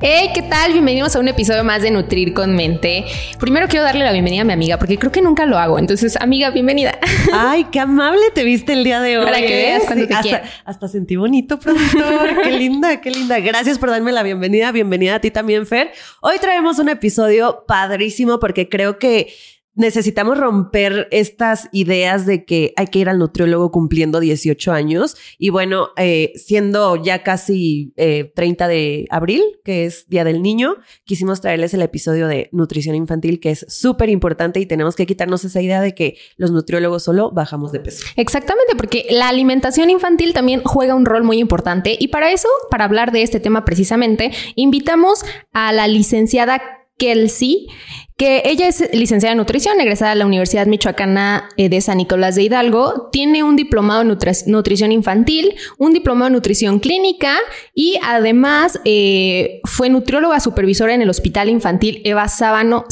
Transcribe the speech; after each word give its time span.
Hey, 0.00 0.30
¿qué 0.32 0.42
tal? 0.42 0.72
Bienvenidos 0.72 1.16
a 1.16 1.18
un 1.18 1.26
episodio 1.26 1.64
más 1.64 1.82
de 1.82 1.90
Nutrir 1.90 2.32
con 2.32 2.54
Mente. 2.54 3.04
Primero 3.40 3.66
quiero 3.66 3.84
darle 3.84 4.04
la 4.04 4.12
bienvenida 4.12 4.42
a 4.42 4.44
mi 4.44 4.52
amiga 4.52 4.78
porque 4.78 4.96
creo 4.96 5.10
que 5.10 5.20
nunca 5.20 5.44
lo 5.44 5.58
hago. 5.58 5.76
Entonces, 5.76 6.16
amiga, 6.20 6.50
bienvenida. 6.50 6.96
Ay, 7.32 7.64
qué 7.72 7.80
amable 7.80 8.22
te 8.32 8.44
viste 8.44 8.74
el 8.74 8.84
día 8.84 9.00
de 9.00 9.18
hoy. 9.18 9.24
Para 9.24 9.38
que 9.38 9.48
veas 9.48 9.82
cuando 9.86 10.06
te 10.06 10.14
hasta, 10.14 10.42
hasta 10.64 10.86
sentí 10.86 11.16
bonito, 11.16 11.58
productor. 11.58 12.42
qué 12.44 12.52
linda, 12.52 13.00
qué 13.00 13.10
linda. 13.10 13.40
Gracias 13.40 13.76
por 13.76 13.90
darme 13.90 14.12
la 14.12 14.22
bienvenida. 14.22 14.70
Bienvenida 14.70 15.16
a 15.16 15.20
ti 15.20 15.32
también, 15.32 15.66
Fer. 15.66 15.90
Hoy 16.20 16.36
traemos 16.40 16.78
un 16.78 16.90
episodio 16.90 17.64
padrísimo 17.66 18.38
porque 18.38 18.68
creo 18.68 19.00
que 19.00 19.34
necesitamos 19.78 20.36
romper 20.36 21.08
estas 21.12 21.68
ideas 21.72 22.26
de 22.26 22.44
que 22.44 22.74
hay 22.76 22.88
que 22.88 22.98
ir 22.98 23.08
al 23.08 23.18
nutriólogo 23.18 23.70
cumpliendo 23.70 24.20
18 24.20 24.72
años. 24.72 25.16
Y 25.38 25.50
bueno, 25.50 25.90
eh, 25.96 26.32
siendo 26.34 26.96
ya 26.96 27.22
casi 27.22 27.92
eh, 27.96 28.32
30 28.34 28.68
de 28.68 29.06
abril, 29.08 29.42
que 29.64 29.86
es 29.86 30.06
Día 30.08 30.24
del 30.24 30.42
Niño, 30.42 30.74
quisimos 31.04 31.40
traerles 31.40 31.72
el 31.74 31.82
episodio 31.82 32.26
de 32.26 32.48
nutrición 32.52 32.96
infantil, 32.96 33.38
que 33.40 33.50
es 33.50 33.64
súper 33.68 34.10
importante 34.10 34.58
y 34.60 34.66
tenemos 34.66 34.96
que 34.96 35.06
quitarnos 35.06 35.44
esa 35.44 35.62
idea 35.62 35.80
de 35.80 35.94
que 35.94 36.16
los 36.36 36.50
nutriólogos 36.50 37.04
solo 37.04 37.30
bajamos 37.30 37.70
de 37.70 37.80
peso. 37.80 38.04
Exactamente, 38.16 38.74
porque 38.76 39.06
la 39.10 39.28
alimentación 39.28 39.90
infantil 39.90 40.34
también 40.34 40.60
juega 40.64 40.96
un 40.96 41.06
rol 41.06 41.22
muy 41.22 41.38
importante. 41.38 41.96
Y 41.98 42.08
para 42.08 42.32
eso, 42.32 42.48
para 42.70 42.84
hablar 42.84 43.12
de 43.12 43.22
este 43.22 43.38
tema 43.38 43.64
precisamente, 43.64 44.32
invitamos 44.56 45.24
a 45.52 45.72
la 45.72 45.86
licenciada 45.86 46.77
Kelsey, 46.98 47.68
que 48.16 48.42
ella 48.44 48.66
es 48.66 48.90
licenciada 48.92 49.32
en 49.32 49.38
nutrición, 49.38 49.80
egresada 49.80 50.10
de 50.10 50.16
la 50.16 50.26
Universidad 50.26 50.66
Michoacana 50.66 51.48
eh, 51.56 51.68
de 51.68 51.80
San 51.80 51.98
Nicolás 51.98 52.34
de 52.34 52.42
Hidalgo, 52.42 53.08
tiene 53.12 53.44
un 53.44 53.54
diplomado 53.54 54.02
en 54.02 54.18
nutrición 54.46 54.90
infantil, 54.90 55.54
un 55.78 55.92
diplomado 55.92 56.26
en 56.26 56.32
nutrición 56.32 56.80
clínica 56.80 57.36
y 57.72 57.96
además 58.04 58.80
eh, 58.84 59.60
fue 59.64 59.88
nutrióloga 59.88 60.40
supervisora 60.40 60.92
en 60.92 61.02
el 61.02 61.10
Hospital 61.10 61.48
Infantil 61.48 62.02
Eva 62.04 62.26
Sámano 62.26 62.84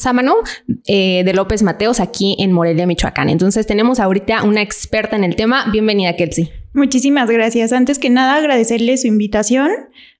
eh, 0.86 1.22
de 1.24 1.34
López 1.34 1.64
Mateos 1.64 1.98
aquí 1.98 2.36
en 2.38 2.52
Morelia, 2.52 2.86
Michoacán. 2.86 3.28
Entonces 3.28 3.66
tenemos 3.66 3.98
ahorita 3.98 4.44
una 4.44 4.62
experta 4.62 5.16
en 5.16 5.24
el 5.24 5.34
tema. 5.34 5.66
Bienvenida, 5.72 6.14
Kelsey. 6.14 6.65
Muchísimas 6.76 7.30
gracias. 7.30 7.72
Antes 7.72 7.98
que 7.98 8.10
nada, 8.10 8.34
agradecerle 8.34 8.98
su 8.98 9.06
invitación. 9.06 9.70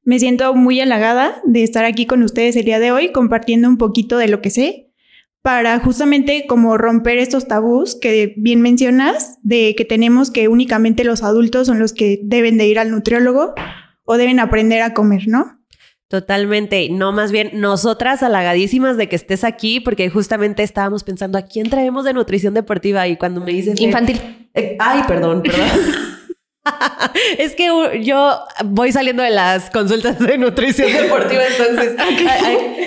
Me 0.04 0.18
siento 0.18 0.54
muy 0.54 0.80
halagada 0.80 1.42
de 1.44 1.62
estar 1.62 1.84
aquí 1.84 2.06
con 2.06 2.22
ustedes 2.22 2.56
el 2.56 2.64
día 2.64 2.80
de 2.80 2.92
hoy 2.92 3.12
compartiendo 3.12 3.68
un 3.68 3.76
poquito 3.76 4.16
de 4.16 4.28
lo 4.28 4.40
que 4.40 4.48
sé 4.48 4.90
para 5.42 5.78
justamente 5.80 6.46
como 6.48 6.78
romper 6.78 7.18
estos 7.18 7.46
tabús 7.46 7.94
que 7.94 8.32
bien 8.38 8.62
mencionas, 8.62 9.38
de 9.42 9.74
que 9.76 9.84
tenemos 9.84 10.30
que 10.30 10.48
únicamente 10.48 11.04
los 11.04 11.22
adultos 11.22 11.66
son 11.66 11.78
los 11.78 11.92
que 11.92 12.20
deben 12.24 12.56
de 12.56 12.66
ir 12.66 12.78
al 12.78 12.90
nutriólogo 12.90 13.52
o 14.04 14.16
deben 14.16 14.40
aprender 14.40 14.80
a 14.80 14.94
comer, 14.94 15.28
¿no? 15.28 15.60
Totalmente, 16.08 16.88
no 16.88 17.12
más 17.12 17.32
bien 17.32 17.50
nosotras 17.52 18.22
halagadísimas 18.22 18.96
de 18.96 19.10
que 19.10 19.16
estés 19.16 19.44
aquí 19.44 19.78
porque 19.78 20.08
justamente 20.08 20.62
estábamos 20.62 21.04
pensando 21.04 21.36
a 21.36 21.42
quién 21.42 21.68
traemos 21.68 22.06
de 22.06 22.14
nutrición 22.14 22.54
deportiva 22.54 23.06
y 23.08 23.18
cuando 23.18 23.42
me 23.42 23.52
dices... 23.52 23.78
Infantil. 23.78 24.18
Eh, 24.54 24.78
ay, 24.80 25.02
perdón, 25.06 25.42
perdón. 25.42 25.68
es 27.38 27.54
que 27.54 28.02
yo 28.02 28.38
voy 28.64 28.92
saliendo 28.92 29.22
de 29.22 29.30
las 29.30 29.70
consultas 29.70 30.18
de 30.18 30.38
nutrición 30.38 30.92
deportiva, 30.92 31.42
entonces 31.46 31.96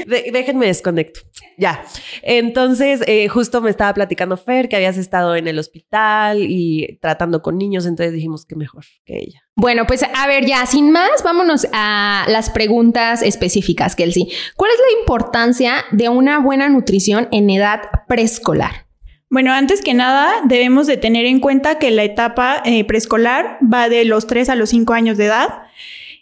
déjenme 0.33 0.67
desconecto. 0.67 1.21
Ya. 1.57 1.83
Entonces, 2.21 3.01
eh, 3.05 3.27
justo 3.27 3.61
me 3.61 3.69
estaba 3.69 3.93
platicando 3.93 4.37
Fer 4.37 4.69
que 4.69 4.77
habías 4.77 4.97
estado 4.97 5.35
en 5.35 5.47
el 5.47 5.59
hospital 5.59 6.39
y 6.41 6.97
tratando 7.01 7.41
con 7.41 7.57
niños, 7.57 7.85
entonces 7.85 8.13
dijimos 8.13 8.45
que 8.45 8.55
mejor 8.55 8.85
que 9.05 9.17
ella. 9.17 9.41
Bueno, 9.55 9.85
pues 9.85 10.03
a 10.03 10.27
ver, 10.27 10.45
ya 10.45 10.65
sin 10.65 10.91
más, 10.91 11.21
vámonos 11.23 11.67
a 11.73 12.25
las 12.29 12.49
preguntas 12.49 13.21
específicas, 13.21 13.95
Kelsey. 13.95 14.31
¿Cuál 14.55 14.71
es 14.71 14.79
la 14.79 14.99
importancia 15.01 15.85
de 15.91 16.07
una 16.07 16.39
buena 16.39 16.69
nutrición 16.69 17.27
en 17.31 17.49
edad 17.49 17.81
preescolar? 18.07 18.88
Bueno, 19.29 19.53
antes 19.53 19.81
que 19.81 19.93
nada, 19.93 20.31
debemos 20.45 20.87
de 20.87 20.97
tener 20.97 21.25
en 21.25 21.39
cuenta 21.39 21.77
que 21.77 21.91
la 21.91 22.03
etapa 22.03 22.63
eh, 22.65 22.83
preescolar 22.83 23.59
va 23.61 23.87
de 23.87 24.03
los 24.03 24.25
3 24.25 24.49
a 24.49 24.55
los 24.55 24.69
5 24.69 24.93
años 24.93 25.17
de 25.17 25.25
edad. 25.25 25.49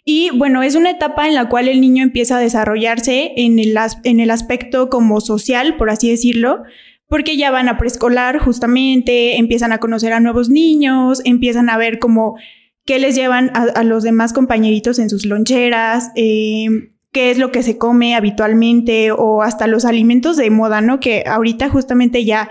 Y 0.04 0.30
bueno, 0.36 0.62
es 0.62 0.74
una 0.74 0.90
etapa 0.90 1.26
en 1.26 1.34
la 1.34 1.48
cual 1.48 1.68
el 1.68 1.80
niño 1.80 2.02
empieza 2.02 2.36
a 2.36 2.40
desarrollarse 2.40 3.32
en 3.36 3.58
el, 3.58 3.76
en 4.04 4.20
el 4.20 4.30
aspecto 4.30 4.90
como 4.90 5.22
social, 5.22 5.76
por 5.76 5.88
así 5.88 6.10
decirlo, 6.10 6.62
porque 7.08 7.38
ya 7.38 7.50
van 7.50 7.68
a 7.68 7.78
preescolar 7.78 8.38
justamente, 8.38 9.38
empiezan 9.38 9.72
a 9.72 9.78
conocer 9.78 10.12
a 10.12 10.20
nuevos 10.20 10.50
niños, 10.50 11.22
empiezan 11.24 11.70
a 11.70 11.78
ver 11.78 11.98
como 11.98 12.36
qué 12.84 12.98
les 12.98 13.14
llevan 13.14 13.50
a, 13.54 13.84
los 13.84 14.02
demás 14.02 14.34
compañeritos 14.34 14.98
en 14.98 15.08
sus 15.08 15.24
loncheras, 15.24 16.10
eh, 16.14 16.90
qué 17.12 17.30
es 17.30 17.38
lo 17.38 17.52
que 17.52 17.62
se 17.62 17.78
come 17.78 18.14
habitualmente 18.14 19.12
o 19.12 19.42
hasta 19.42 19.66
los 19.66 19.86
alimentos 19.86 20.36
de 20.36 20.50
moda, 20.50 20.80
¿no? 20.82 21.00
Que 21.00 21.24
ahorita 21.26 21.68
justamente 21.70 22.24
ya 22.24 22.48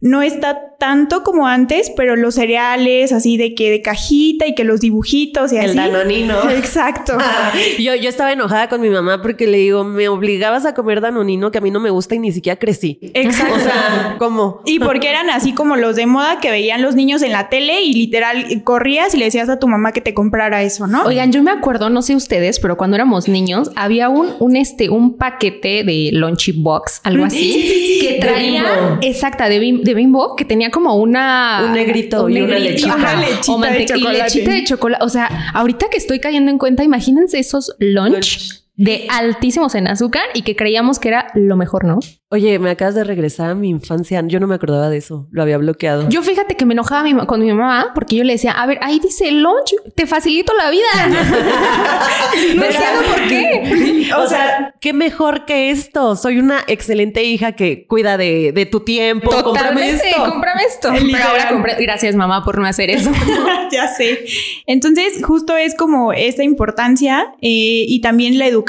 no 0.00 0.22
está 0.22 0.76
tanto 0.78 1.24
como 1.24 1.48
antes, 1.48 1.90
pero 1.96 2.14
los 2.14 2.36
cereales 2.36 3.10
así 3.12 3.36
de 3.36 3.54
que 3.54 3.68
de 3.68 3.82
cajita 3.82 4.46
y 4.46 4.54
que 4.54 4.62
los 4.62 4.80
dibujitos 4.80 5.52
y 5.52 5.58
así. 5.58 5.70
El 5.70 5.76
danonino. 5.76 6.50
Exacto. 6.56 7.18
yo, 7.78 7.96
yo 7.96 8.08
estaba 8.08 8.32
enojada 8.32 8.68
con 8.68 8.80
mi 8.80 8.88
mamá 8.88 9.20
porque 9.22 9.48
le 9.48 9.58
digo, 9.58 9.82
me 9.82 10.08
obligabas 10.08 10.66
a 10.66 10.74
comer 10.74 11.00
danonino 11.00 11.50
que 11.50 11.58
a 11.58 11.60
mí 11.60 11.72
no 11.72 11.80
me 11.80 11.90
gusta 11.90 12.14
y 12.14 12.20
ni 12.20 12.30
siquiera 12.30 12.58
crecí. 12.58 12.98
Exacto. 13.14 13.54
O 13.56 13.58
sea, 13.58 14.16
¿cómo? 14.18 14.62
Y 14.66 14.78
porque 14.78 15.10
eran 15.10 15.30
así 15.30 15.52
como 15.52 15.74
los 15.74 15.96
de 15.96 16.06
moda 16.06 16.38
que 16.40 16.50
veían 16.50 16.80
los 16.80 16.94
niños 16.94 17.22
en 17.22 17.32
la 17.32 17.48
tele 17.48 17.82
y 17.82 17.92
literal 17.92 18.62
corrías 18.62 19.14
y 19.14 19.18
le 19.18 19.24
decías 19.24 19.48
a 19.48 19.58
tu 19.58 19.66
mamá 19.66 19.90
que 19.90 20.00
te 20.00 20.14
comprara 20.14 20.62
eso, 20.62 20.86
¿no? 20.86 21.02
Oigan, 21.04 21.32
yo 21.32 21.42
me 21.42 21.50
acuerdo, 21.50 21.90
no 21.90 22.02
sé 22.02 22.14
ustedes, 22.14 22.60
pero 22.60 22.76
cuando 22.76 22.94
éramos 22.94 23.28
niños 23.28 23.72
había 23.74 24.08
un, 24.08 24.28
un 24.38 24.54
este, 24.54 24.90
un 24.90 25.16
paquete 25.16 25.82
de 25.82 26.10
Lunchy 26.12 26.52
Box, 26.52 27.00
algo 27.02 27.24
así, 27.24 27.98
que 28.00 28.18
traía, 28.20 28.98
exacta, 29.02 29.48
de, 29.48 29.87
de 29.90 29.94
Bimbo, 29.94 30.36
que 30.36 30.44
tenía 30.44 30.70
como 30.70 30.96
una... 30.96 31.62
Un 31.66 31.72
negrito 31.72 32.28
y 32.28 32.40
una 32.40 32.58
lechita. 32.58 32.94
Una 32.94 33.20
lechita 33.20 33.70
de 33.72 33.84
chocolate. 33.86 34.18
Y 34.18 34.22
lechita 34.22 34.50
de 34.52 34.64
chocolate. 34.64 35.04
O 35.04 35.08
sea, 35.08 35.50
ahorita 35.54 35.88
que 35.90 35.96
estoy 35.96 36.20
cayendo 36.20 36.50
en 36.50 36.58
cuenta, 36.58 36.84
imagínense 36.84 37.38
esos 37.38 37.74
lunch. 37.78 38.12
lunch 38.12 38.67
de 38.78 39.06
altísimos 39.10 39.74
en 39.74 39.88
azúcar 39.88 40.22
y 40.34 40.42
que 40.42 40.54
creíamos 40.56 41.00
que 41.00 41.08
era 41.08 41.26
lo 41.34 41.56
mejor, 41.56 41.84
¿no? 41.84 41.98
Oye, 42.30 42.58
me 42.58 42.70
acabas 42.70 42.94
de 42.94 43.04
regresar 43.04 43.50
a 43.50 43.54
mi 43.54 43.70
infancia. 43.70 44.22
Yo 44.26 44.38
no 44.38 44.46
me 44.46 44.54
acordaba 44.54 44.90
de 44.90 44.98
eso. 44.98 45.26
Lo 45.30 45.40
había 45.40 45.56
bloqueado. 45.56 46.10
Yo 46.10 46.22
fíjate 46.22 46.56
que 46.56 46.66
me 46.66 46.74
enojaba 46.74 47.26
con 47.26 47.40
mi 47.40 47.50
mamá 47.50 47.92
porque 47.94 48.16
yo 48.16 48.24
le 48.24 48.34
decía, 48.34 48.52
a 48.52 48.66
ver, 48.66 48.78
ahí 48.82 49.00
dice 49.00 49.32
lunch, 49.32 49.74
te 49.94 50.06
facilito 50.06 50.52
la 50.52 50.70
vida. 50.70 50.84
no 52.54 52.64
entiendo 52.64 53.02
por 53.08 53.28
qué. 53.28 54.08
O, 54.18 54.26
sea, 54.26 54.74
qué 54.80 54.92
mejor 54.92 55.44
que 55.44 55.70
esto. 55.70 56.16
Soy 56.16 56.38
una 56.38 56.60
excelente 56.66 57.24
hija 57.24 57.52
que 57.52 57.86
cuida 57.86 58.16
de, 58.16 58.52
de 58.52 58.66
tu 58.66 58.80
tiempo. 58.80 59.30
Cómprame 59.42 59.90
esto. 59.90 60.24
Cómprame 60.30 60.62
esto. 60.64 60.90
Pero 61.12 61.24
ahora 61.24 61.48
compré. 61.48 61.76
Gracias, 61.80 62.14
mamá, 62.14 62.44
por 62.44 62.58
no 62.58 62.66
hacer 62.66 62.90
eso. 62.90 63.10
ya 63.70 63.88
sé. 63.88 64.24
Entonces, 64.66 65.22
justo 65.22 65.56
es 65.56 65.74
como 65.74 66.12
esta 66.12 66.42
importancia 66.42 67.34
eh, 67.40 67.84
y 67.86 68.00
también 68.00 68.38
la 68.38 68.46
educación, 68.46 68.67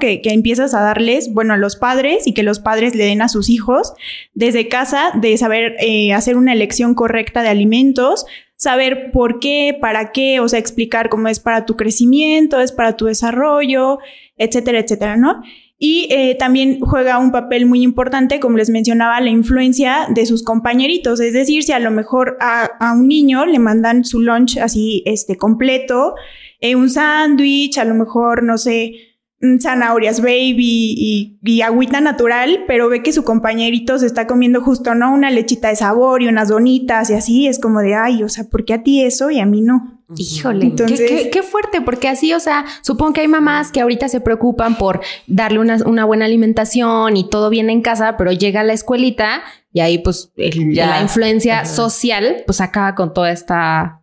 Que, 0.00 0.20
empiezas 0.24 0.74
a 0.74 0.80
darles, 0.80 1.32
bueno, 1.32 1.54
a 1.54 1.56
los 1.56 1.76
padres 1.76 2.26
y 2.26 2.34
que 2.34 2.42
los 2.42 2.60
padres 2.60 2.94
le 2.94 3.04
den 3.04 3.22
a 3.22 3.28
sus 3.28 3.48
hijos 3.50 3.92
desde 4.32 4.68
casa, 4.68 5.12
de 5.14 5.36
saber 5.36 5.76
eh, 5.80 6.12
hacer 6.12 6.36
una 6.36 6.52
elección 6.52 6.94
correcta 6.94 7.42
de 7.42 7.50
alimentos, 7.50 8.26
saber 8.56 9.10
por 9.12 9.40
qué, 9.40 9.76
para 9.78 10.12
qué, 10.12 10.40
o 10.40 10.48
sea, 10.48 10.58
explicar 10.58 11.08
cómo 11.08 11.28
es 11.28 11.40
para 11.40 11.66
tu 11.66 11.76
crecimiento, 11.76 12.60
es 12.60 12.72
para 12.72 12.96
tu 12.96 13.04
desarrollo, 13.06 13.98
etcétera, 14.38 14.78
etcétera, 14.78 15.16
¿no? 15.16 15.42
Y 15.76 16.08
eh, 16.10 16.36
también 16.38 16.80
juega 16.80 17.18
un 17.18 17.32
papel 17.32 17.66
muy 17.66 17.82
importante, 17.82 18.40
como 18.40 18.56
les 18.56 18.70
mencionaba, 18.70 19.20
la 19.20 19.30
influencia 19.30 20.06
de 20.08 20.24
sus 20.24 20.42
compañeritos. 20.42 21.20
Es 21.20 21.34
decir, 21.34 21.62
si 21.64 21.72
a 21.72 21.78
lo 21.78 21.90
mejor 21.90 22.38
a, 22.40 22.70
un 22.94 23.08
niño 23.08 23.44
le 23.44 23.58
mandan 23.58 24.04
su 24.04 24.20
lunch 24.20 24.56
así, 24.58 25.02
este, 25.04 25.36
completo, 25.36 26.14
eh, 26.60 26.76
un 26.76 26.88
sándwich, 26.88 27.76
a 27.76 27.84
lo 27.84 27.94
mejor, 27.94 28.44
no 28.44 28.56
sé, 28.56 29.13
zanahorias 29.60 30.20
baby 30.20 31.36
y, 31.42 31.62
agüita 31.62 32.00
natural, 32.00 32.64
pero 32.66 32.88
ve 32.88 33.02
que 33.02 33.12
su 33.12 33.24
compañerito 33.24 33.98
se 33.98 34.06
está 34.06 34.26
comiendo 34.26 34.60
justo, 34.60 34.94
¿no? 34.94 35.12
Una 35.12 35.30
lechita 35.30 35.68
de 35.68 35.76
sabor 35.76 36.22
y 36.22 36.28
unas 36.28 36.48
donitas 36.48 37.10
y 37.10 37.14
así, 37.14 37.46
es 37.46 37.58
como 37.58 37.80
de, 37.80 37.94
ay, 37.94 38.22
o 38.22 38.28
sea, 38.28 38.44
¿por 38.44 38.64
qué 38.64 38.74
a 38.74 38.82
ti 38.82 39.02
eso 39.02 39.30
y 39.30 39.40
a 39.40 39.46
mí 39.46 39.60
no? 39.60 40.02
Híjole, 40.16 40.66
Entonces, 40.66 41.28
qué, 41.32 41.42
fuerte, 41.42 41.80
porque 41.80 42.08
así, 42.08 42.34
o 42.34 42.40
sea, 42.40 42.66
supongo 42.82 43.14
que 43.14 43.20
hay 43.22 43.28
mamás 43.28 43.72
que 43.72 43.80
ahorita 43.80 44.08
se 44.08 44.20
preocupan 44.20 44.76
por 44.76 45.00
darle 45.26 45.60
una, 45.60 45.78
una 45.86 46.04
buena 46.04 46.26
alimentación 46.26 47.16
y 47.16 47.28
todo 47.28 47.48
bien 47.48 47.70
en 47.70 47.80
casa, 47.80 48.16
pero 48.18 48.30
llega 48.30 48.60
a 48.60 48.64
la 48.64 48.74
escuelita 48.74 49.42
y 49.72 49.80
ahí 49.80 49.98
pues 49.98 50.30
la 50.36 51.00
influencia 51.00 51.64
social 51.64 52.44
pues 52.46 52.60
acaba 52.60 52.94
con 52.94 53.12
toda 53.12 53.32
esta... 53.32 54.02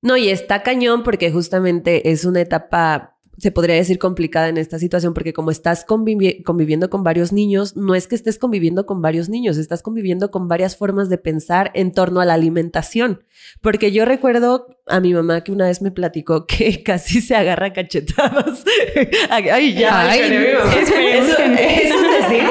No, 0.00 0.16
y 0.16 0.30
está 0.30 0.62
cañón 0.62 1.02
porque 1.02 1.30
justamente 1.30 2.10
es 2.10 2.24
una 2.24 2.40
etapa 2.40 3.11
se 3.38 3.50
podría 3.50 3.76
decir 3.76 3.98
complicada 3.98 4.48
en 4.48 4.58
esta 4.58 4.78
situación 4.78 5.14
porque 5.14 5.32
como 5.32 5.50
estás 5.50 5.84
conviviendo 5.84 6.90
con 6.90 7.02
varios 7.02 7.32
niños, 7.32 7.76
no 7.76 7.94
es 7.94 8.06
que 8.06 8.14
estés 8.14 8.38
conviviendo 8.38 8.84
con 8.84 9.00
varios 9.00 9.28
niños, 9.28 9.56
estás 9.56 9.82
conviviendo 9.82 10.30
con 10.30 10.48
varias 10.48 10.76
formas 10.76 11.08
de 11.08 11.18
pensar 11.18 11.70
en 11.74 11.92
torno 11.92 12.20
a 12.20 12.24
la 12.24 12.34
alimentación. 12.34 13.24
Porque 13.60 13.90
yo 13.90 14.04
recuerdo 14.04 14.66
a 14.86 15.00
mi 15.00 15.14
mamá 15.14 15.42
que 15.42 15.52
una 15.52 15.66
vez 15.66 15.80
me 15.80 15.90
platicó 15.90 16.46
que 16.46 16.82
casi 16.82 17.20
se 17.20 17.34
agarra 17.34 17.72
cachetadas. 17.72 18.64
Ay, 19.30 19.74
ya. 19.74 20.14
eso, 20.14 20.94
es 20.94 22.20
decir, 22.20 22.44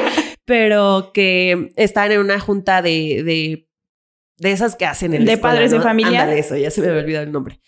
pero 0.44 1.12
que 1.14 1.72
estaban 1.76 2.12
en 2.12 2.20
una 2.20 2.40
junta 2.40 2.82
de, 2.82 3.22
de, 3.24 3.68
de 4.38 4.52
esas 4.52 4.74
que 4.74 4.86
hacen 4.86 5.14
el 5.14 5.24
De 5.24 5.38
padres 5.38 5.70
de 5.70 5.80
familia. 5.80 6.26
de 6.26 6.40
eso, 6.40 6.56
ya 6.56 6.70
se 6.70 6.80
me 6.80 6.88
había 6.88 7.02
olvidado 7.02 7.24
el 7.24 7.32
nombre 7.32 7.60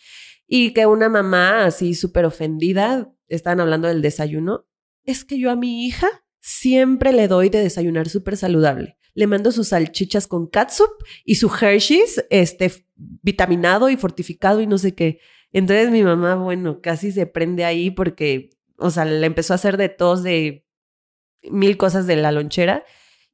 y 0.46 0.72
que 0.72 0.86
una 0.86 1.08
mamá 1.08 1.64
así 1.64 1.94
súper 1.94 2.24
ofendida, 2.24 3.10
estaban 3.28 3.60
hablando 3.60 3.88
del 3.88 4.02
desayuno, 4.02 4.66
es 5.04 5.24
que 5.24 5.38
yo 5.38 5.50
a 5.50 5.56
mi 5.56 5.86
hija 5.86 6.08
siempre 6.40 7.12
le 7.12 7.28
doy 7.28 7.48
de 7.48 7.60
desayunar 7.60 8.08
súper 8.08 8.36
saludable. 8.36 8.98
Le 9.14 9.26
mando 9.26 9.52
sus 9.52 9.68
salchichas 9.68 10.26
con 10.26 10.46
catsup 10.46 10.90
y 11.24 11.36
su 11.36 11.48
Hershey's, 11.48 12.24
este, 12.30 12.70
vitaminado 12.96 13.88
y 13.88 13.96
fortificado 13.96 14.60
y 14.60 14.66
no 14.66 14.76
sé 14.76 14.94
qué. 14.94 15.20
Entonces 15.52 15.90
mi 15.90 16.02
mamá, 16.02 16.34
bueno, 16.34 16.80
casi 16.80 17.12
se 17.12 17.26
prende 17.26 17.64
ahí 17.64 17.90
porque, 17.90 18.50
o 18.76 18.90
sea, 18.90 19.04
le 19.04 19.24
empezó 19.24 19.54
a 19.54 19.56
hacer 19.56 19.76
de 19.76 19.88
tos 19.88 20.22
de 20.22 20.66
mil 21.42 21.76
cosas 21.76 22.06
de 22.06 22.16
la 22.16 22.32
lonchera 22.32 22.84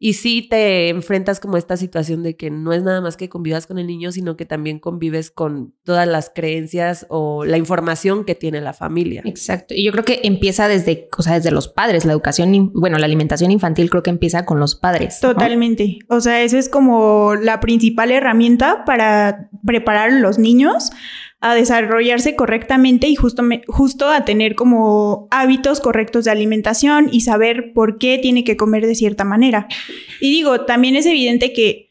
y 0.03 0.15
sí 0.15 0.47
te 0.49 0.89
enfrentas 0.89 1.41
como 1.41 1.59
esta 1.59 1.77
situación 1.77 2.23
de 2.23 2.35
que 2.35 2.51
no 2.51 2.73
es 2.73 2.83
nada 2.83 3.03
más 3.03 3.19
que 3.19 3.29
convivas 3.29 3.67
con 3.67 3.79
el 3.79 3.87
niño, 3.87 4.13
sino 4.13 4.35
que 4.35 4.47
también 4.47 4.79
convives 4.79 5.31
con 5.31 5.75
todas 5.85 6.09
las 6.09 6.33
creencias 6.35 7.05
o 7.11 7.45
la 7.45 7.59
información 7.59 8.25
que 8.25 8.35
tiene 8.35 8.63
la 8.63 8.73
familia. 8.73 9.21
Exacto. 9.27 9.75
Y 9.75 9.85
yo 9.85 9.93
creo 9.93 10.07
que 10.07 10.21
empieza 10.25 10.69
desde, 10.69 11.11
o 11.19 11.23
sea, 11.23 11.35
desde 11.35 11.51
los 11.51 11.69
padres. 11.69 12.07
La 12.07 12.13
educación, 12.13 12.73
bueno, 12.73 12.97
la 12.97 13.05
alimentación 13.05 13.51
infantil 13.51 13.91
creo 13.91 14.03
que 14.03 14.09
empieza 14.09 14.47
con 14.47 14.59
los 14.59 14.75
padres. 14.75 15.21
Totalmente. 15.21 15.99
O 16.09 16.23
sea, 16.23 16.43
esa 16.43 16.59
es 16.59 16.71
como 16.71 17.35
la 17.35 17.61
principal 17.61 18.11
herramienta 18.11 18.87
para 18.87 19.51
preparar 19.67 20.13
a 20.13 20.19
los 20.19 20.39
niños 20.39 20.93
a 21.41 21.55
desarrollarse 21.55 22.37
correctamente 22.37 23.09
y 23.09 23.17
justo, 23.17 23.43
justo 23.67 24.09
a 24.09 24.25
tener 24.25 24.55
como 24.55 25.27
hábitos 25.31 25.81
correctos 25.81 26.27
de 26.27 26.31
alimentación 26.31 27.09
y 27.11 27.23
saber 27.23 27.73
por 27.73 27.99
qué 27.99 28.19
tiene 28.19 28.45
que 28.45 28.57
comer 28.57 28.87
de 28.87 28.95
cierta 28.95 29.25
manera. 29.25 29.67
Y 30.21 30.31
digo, 30.31 30.67
también 30.67 30.97
es 30.97 31.07
evidente 31.07 31.53
que 31.53 31.91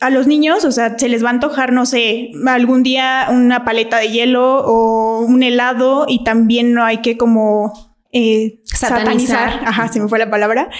a 0.00 0.10
los 0.10 0.26
niños, 0.26 0.64
o 0.64 0.72
sea, 0.72 0.98
se 0.98 1.08
les 1.08 1.22
va 1.22 1.28
a 1.28 1.32
antojar, 1.32 1.72
no 1.72 1.86
sé, 1.86 2.32
algún 2.46 2.82
día 2.82 3.28
una 3.30 3.64
paleta 3.64 3.98
de 3.98 4.10
hielo 4.10 4.58
o 4.58 5.20
un 5.20 5.44
helado 5.44 6.06
y 6.08 6.24
también 6.24 6.72
no 6.72 6.84
hay 6.84 6.98
que 6.98 7.16
como 7.16 7.72
eh, 8.10 8.60
satanizar. 8.64 9.60
Ajá, 9.64 9.86
se 9.88 10.00
me 10.00 10.08
fue 10.08 10.18
la 10.18 10.28
palabra. 10.28 10.70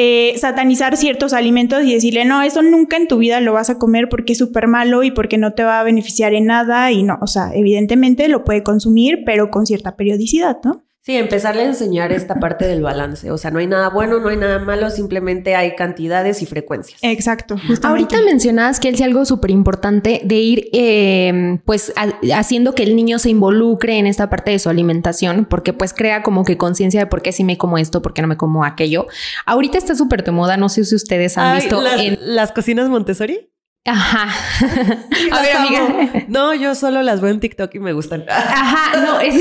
Eh, 0.00 0.38
satanizar 0.38 0.96
ciertos 0.96 1.32
alimentos 1.32 1.82
y 1.82 1.92
decirle, 1.92 2.24
no, 2.24 2.40
eso 2.42 2.62
nunca 2.62 2.96
en 2.96 3.08
tu 3.08 3.18
vida 3.18 3.40
lo 3.40 3.52
vas 3.52 3.68
a 3.68 3.78
comer 3.78 4.08
porque 4.08 4.34
es 4.34 4.38
súper 4.38 4.68
malo 4.68 5.02
y 5.02 5.10
porque 5.10 5.38
no 5.38 5.54
te 5.54 5.64
va 5.64 5.80
a 5.80 5.82
beneficiar 5.82 6.34
en 6.34 6.44
nada 6.44 6.92
y 6.92 7.02
no, 7.02 7.18
o 7.20 7.26
sea, 7.26 7.50
evidentemente 7.52 8.28
lo 8.28 8.44
puede 8.44 8.62
consumir, 8.62 9.24
pero 9.26 9.50
con 9.50 9.66
cierta 9.66 9.96
periodicidad, 9.96 10.58
¿no? 10.62 10.87
Sí, 11.08 11.16
empezarle 11.16 11.62
a 11.62 11.64
enseñar 11.64 12.12
esta 12.12 12.34
parte 12.34 12.66
del 12.66 12.82
balance. 12.82 13.30
O 13.30 13.38
sea, 13.38 13.50
no 13.50 13.60
hay 13.60 13.66
nada 13.66 13.88
bueno, 13.88 14.20
no 14.20 14.28
hay 14.28 14.36
nada 14.36 14.58
malo, 14.58 14.90
simplemente 14.90 15.56
hay 15.56 15.74
cantidades 15.74 16.42
y 16.42 16.44
frecuencias. 16.44 17.00
Exacto. 17.02 17.56
Ahorita 17.82 18.20
mencionabas 18.20 18.78
que 18.78 18.90
él 18.90 19.02
algo 19.02 19.24
súper 19.24 19.50
importante 19.50 20.20
de 20.22 20.34
ir, 20.34 20.68
eh, 20.74 21.60
pues, 21.64 21.94
haciendo 22.34 22.74
que 22.74 22.82
el 22.82 22.94
niño 22.94 23.18
se 23.18 23.30
involucre 23.30 23.96
en 23.96 24.06
esta 24.06 24.28
parte 24.28 24.50
de 24.50 24.58
su 24.58 24.68
alimentación, 24.68 25.46
porque 25.46 25.72
pues 25.72 25.94
crea 25.94 26.22
como 26.22 26.44
que 26.44 26.58
conciencia 26.58 27.00
de 27.00 27.06
por 27.06 27.22
qué 27.22 27.32
sí 27.32 27.42
me 27.42 27.56
como 27.56 27.78
esto, 27.78 28.02
por 28.02 28.12
qué 28.12 28.20
no 28.20 28.28
me 28.28 28.36
como 28.36 28.62
aquello. 28.62 29.06
Ahorita 29.46 29.78
está 29.78 29.94
súper 29.94 30.24
de 30.24 30.32
moda, 30.32 30.58
no 30.58 30.68
sé 30.68 30.84
si 30.84 30.94
ustedes 30.94 31.38
han 31.38 31.56
visto 31.56 31.82
en 31.86 32.18
las 32.20 32.52
cocinas 32.52 32.90
Montessori. 32.90 33.48
Ajá. 33.84 34.28
a 35.32 35.42
ver, 35.42 35.56
amiga. 35.56 36.24
No, 36.28 36.54
yo 36.54 36.74
solo 36.74 37.02
las 37.02 37.20
veo 37.20 37.30
en 37.30 37.40
TikTok 37.40 37.74
y 37.74 37.78
me 37.78 37.92
gustan. 37.92 38.24
Ajá, 38.28 39.00
no, 39.00 39.20
es, 39.20 39.34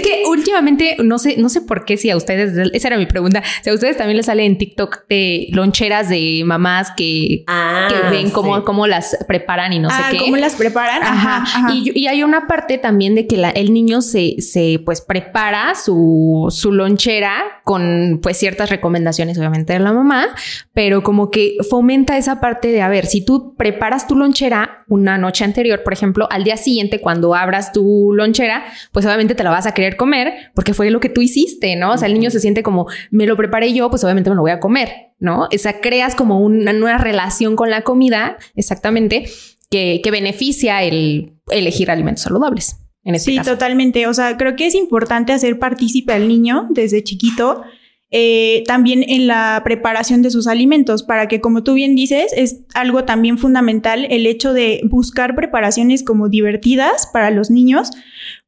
que 0.00 0.22
últimamente, 0.28 0.96
no 1.02 1.18
sé, 1.18 1.36
no 1.38 1.48
sé 1.48 1.62
por 1.62 1.84
qué 1.84 1.96
si 1.96 2.10
a 2.10 2.16
ustedes, 2.16 2.70
esa 2.72 2.88
era 2.88 2.96
mi 2.96 3.06
pregunta, 3.06 3.42
si 3.62 3.70
a 3.70 3.74
ustedes 3.74 3.96
también 3.96 4.16
les 4.16 4.26
sale 4.26 4.44
en 4.44 4.58
TikTok 4.58 5.08
de 5.08 5.48
loncheras 5.52 6.08
de 6.08 6.42
mamás 6.44 6.92
que, 6.96 7.44
ah, 7.48 7.88
ven 8.10 8.30
cómo, 8.30 8.64
cómo 8.64 8.86
las 8.86 9.16
preparan 9.26 9.72
y 9.72 9.80
no 9.80 9.90
sé 9.90 9.96
ah, 9.98 10.08
qué. 10.12 10.18
¿Cómo 10.18 10.36
las 10.36 10.54
preparan? 10.54 11.02
Ajá. 11.02 11.72
Y, 11.72 12.06
hay 12.08 12.22
una 12.22 12.46
parte 12.46 12.78
también 12.78 13.14
de 13.14 13.26
que 13.26 13.36
el 13.54 13.72
niño 13.72 14.00
se, 14.00 14.40
se 14.40 14.80
pues 14.84 15.00
prepara 15.00 15.74
su, 15.74 16.46
su 16.50 16.72
lonchera 16.72 17.42
con 17.64 18.20
pues 18.22 18.38
ciertas 18.38 18.70
recomendaciones 18.70 19.36
obviamente 19.36 19.74
de 19.74 19.78
la 19.80 19.92
mamá, 19.92 20.28
pero 20.72 21.02
como 21.02 21.30
que 21.30 21.56
fomenta 21.68 22.16
esa 22.16 22.40
parte 22.40 22.68
de, 22.68 22.80
a 22.80 22.88
ver, 22.88 23.04
si 23.04 23.22
tú 23.24 23.37
preparas 23.56 24.06
tu 24.06 24.16
lonchera 24.16 24.84
una 24.88 25.18
noche 25.18 25.44
anterior, 25.44 25.82
por 25.82 25.92
ejemplo, 25.92 26.28
al 26.30 26.44
día 26.44 26.56
siguiente 26.56 27.00
cuando 27.00 27.34
abras 27.34 27.72
tu 27.72 28.12
lonchera, 28.12 28.64
pues 28.92 29.04
obviamente 29.06 29.34
te 29.34 29.42
la 29.44 29.50
vas 29.50 29.66
a 29.66 29.74
querer 29.74 29.96
comer 29.96 30.50
porque 30.54 30.74
fue 30.74 30.90
lo 30.90 31.00
que 31.00 31.08
tú 31.08 31.20
hiciste, 31.20 31.76
¿no? 31.76 31.92
O 31.92 31.98
sea, 31.98 32.08
el 32.08 32.14
niño 32.14 32.30
se 32.30 32.40
siente 32.40 32.62
como, 32.62 32.86
me 33.10 33.26
lo 33.26 33.36
preparé 33.36 33.72
yo, 33.72 33.90
pues 33.90 34.04
obviamente 34.04 34.30
me 34.30 34.36
lo 34.36 34.42
voy 34.42 34.50
a 34.50 34.60
comer, 34.60 34.90
¿no? 35.18 35.48
O 35.52 35.58
sea, 35.58 35.80
creas 35.80 36.14
como 36.14 36.40
una 36.40 36.72
nueva 36.72 36.98
relación 36.98 37.56
con 37.56 37.70
la 37.70 37.82
comida, 37.82 38.36
exactamente, 38.54 39.24
que, 39.70 40.02
beneficia 40.10 40.82
el 40.82 41.34
elegir 41.50 41.90
alimentos 41.90 42.24
saludables. 42.24 42.76
En 43.04 43.14
este 43.14 43.30
sí, 43.30 43.40
totalmente. 43.40 44.06
O 44.06 44.14
sea, 44.14 44.36
creo 44.36 44.56
que 44.56 44.66
es 44.66 44.74
importante 44.74 45.32
hacer 45.32 45.58
partícipe 45.58 46.12
al 46.12 46.28
niño 46.28 46.66
desde 46.70 47.02
chiquito 47.02 47.62
eh, 48.10 48.64
también 48.66 49.04
en 49.06 49.26
la 49.26 49.60
preparación 49.64 50.22
de 50.22 50.30
sus 50.30 50.46
alimentos, 50.46 51.02
para 51.02 51.28
que, 51.28 51.40
como 51.40 51.62
tú 51.62 51.74
bien 51.74 51.94
dices, 51.94 52.32
es 52.34 52.60
algo 52.74 53.04
también 53.04 53.36
fundamental 53.36 54.06
el 54.08 54.26
hecho 54.26 54.54
de 54.54 54.80
buscar 54.84 55.34
preparaciones 55.34 56.02
como 56.02 56.28
divertidas 56.28 57.06
para 57.12 57.30
los 57.30 57.50
niños, 57.50 57.90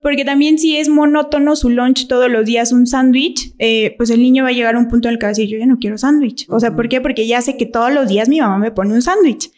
porque 0.01 0.25
también 0.25 0.59
si 0.59 0.77
es 0.77 0.89
monótono 0.89 1.57
su 1.57 1.69
lunch 1.69 2.09
todos 2.09 2.31
los 2.31 2.47
días 2.47 2.73
un 2.73 2.87
sándwich, 2.87 3.53
eh, 3.59 3.95
pues 3.99 4.09
el 4.09 4.23
niño 4.23 4.45
va 4.45 4.49
a 4.49 4.53
llegar 4.53 4.77
a 4.77 4.79
un 4.79 4.89
punto 4.89 5.09
en 5.09 5.15
el 5.15 5.19
que 5.19 5.27
va 5.27 5.29
a 5.29 5.33
decir, 5.33 5.49
yo 5.49 5.59
ya 5.59 5.67
no 5.67 5.79
quiero 5.79 5.99
sándwich. 5.99 6.47
O 6.49 6.59
sea, 6.59 6.75
¿por 6.75 6.89
qué? 6.89 7.03
Porque 7.03 7.27
ya 7.27 7.43
sé 7.43 7.59
que 7.59 7.67
todos 7.67 7.93
los 7.93 8.09
días 8.09 8.29
mi 8.29 8.41
mamá 8.41 8.59
me 8.59 8.71
pone 8.71 8.95
un 8.95 9.03
sándwich. 9.03 9.51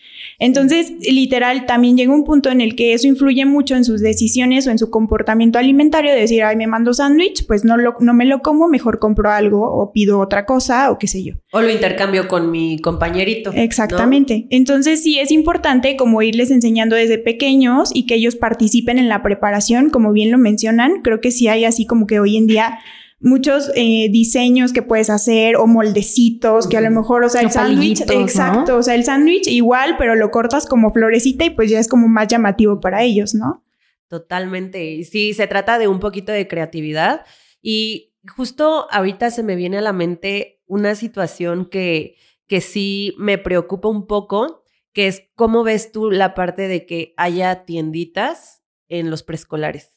Entonces, 0.42 0.92
literal, 1.08 1.66
también 1.66 1.96
llega 1.96 2.12
un 2.12 2.25
punto 2.25 2.50
en 2.50 2.61
el 2.61 2.75
que 2.75 2.94
eso 2.94 3.06
influye 3.06 3.44
mucho 3.46 3.76
en 3.76 3.84
sus 3.84 4.00
decisiones 4.00 4.66
o 4.66 4.72
en 4.72 4.78
su 4.78 4.90
comportamiento 4.90 5.56
alimentario, 5.61 6.11
de 6.11 6.18
decir, 6.18 6.42
ay, 6.42 6.56
me 6.56 6.66
mando 6.66 6.92
sándwich, 6.92 7.46
pues 7.46 7.64
no, 7.64 7.76
lo, 7.76 7.94
no 8.00 8.12
me 8.12 8.25
lo 8.25 8.40
como, 8.40 8.66
mejor 8.66 8.99
compro 8.99 9.30
algo 9.30 9.62
o 9.62 9.92
pido 9.92 10.18
otra 10.18 10.44
cosa 10.44 10.90
o 10.90 10.99
qué 10.99 11.06
sé 11.06 11.22
yo. 11.22 11.34
O 11.52 11.61
lo 11.61 11.70
intercambio 11.70 12.26
con 12.26 12.50
mi 12.50 12.80
compañerito. 12.80 13.52
Exactamente. 13.54 14.49
Entonces, 14.50 15.04
sí 15.04 15.20
es 15.20 15.30
importante 15.30 15.94
como 15.96 16.22
irles 16.22 16.50
enseñando 16.50 16.96
desde 16.96 17.18
pequeños 17.18 17.92
y 17.94 18.06
que 18.06 18.16
ellos 18.16 18.34
participen 18.34 18.99
en 18.99 19.08
la 19.08 19.22
preparación, 19.22 19.90
como 19.90 20.12
bien 20.12 20.32
lo 20.32 20.38
mencionan. 20.38 21.02
Creo 21.02 21.20
que 21.20 21.30
sí 21.30 21.46
hay 21.46 21.64
así 21.64 21.87
como 21.87 22.08
que 22.08 22.18
hoy 22.18 22.37
en 22.37 22.49
día 22.49 22.80
muchos 23.23 23.71
eh, 23.76 24.09
diseños 24.11 24.73
que 24.73 24.83
puedes 24.83 25.09
hacer 25.09 25.57
o 25.57 25.67
moldecitos 25.67 26.67
que 26.67 26.76
a 26.76 26.81
lo 26.81 26.91
mejor, 26.91 27.25
o 27.25 27.29
sea, 27.29 27.41
el 27.41 27.50
sándwich, 27.50 28.02
exacto, 28.02 28.76
o 28.76 28.83
sea, 28.83 28.95
el 28.95 29.05
sándwich 29.05 29.47
igual, 29.47 29.97
pero 29.97 30.17
lo 30.17 30.31
cortas 30.31 30.67
como 30.67 30.93
florecita 30.93 31.45
y 31.45 31.50
pues 31.50 31.71
ya 31.71 31.79
es 31.79 31.88
como 31.88 32.09
más 32.09 32.29
llamativo 32.29 32.81
para 32.81 33.02
ellos, 33.02 33.35
¿no? 33.35 33.64
Totalmente. 34.09 35.02
Sí, 35.05 35.33
se 35.35 35.47
trata 35.47 35.79
de 35.79 35.88
un 35.88 36.00
poquito 36.00 36.33
de 36.33 36.49
creatividad 36.49 37.25
y 37.62 38.12
justo 38.37 38.87
ahorita 38.91 39.31
se 39.31 39.43
me 39.43 39.57
viene 39.57 39.79
a 39.79 39.83
la 39.83 39.93
mente 39.93 40.61
una 40.67 40.95
situación 40.95 41.67
que, 41.67 42.17
que 42.47 42.61
sí 42.61 43.14
me 43.19 43.38
preocupa 43.38 43.88
un 43.88 44.07
poco, 44.07 44.64
que 44.93 45.07
es 45.07 45.23
cómo 45.35 45.62
ves 45.62 45.93
tú 45.93 46.11
la 46.11 46.35
parte 46.35 46.69
de 46.69 46.87
que 46.87 47.14
haya 47.17 47.64
tienditas 47.64 48.62
en 48.88 49.11
los 49.11 49.23
preescolares. 49.23 49.91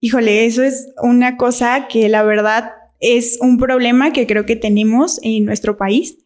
Híjole, 0.00 0.44
eso 0.44 0.62
es 0.62 0.88
una 1.02 1.36
cosa 1.36 1.88
que 1.88 2.08
la 2.08 2.22
verdad 2.22 2.72
es 3.00 3.38
un 3.40 3.58
problema 3.58 4.12
que 4.12 4.26
creo 4.26 4.46
que 4.46 4.56
tenemos 4.56 5.20
en 5.22 5.44
nuestro 5.44 5.76
país. 5.76 6.18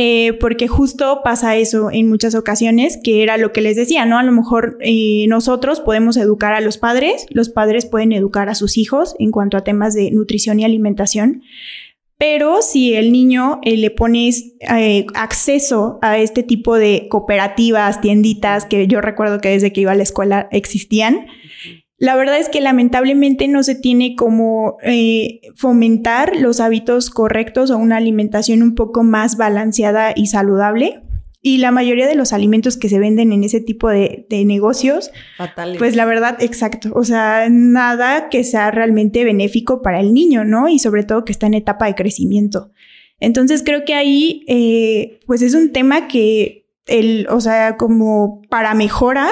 eh, 0.00 0.34
porque 0.34 0.68
justo 0.68 1.22
pasa 1.24 1.56
eso 1.56 1.90
en 1.90 2.08
muchas 2.08 2.36
ocasiones, 2.36 3.00
que 3.02 3.24
era 3.24 3.36
lo 3.36 3.52
que 3.52 3.60
les 3.62 3.74
decía, 3.74 4.06
¿no? 4.06 4.16
A 4.16 4.22
lo 4.22 4.30
mejor 4.30 4.78
eh, 4.80 5.26
nosotros 5.26 5.80
podemos 5.80 6.16
educar 6.16 6.54
a 6.54 6.60
los 6.60 6.78
padres, 6.78 7.26
los 7.30 7.48
padres 7.48 7.84
pueden 7.84 8.12
educar 8.12 8.48
a 8.48 8.54
sus 8.54 8.78
hijos 8.78 9.16
en 9.18 9.32
cuanto 9.32 9.56
a 9.56 9.64
temas 9.64 9.94
de 9.94 10.12
nutrición 10.12 10.60
y 10.60 10.64
alimentación, 10.64 11.42
pero 12.16 12.62
si 12.62 12.94
el 12.94 13.10
niño 13.10 13.58
eh, 13.64 13.76
le 13.76 13.90
pones 13.90 14.54
acceso 15.14 15.98
a 16.00 16.18
este 16.18 16.44
tipo 16.44 16.76
de 16.76 17.08
cooperativas, 17.10 18.00
tienditas, 18.00 18.66
que 18.66 18.86
yo 18.86 19.00
recuerdo 19.00 19.40
que 19.40 19.48
desde 19.48 19.72
que 19.72 19.80
iba 19.80 19.90
a 19.90 19.96
la 19.96 20.04
escuela 20.04 20.48
existían, 20.52 21.26
la 21.98 22.14
verdad 22.14 22.38
es 22.38 22.48
que 22.48 22.60
lamentablemente 22.60 23.48
no 23.48 23.64
se 23.64 23.74
tiene 23.74 24.14
como 24.14 24.78
eh, 24.82 25.40
fomentar 25.56 26.36
los 26.36 26.60
hábitos 26.60 27.10
correctos 27.10 27.70
o 27.70 27.76
una 27.76 27.96
alimentación 27.96 28.62
un 28.62 28.76
poco 28.76 29.02
más 29.02 29.36
balanceada 29.36 30.12
y 30.14 30.28
saludable. 30.28 31.02
Y 31.40 31.58
la 31.58 31.70
mayoría 31.70 32.06
de 32.06 32.14
los 32.14 32.32
alimentos 32.32 32.76
que 32.76 32.88
se 32.88 32.98
venden 32.98 33.32
en 33.32 33.42
ese 33.42 33.60
tipo 33.60 33.88
de, 33.88 34.26
negocios, 34.30 35.10
pues 35.78 35.96
la 35.96 36.04
verdad, 36.04 36.36
exacto. 36.40 36.90
O 36.94 37.04
sea, 37.04 37.48
nada 37.48 38.28
que 38.28 38.42
sea 38.44 38.70
realmente 38.70 39.24
benéfico 39.24 39.80
para 39.82 40.00
el 40.00 40.14
niño, 40.14 40.44
¿no? 40.44 40.68
Y 40.68 40.78
sobre 40.80 41.04
todo 41.04 41.24
que 41.24 41.32
está 41.32 41.46
en 41.46 41.54
etapa 41.54 41.86
de 41.86 41.94
crecimiento. 41.94 42.70
Entonces 43.20 43.62
creo 43.64 43.84
que 43.84 43.94
ahí, 43.94 44.44
eh, 44.46 45.20
pues 45.26 45.42
es 45.42 45.54
un 45.54 45.72
tema 45.72 46.06
que, 46.06 46.66
el, 46.86 47.26
o 47.30 47.40
sea, 47.40 47.76
como 47.76 48.42
para 48.50 48.74
mejora, 48.74 49.30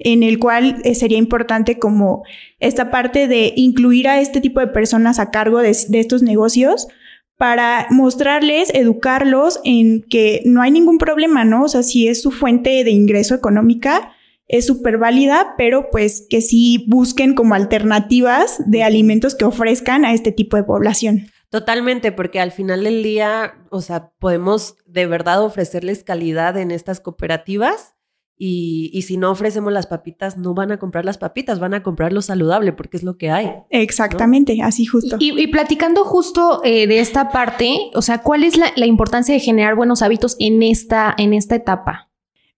en 0.00 0.22
el 0.22 0.38
cual 0.38 0.80
eh, 0.82 0.94
sería 0.94 1.18
importante 1.18 1.78
como 1.78 2.24
esta 2.58 2.90
parte 2.90 3.28
de 3.28 3.52
incluir 3.54 4.08
a 4.08 4.20
este 4.20 4.40
tipo 4.40 4.60
de 4.60 4.66
personas 4.66 5.18
a 5.18 5.30
cargo 5.30 5.60
de, 5.60 5.70
estos 5.70 6.22
negocios 6.22 6.88
para 7.36 7.86
mostrarles, 7.90 8.70
educarlos 8.74 9.60
en 9.64 10.02
que 10.02 10.42
no 10.44 10.62
hay 10.62 10.70
ningún 10.70 10.98
problema, 10.98 11.44
¿no? 11.44 11.64
O 11.64 11.68
sea, 11.68 11.82
si 11.82 12.08
es 12.08 12.20
su 12.20 12.30
fuente 12.30 12.82
de 12.84 12.90
ingreso 12.90 13.34
económica, 13.34 14.12
es 14.48 14.66
súper 14.66 14.98
válida, 14.98 15.54
pero 15.56 15.90
pues 15.90 16.26
que 16.28 16.40
sí 16.40 16.84
busquen 16.88 17.34
como 17.34 17.54
alternativas 17.54 18.60
de 18.66 18.82
alimentos 18.82 19.34
que 19.34 19.44
ofrezcan 19.44 20.04
a 20.04 20.12
este 20.12 20.32
tipo 20.32 20.56
de 20.56 20.64
población. 20.64 21.28
Totalmente, 21.50 22.12
porque 22.12 22.40
al 22.40 22.52
final 22.52 22.84
del 22.84 23.02
día, 23.02 23.54
o 23.70 23.80
sea, 23.80 24.10
podemos 24.18 24.76
de 24.86 25.06
verdad 25.06 25.42
ofrecerles 25.42 26.04
calidad 26.04 26.56
en 26.56 26.70
estas 26.70 27.00
cooperativas 27.00 27.94
y, 28.42 29.02
si 29.02 29.18
no 29.18 29.30
ofrecemos 29.30 29.70
las 29.70 29.86
papitas, 29.86 30.38
no 30.38 30.54
van 30.54 30.72
a 30.72 30.78
comprar 30.78 31.04
las 31.04 31.18
papitas, 31.18 31.60
van 31.60 31.74
a 31.74 31.82
comprar 31.82 32.10
lo 32.14 32.22
saludable 32.22 32.72
porque 32.72 32.96
es 32.96 33.02
lo 33.02 33.18
que 33.18 33.30
hay. 33.30 33.52
Exactamente, 33.68 34.56
así 34.62 34.86
justo. 34.86 35.16
Y, 35.18 35.46
platicando 35.48 36.04
justo 36.04 36.62
eh, 36.64 36.86
de 36.86 37.00
esta 37.00 37.28
parte, 37.32 37.90
o 37.94 38.00
sea, 38.00 38.22
¿cuál 38.22 38.44
es 38.44 38.56
la, 38.56 38.86
importancia 38.86 39.34
de 39.34 39.40
generar 39.40 39.74
buenos 39.74 40.00
hábitos 40.00 40.36
en 40.38 40.62
esta, 40.62 41.14
en 41.18 41.34
esta 41.34 41.54
etapa? 41.54 42.08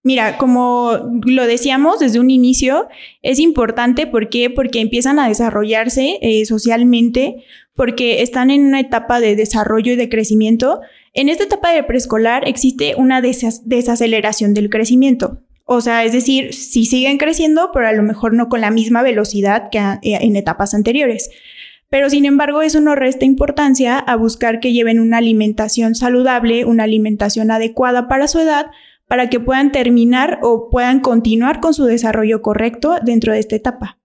Mira, 0.04 0.38
como 0.38 0.92
lo 1.24 1.46
decíamos 1.48 1.98
desde 1.98 2.20
un 2.20 2.30
inicio, 2.30 2.86
es 3.22 3.40
importante 3.40 4.06
¿por 4.06 4.28
qué? 4.28 4.50
porque 4.50 4.80
empiezan 4.80 5.18
a 5.18 5.26
desarrollarse 5.26 6.18
eh, 6.22 6.44
socialmente, 6.44 7.42
porque 7.74 8.22
están 8.22 8.52
en 8.52 8.66
una 8.66 8.78
etapa 8.78 9.18
de 9.18 9.34
desarrollo 9.34 9.94
y 9.94 9.96
de 9.96 10.08
crecimiento. 10.08 10.80
En 11.12 11.28
esta 11.28 11.42
etapa 11.42 11.72
de 11.72 11.82
preescolar 11.82 12.46
existe 12.46 12.94
una 12.96 13.20
desaceleración 13.20 14.54
del 14.54 14.70
crecimiento. 14.70 15.40
O 15.74 15.80
sea, 15.80 16.04
es 16.04 16.12
decir, 16.12 16.52
sí 16.52 16.84
siguen 16.84 17.16
creciendo, 17.16 17.70
pero 17.72 17.88
a 17.88 17.92
lo 17.92 18.02
mejor 18.02 18.34
no 18.34 18.50
con 18.50 18.60
la 18.60 18.70
misma 18.70 19.00
velocidad 19.00 19.70
que 19.70 19.78
eh, 19.78 20.18
en 20.20 20.36
etapas 20.36 20.74
anteriores. 20.74 21.30
Pero 21.88 22.10
sin 22.10 22.26
embargo, 22.26 22.60
eso 22.60 22.82
no 22.82 22.94
resta 22.94 23.24
importancia 23.24 23.98
a 23.98 24.16
buscar 24.16 24.60
que 24.60 24.74
lleven 24.74 25.00
una 25.00 25.16
alimentación 25.16 25.94
saludable, 25.94 26.66
una 26.66 26.84
alimentación 26.84 27.50
adecuada 27.50 28.06
para 28.06 28.28
su 28.28 28.38
edad, 28.38 28.66
para 29.08 29.30
que 29.30 29.40
puedan 29.40 29.72
terminar 29.72 30.40
o 30.42 30.68
puedan 30.68 31.00
continuar 31.00 31.60
con 31.60 31.72
su 31.72 31.86
desarrollo 31.86 32.42
correcto 32.42 32.96
dentro 33.02 33.32
de 33.32 33.38
esta 33.38 33.56
etapa. 33.56 34.01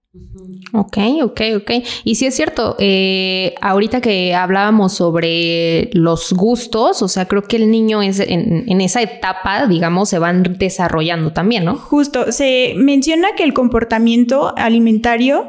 Ok, 0.72 0.98
ok, 1.22 1.40
ok. 1.56 1.70
Y 2.04 2.16
sí 2.16 2.26
es 2.26 2.34
cierto, 2.34 2.76
eh, 2.78 3.54
ahorita 3.60 4.00
que 4.00 4.34
hablábamos 4.34 4.92
sobre 4.92 5.88
los 5.92 6.32
gustos, 6.32 7.00
o 7.02 7.08
sea, 7.08 7.26
creo 7.26 7.42
que 7.42 7.56
el 7.56 7.70
niño 7.70 8.02
es 8.02 8.20
en, 8.20 8.80
esa 8.80 9.00
etapa, 9.00 9.66
digamos, 9.66 10.10
se 10.10 10.18
van 10.18 10.42
desarrollando 10.58 11.32
también, 11.32 11.64
¿no? 11.64 11.76
Justo, 11.76 12.32
se 12.32 12.74
menciona 12.76 13.34
que 13.34 13.44
el 13.44 13.54
comportamiento 13.54 14.54
alimentario 14.56 15.48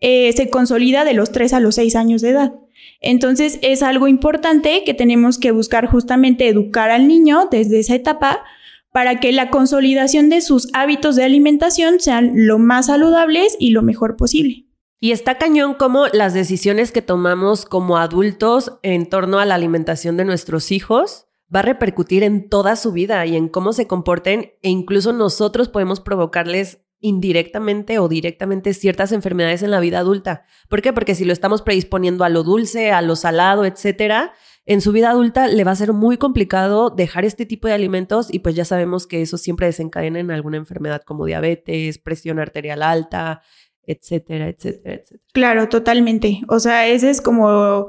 eh, 0.00 0.32
se 0.34 0.48
consolida 0.50 1.04
de 1.04 1.14
los 1.14 1.32
3 1.32 1.52
a 1.54 1.60
los 1.60 1.74
6 1.74 1.96
años 1.96 2.22
de 2.22 2.30
edad. 2.30 2.52
Entonces 3.00 3.58
es 3.62 3.82
algo 3.82 4.08
importante 4.08 4.84
que 4.84 4.94
tenemos 4.94 5.38
que 5.38 5.52
buscar 5.52 5.86
justamente 5.86 6.48
educar 6.48 6.90
al 6.90 7.08
niño 7.08 7.48
desde 7.50 7.80
esa 7.80 7.94
etapa 7.94 8.44
para 8.92 9.20
que 9.20 9.32
la 9.32 9.50
consolidación 9.50 10.28
de 10.28 10.40
sus 10.40 10.68
hábitos 10.72 11.16
de 11.16 11.24
alimentación 11.24 12.00
sean 12.00 12.32
lo 12.34 12.58
más 12.58 12.86
saludables 12.86 13.56
y 13.58 13.70
lo 13.70 13.82
mejor 13.82 14.16
posible. 14.16 14.66
Y 14.98 15.12
está 15.12 15.38
cañón 15.38 15.74
como 15.74 16.08
las 16.08 16.34
decisiones 16.34 16.92
que 16.92 17.00
tomamos 17.00 17.64
como 17.64 17.96
adultos 17.96 18.78
en 18.82 19.08
torno 19.08 19.38
a 19.38 19.46
la 19.46 19.54
alimentación 19.54 20.16
de 20.16 20.26
nuestros 20.26 20.70
hijos 20.72 21.26
va 21.54 21.60
a 21.60 21.62
repercutir 21.62 22.22
en 22.22 22.48
toda 22.48 22.76
su 22.76 22.92
vida 22.92 23.24
y 23.26 23.36
en 23.36 23.48
cómo 23.48 23.72
se 23.72 23.86
comporten 23.86 24.52
e 24.62 24.68
incluso 24.68 25.12
nosotros 25.12 25.68
podemos 25.68 26.00
provocarles 26.00 26.82
indirectamente 27.00 27.98
o 27.98 28.08
directamente 28.08 28.74
ciertas 28.74 29.12
enfermedades 29.12 29.62
en 29.62 29.70
la 29.70 29.80
vida 29.80 29.98
adulta. 29.98 30.44
¿Por 30.68 30.82
qué? 30.82 30.92
Porque 30.92 31.14
si 31.14 31.24
lo 31.24 31.32
estamos 31.32 31.62
predisponiendo 31.62 32.24
a 32.24 32.28
lo 32.28 32.42
dulce, 32.42 32.92
a 32.92 33.00
lo 33.00 33.16
salado, 33.16 33.64
etcétera, 33.64 34.32
en 34.66 34.80
su 34.80 34.92
vida 34.92 35.10
adulta 35.10 35.48
le 35.48 35.64
va 35.64 35.72
a 35.72 35.76
ser 35.76 35.92
muy 35.92 36.16
complicado 36.16 36.90
dejar 36.90 37.24
este 37.24 37.46
tipo 37.46 37.66
de 37.66 37.74
alimentos 37.74 38.32
y 38.32 38.40
pues 38.40 38.54
ya 38.54 38.64
sabemos 38.64 39.06
que 39.06 39.22
eso 39.22 39.38
siempre 39.38 39.66
desencadena 39.66 40.20
en 40.20 40.30
alguna 40.30 40.58
enfermedad 40.58 41.02
como 41.02 41.26
diabetes, 41.26 41.98
presión 41.98 42.38
arterial 42.38 42.82
alta, 42.82 43.42
etcétera, 43.86 44.48
etcétera, 44.48 44.94
etcétera. 44.94 45.22
Claro, 45.32 45.68
totalmente. 45.68 46.42
O 46.48 46.60
sea, 46.60 46.86
ese 46.86 47.10
es 47.10 47.20
como 47.20 47.88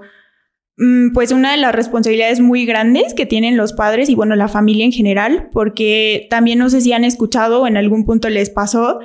mm, 0.77 1.13
pues 1.13 1.31
una 1.31 1.51
de 1.51 1.57
las 1.57 1.75
responsabilidades 1.75 2.39
muy 2.39 2.65
grandes 2.65 3.13
que 3.13 3.25
tienen 3.25 3.57
los 3.57 3.73
padres 3.73 4.09
y 4.09 4.15
bueno, 4.15 4.35
la 4.35 4.47
familia 4.47 4.85
en 4.85 4.91
general, 4.91 5.49
porque 5.51 6.27
también 6.29 6.57
no 6.57 6.69
sé 6.69 6.81
si 6.81 6.93
han 6.93 7.03
escuchado 7.03 7.61
o 7.61 7.67
en 7.67 7.77
algún 7.77 8.05
punto 8.05 8.29
les 8.29 8.49
pasó 8.49 8.99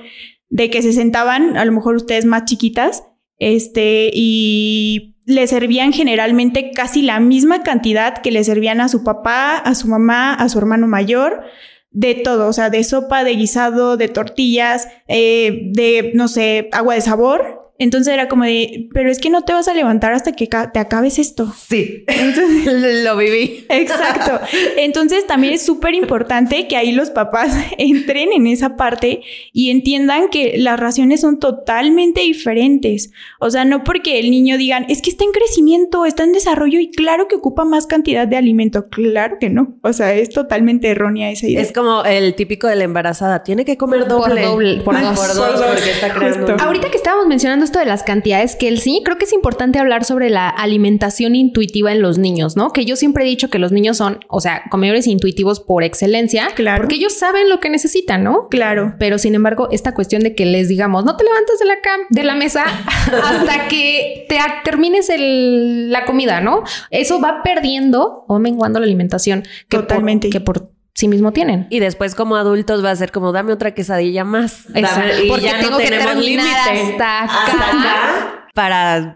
de 0.49 0.71
que 0.71 0.83
se 0.83 0.93
sentaban, 0.93 1.57
a 1.57 1.65
lo 1.65 1.73
mejor 1.73 1.97
ustedes 1.97 2.25
más 2.25 2.45
chiquitas, 2.45 3.03
este, 3.39 4.11
y 4.15 5.16
le 5.27 5.47
servían 5.49 5.93
generalmente 5.93 6.71
casi 6.71 7.03
la 7.03 7.19
misma 7.19 7.65
cantidad 7.65 8.19
que 8.23 8.31
le 8.31 8.45
servían 8.45 8.81
a 8.81 8.89
su 8.89 9.03
papá, 9.03 9.57
a 9.57 9.75
su 9.75 9.89
mamá, 9.89 10.33
a 10.33 10.49
su 10.49 10.59
hermano 10.59 10.87
mayor, 10.87 11.43
de 11.91 12.15
todo, 12.15 12.49
o 12.49 12.53
sea, 12.53 12.71
de 12.71 12.85
sopa, 12.85 13.25
de 13.25 13.35
guisado, 13.35 13.97
de 13.97 14.09
tortillas, 14.09 14.89
eh, 15.09 15.71
de, 15.73 16.13
no 16.15 16.29
sé, 16.29 16.69
agua 16.73 16.95
de 16.95 17.01
sabor. 17.01 17.66
Entonces 17.79 18.13
era 18.13 18.29
como 18.29 18.45
de, 18.45 18.89
pero 18.95 19.11
es 19.11 19.19
que 19.19 19.29
no 19.29 19.43
te 19.43 19.53
vas 19.53 19.69
a 19.69 19.75
levantar 19.75 20.13
hasta 20.15 20.33
que 20.33 20.47
te 20.47 20.79
acabes 20.79 21.19
esto. 21.19 21.53
Sí, 21.69 22.05
Entonces, 22.07 23.05
lo 23.05 23.17
viví. 23.17 23.67
Exacto. 23.69 24.41
Entonces 24.77 25.27
también 25.27 25.53
es 25.53 25.63
súper 25.63 25.95
importante 25.95 26.67
que 26.69 26.77
ahí 26.77 26.93
los 26.93 27.11
papás 27.11 27.55
entren 27.79 28.33
en 28.33 28.47
esa 28.47 28.77
parte 28.77 29.21
y 29.53 29.71
entiendan 29.71 30.29
que 30.31 30.57
las 30.57 30.81
raciones 30.81 31.21
son 31.21 31.39
totalmente 31.39 32.23
diferentes. 32.23 33.11
O 33.41 33.51
sea, 33.51 33.65
no 33.65 33.85
porque 33.85 34.19
el 34.19 34.31
niño 34.31 34.57
digan, 34.57 34.87
es 34.89 35.03
que 35.03 35.11
está 35.11 35.25
en 35.25 35.33
crecimiento, 35.33 36.07
está 36.07 36.25
en 36.25 36.33
desarrollo 36.33 36.81
y 36.81 36.91
claro 36.91 37.29
que 37.29 37.37
ocupa 37.37 37.65
más 37.65 37.87
cantidad 37.87 38.27
de 38.27 38.37
alimento. 38.37 38.89
Claro 38.89 39.37
que 39.39 39.51
no. 39.51 39.77
O 39.83 39.93
sea, 39.93 40.15
es 40.15 40.31
totalmente 40.31 40.89
errónea 40.89 41.31
esa 41.31 41.47
idea. 41.47 41.61
Es 41.61 41.73
como 41.73 42.05
el 42.05 42.35
típico 42.35 42.69
de 42.69 42.77
la 42.77 42.85
embarazada, 42.85 43.43
tiene 43.43 43.65
que 43.65 43.77
comer 43.77 44.09
doble. 44.09 44.43
Por 44.43 44.51
doble, 44.51 44.81
por 44.81 45.01
dos. 45.01 45.19
Por 45.19 45.35
dos, 45.35 45.63
porque 45.63 45.91
está 45.91 46.15
creando. 46.15 46.57
Ahorita 46.59 46.91
que 46.91 46.97
estábamos 46.97 47.27
mencionando 47.27 47.66
esto 47.67 47.79
de 47.79 47.85
las 47.85 48.03
cantidades, 48.03 48.57
que 48.57 48.69
él 48.69 48.79
sí, 48.79 49.03
creo 49.05 49.19
que 49.19 49.27
es 49.27 49.33
importante 49.33 49.79
hablar 49.79 50.05
sobre 50.05 50.31
la 50.31 50.49
alimentación 50.49 51.35
intuitiva 51.35 51.93
en 51.93 52.01
los 52.01 52.19
niños, 52.19 52.57
¿no? 52.57 52.73
Que 52.73 52.85
yo 52.85 52.97
siempre 52.97 53.25
he 53.25 53.27
dicho 53.27 53.51
que 53.51 53.59
los 53.59 53.73
niños 53.73 53.99
son, 53.99 54.21
o 54.29 54.41
sea, 54.41 54.63
comedores 54.71 55.07
intuitivos 55.07 55.61
por 55.61 55.85
excelencia, 55.85 56.49
claro. 56.55 56.83
porque 56.83 56.97
ellos 56.97 57.13
saben 57.13 57.49
lo 57.49 57.61
que 57.61 57.69
necesitan, 57.69 58.25
¿no? 58.25 58.49
Claro. 58.49 58.95
Pero 58.99 59.19
sin 59.19 59.35
embargo, 59.35 59.69
esta 59.71 59.95
cuestión 59.95 60.23
de 60.23 60.35
que 60.35 60.47
les 60.47 60.69
digamos, 60.69 61.05
no 61.05 61.17
te 61.17 61.25
levantes 61.25 61.59
de 61.59 61.65
la 61.67 61.81
cama, 61.81 62.05
de 62.11 62.25
la 62.25 62.35
mesa 62.35 62.65
hasta 63.25 63.69
que 63.69 64.27
te 64.29 64.39
termines 64.65 65.11
el, 65.11 65.91
la 65.91 66.05
comida, 66.05 66.41
¿no? 66.41 66.63
Eso 66.91 67.21
va 67.21 67.43
perdiendo 67.43 68.25
o 68.29 68.39
menguando 68.39 68.81
la 68.81 68.87
alimentación 68.87 69.43
que 69.69 69.79
Totalmente. 69.79 70.31
que 70.31 70.41
por 70.41 70.76
sí 70.97 71.09
mismo 71.09 71.33
tienen. 71.33 71.67
Y 71.69 71.79
después 71.79 72.15
como 72.15 72.37
adultos 72.37 72.83
va 72.83 72.91
a 72.91 72.97
ser 72.97 73.13
como 73.13 73.31
dame 73.31 73.53
otra 73.53 73.75
quesadilla 73.75 74.25
más. 74.25 74.65
Exacto. 74.75 75.23
y 75.23 75.29
porque 75.29 75.45
ya 75.45 75.59
tengo 75.59 75.73
no 75.73 75.79
que 75.79 75.91
tenemos 75.91 76.17
límite 76.17 76.49
hasta 76.49 77.25
acá. 77.25 78.43
para, 78.55 79.15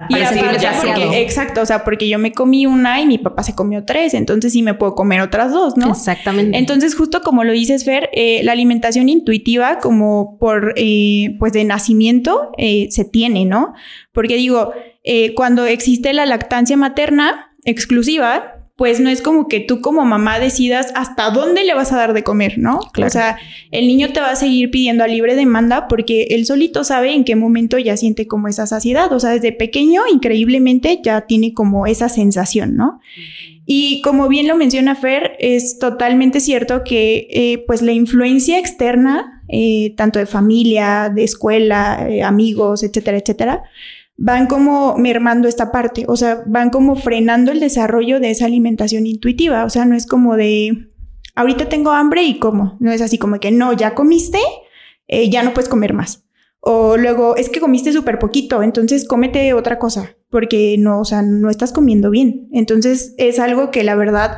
exacto, 1.15 1.63
o 1.63 1.67
sea, 1.67 1.83
porque 1.83 2.07
yo 2.07 2.19
me 2.19 2.33
comí 2.33 2.67
una 2.67 3.01
y 3.01 3.07
mi 3.07 3.17
papá 3.17 3.43
se 3.43 3.55
comió 3.55 3.87
tres, 3.87 4.13
entonces 4.13 4.53
sí 4.53 4.63
me 4.63 4.75
puedo 4.75 4.95
comer 4.95 5.23
otras 5.23 5.51
dos, 5.51 5.79
¿no? 5.79 5.89
Exactamente. 5.89 6.59
Entonces, 6.59 6.95
justo 6.95 7.23
como 7.23 7.45
lo 7.45 7.53
dices, 7.53 7.87
Fer, 7.87 8.11
eh, 8.13 8.43
la 8.45 8.53
alimentación 8.53 9.09
intuitiva, 9.09 9.79
como 9.79 10.37
por, 10.39 10.75
eh, 10.77 11.37
pues 11.39 11.55
de 11.55 11.65
nacimiento, 11.65 12.51
eh, 12.59 12.89
se 12.91 13.07
tiene, 13.07 13.47
¿no? 13.47 13.73
Porque 14.13 14.37
digo, 14.37 14.75
cuando 15.35 15.65
existe 15.65 16.13
la 16.13 16.27
lactancia 16.27 16.77
materna 16.77 17.55
exclusiva, 17.65 18.60
pues 18.81 18.99
no 18.99 19.11
es 19.11 19.21
como 19.21 19.47
que 19.47 19.61
tú 19.61 19.83
como 19.83 20.07
mamá 20.07 20.39
decidas 20.39 20.91
hasta 20.95 21.29
dónde 21.29 21.65
le 21.65 21.75
vas 21.75 21.93
a 21.93 21.99
dar 21.99 22.15
de 22.15 22.25
comer, 22.25 22.57
¿no? 22.57 22.81
O 22.97 23.11
sea, 23.11 23.37
el 23.73 23.87
niño 23.87 24.11
te 24.15 24.21
va 24.21 24.31
a 24.31 24.37
seguir 24.37 24.71
pidiendo 24.71 25.05
a 25.05 25.07
libre 25.07 25.35
demanda 25.35 25.87
porque 25.87 26.29
él 26.31 26.47
solito 26.47 26.83
sabe 26.83 27.13
en 27.13 27.25
qué 27.25 27.37
momento 27.37 27.77
ya 27.77 27.99
siente 27.99 28.27
como 28.27 28.49
esa 28.49 28.67
saciedad. 28.67 29.13
O 29.13 29.21
sea, 29.21 29.33
desde 29.33 29.53
pequeño, 29.53 30.01
increíblemente, 30.11 30.99
ya 31.03 31.27
tiene 31.27 31.53
como 31.53 31.87
esa 31.87 32.09
sensación, 32.09 32.75
¿no? 32.75 33.01
Y 33.67 34.01
como 34.01 34.29
bien 34.29 34.49
lo 34.49 34.57
menciona 34.57 34.95
Fer, 34.95 35.37
es 35.41 35.79
totalmente 35.79 36.41
cierto 36.41 36.83
que 36.83 37.29
eh, 37.31 37.63
pues 37.67 37.83
la 37.83 37.93
influencia 37.93 38.59
externa, 38.59 39.43
eh, 39.49 39.93
tanto 39.95 40.19
de 40.19 40.25
familia, 40.25 41.13
de 41.15 41.25
escuela, 41.25 42.09
eh, 42.09 42.23
amigos, 42.23 42.83
etcétera, 42.83 43.19
etcétera, 43.19 43.63
van 44.23 44.49
como 44.49 44.99
mermando 44.99 45.49
esta 45.49 45.73
parte, 45.73 46.05
o 46.07 46.15
sea, 46.15 46.43
van 46.47 46.69
como 46.69 46.95
frenando 46.95 47.53
el 47.53 47.59
desarrollo 47.59 48.21
de 48.21 48.31
esa 48.31 48.45
alimentación 48.45 49.07
intuitiva, 49.07 49.65
o 49.65 49.71
sea, 49.71 49.87
no 49.87 49.97
es 49.97 50.07
como 50.07 50.37
de, 50.37 50.91
ahorita 51.35 51.71
tengo 51.71 51.91
hambre 51.91 52.23
y 52.25 52.39
como, 52.39 52.77
no 52.81 52.93
es 52.93 53.01
así 53.01 53.17
como 53.17 53.41
que 53.41 53.51
no, 53.51 53.73
ya 53.73 53.95
comiste, 53.95 54.39
eh, 55.09 55.31
ya 55.31 55.43
no 55.43 55.55
puedes 55.55 55.71
comer 55.71 55.95
más. 55.95 56.27
O 56.61 56.99
luego, 56.99 57.37
es 57.37 57.49
que 57.49 57.61
comiste 57.61 57.95
súper 57.95 58.19
poquito, 58.19 58.63
entonces 58.63 59.09
cómete 59.09 59.55
otra 59.55 59.79
cosa, 59.79 60.15
porque 60.29 60.77
no, 60.79 61.01
o 61.01 61.05
sea, 61.07 61.23
no 61.23 61.49
estás 61.49 61.73
comiendo 61.73 62.11
bien. 62.11 62.51
Entonces 62.53 63.15
es 63.17 63.39
algo 63.39 63.71
que 63.71 63.85
la 63.85 63.95
verdad, 63.95 64.37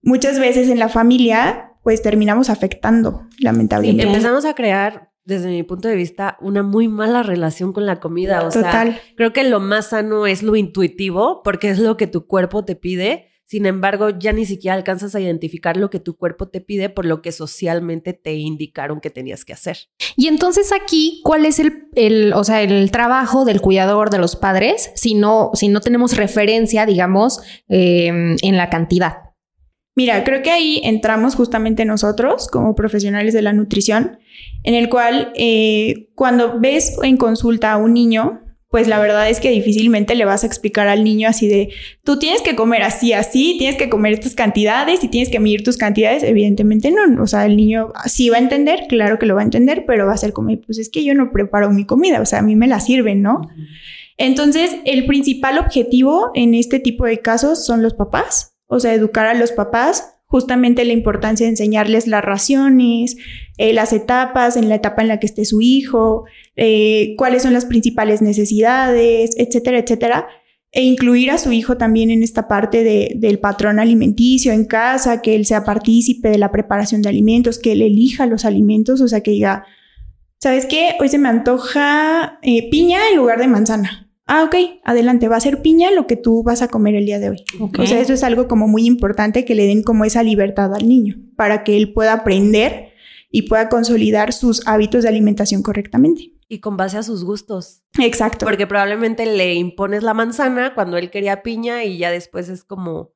muchas 0.00 0.38
veces 0.38 0.68
en 0.68 0.78
la 0.78 0.88
familia, 0.88 1.72
pues 1.82 2.02
terminamos 2.02 2.50
afectando, 2.50 3.26
lamentablemente. 3.40 4.06
empezamos 4.06 4.44
a 4.44 4.54
crear 4.54 5.10
desde 5.24 5.48
mi 5.48 5.62
punto 5.62 5.88
de 5.88 5.96
vista, 5.96 6.36
una 6.40 6.62
muy 6.62 6.88
mala 6.88 7.22
relación 7.22 7.72
con 7.72 7.86
la 7.86 8.00
comida. 8.00 8.46
O 8.46 8.50
sea, 8.50 9.00
creo 9.16 9.32
que 9.32 9.44
lo 9.44 9.60
más 9.60 9.90
sano 9.90 10.26
es 10.26 10.42
lo 10.42 10.56
intuitivo, 10.56 11.42
porque 11.42 11.70
es 11.70 11.78
lo 11.78 11.96
que 11.96 12.06
tu 12.06 12.26
cuerpo 12.26 12.64
te 12.64 12.76
pide. 12.76 13.30
Sin 13.46 13.66
embargo, 13.66 14.08
ya 14.10 14.32
ni 14.32 14.46
siquiera 14.46 14.74
alcanzas 14.74 15.14
a 15.14 15.20
identificar 15.20 15.76
lo 15.76 15.90
que 15.90 16.00
tu 16.00 16.16
cuerpo 16.16 16.48
te 16.48 16.60
pide 16.60 16.88
por 16.88 17.04
lo 17.04 17.20
que 17.20 17.30
socialmente 17.30 18.14
te 18.14 18.34
indicaron 18.34 19.00
que 19.00 19.10
tenías 19.10 19.44
que 19.44 19.52
hacer. 19.52 19.78
Y 20.16 20.28
entonces 20.28 20.72
aquí, 20.72 21.20
¿cuál 21.24 21.44
es 21.44 21.58
el, 21.58 21.88
el, 21.94 22.32
o 22.32 22.42
sea, 22.42 22.62
el 22.62 22.90
trabajo 22.90 23.44
del 23.44 23.60
cuidador 23.60 24.08
de 24.08 24.18
los 24.18 24.34
padres 24.36 24.90
si 24.94 25.14
no, 25.14 25.50
si 25.54 25.68
no 25.68 25.80
tenemos 25.80 26.16
referencia, 26.16 26.86
digamos, 26.86 27.42
em, 27.68 28.36
en 28.42 28.56
la 28.56 28.70
cantidad? 28.70 29.33
Mira, 29.96 30.24
creo 30.24 30.42
que 30.42 30.50
ahí 30.50 30.80
entramos 30.82 31.36
justamente 31.36 31.84
nosotros 31.84 32.48
como 32.48 32.74
profesionales 32.74 33.32
de 33.32 33.42
la 33.42 33.52
nutrición, 33.52 34.18
en 34.64 34.74
el 34.74 34.88
cual 34.88 35.32
eh, 35.36 36.08
cuando 36.14 36.58
ves 36.58 36.96
en 37.02 37.16
consulta 37.16 37.72
a 37.72 37.76
un 37.76 37.94
niño, 37.94 38.40
pues 38.74 38.88
la 38.88 38.98
verdad 38.98 39.30
es 39.30 39.38
que 39.38 39.50
difícilmente 39.50 40.16
le 40.16 40.24
vas 40.24 40.42
a 40.42 40.48
explicar 40.48 40.88
al 40.88 41.04
niño 41.04 41.28
así 41.28 41.46
de, 41.46 41.68
tú 42.02 42.18
tienes 42.18 42.42
que 42.42 42.56
comer 42.56 42.82
así, 42.82 43.12
así, 43.12 43.54
tienes 43.56 43.76
que 43.76 43.88
comer 43.88 44.14
estas 44.14 44.34
cantidades 44.34 45.04
y 45.04 45.08
tienes 45.08 45.30
que 45.30 45.38
medir 45.38 45.62
tus 45.62 45.76
cantidades. 45.76 46.24
Evidentemente 46.24 46.90
no, 46.90 47.22
o 47.22 47.26
sea, 47.28 47.46
el 47.46 47.56
niño 47.56 47.92
sí 48.06 48.30
va 48.30 48.38
a 48.38 48.40
entender, 48.40 48.86
claro 48.88 49.20
que 49.20 49.26
lo 49.26 49.36
va 49.36 49.42
a 49.42 49.44
entender, 49.44 49.84
pero 49.86 50.06
va 50.06 50.14
a 50.14 50.16
ser 50.16 50.32
como, 50.32 50.60
pues 50.60 50.78
es 50.78 50.90
que 50.90 51.04
yo 51.04 51.14
no 51.14 51.30
preparo 51.30 51.70
mi 51.70 51.86
comida, 51.86 52.20
o 52.20 52.26
sea, 52.26 52.40
a 52.40 52.42
mí 52.42 52.56
me 52.56 52.66
la 52.66 52.80
sirven, 52.80 53.22
¿no? 53.22 53.42
Entonces, 54.16 54.74
el 54.84 55.06
principal 55.06 55.58
objetivo 55.58 56.32
en 56.34 56.54
este 56.54 56.80
tipo 56.80 57.04
de 57.04 57.20
casos 57.20 57.64
son 57.64 57.80
los 57.80 57.94
papás, 57.94 58.53
o 58.66 58.80
sea, 58.80 58.94
educar 58.94 59.26
a 59.26 59.34
los 59.34 59.52
papás, 59.52 60.14
justamente 60.26 60.84
la 60.84 60.92
importancia 60.92 61.46
de 61.46 61.50
enseñarles 61.50 62.06
las 62.06 62.24
raciones, 62.24 63.16
eh, 63.56 63.72
las 63.72 63.92
etapas, 63.92 64.56
en 64.56 64.68
la 64.68 64.74
etapa 64.74 65.02
en 65.02 65.08
la 65.08 65.20
que 65.20 65.26
esté 65.26 65.44
su 65.44 65.60
hijo, 65.60 66.24
eh, 66.56 67.14
cuáles 67.16 67.42
son 67.42 67.52
las 67.52 67.66
principales 67.66 68.20
necesidades, 68.20 69.30
etcétera, 69.36 69.78
etcétera. 69.78 70.26
E 70.72 70.82
incluir 70.82 71.30
a 71.30 71.38
su 71.38 71.52
hijo 71.52 71.76
también 71.76 72.10
en 72.10 72.24
esta 72.24 72.48
parte 72.48 72.82
del 73.14 73.38
patrón 73.38 73.78
alimenticio 73.78 74.52
en 74.52 74.64
casa, 74.64 75.22
que 75.22 75.36
él 75.36 75.46
sea 75.46 75.64
partícipe 75.64 76.28
de 76.30 76.38
la 76.38 76.50
preparación 76.50 77.00
de 77.00 77.10
alimentos, 77.10 77.60
que 77.60 77.70
él 77.72 77.82
elija 77.82 78.26
los 78.26 78.44
alimentos, 78.44 79.00
o 79.00 79.06
sea, 79.06 79.20
que 79.20 79.30
diga, 79.30 79.66
¿sabes 80.40 80.66
qué? 80.66 80.96
Hoy 80.98 81.08
se 81.08 81.18
me 81.18 81.28
antoja 81.28 82.40
eh, 82.42 82.68
piña 82.70 82.98
en 83.08 83.18
lugar 83.18 83.38
de 83.38 83.46
manzana 83.46 84.03
ah, 84.26 84.44
ok, 84.44 84.80
adelante, 84.84 85.28
va 85.28 85.36
a 85.36 85.40
ser 85.40 85.62
piña 85.62 85.90
lo 85.90 86.06
que 86.06 86.16
tú 86.16 86.42
vas 86.42 86.62
a 86.62 86.68
comer 86.68 86.94
el 86.94 87.06
día 87.06 87.18
de 87.18 87.30
hoy. 87.30 87.44
O 87.78 87.86
sea, 87.86 88.00
eso 88.00 88.12
es 88.12 88.22
algo 88.22 88.48
como 88.48 88.68
muy 88.68 88.86
importante 88.86 89.44
que 89.44 89.54
le 89.54 89.66
den 89.66 89.82
como 89.82 90.04
esa 90.04 90.22
libertad 90.22 90.74
al 90.74 90.88
niño 90.88 91.16
para 91.36 91.64
que 91.64 91.76
él 91.76 91.92
pueda 91.92 92.12
aprender 92.12 92.92
y 93.30 93.42
pueda 93.42 93.68
consolidar 93.68 94.32
sus 94.32 94.66
hábitos 94.66 95.02
de 95.02 95.08
alimentación 95.08 95.62
correctamente. 95.62 96.32
Y 96.48 96.60
con 96.60 96.76
base 96.76 96.98
a 96.98 97.02
sus 97.02 97.24
gustos. 97.24 97.82
Exacto. 97.98 98.46
Porque 98.46 98.66
probablemente 98.66 99.26
le 99.26 99.54
impones 99.54 100.02
la 100.02 100.14
manzana 100.14 100.74
cuando 100.74 100.98
él 100.98 101.10
quería 101.10 101.42
piña 101.42 101.84
y 101.84 101.98
ya 101.98 102.10
después 102.10 102.48
es 102.48 102.64
como, 102.64 103.12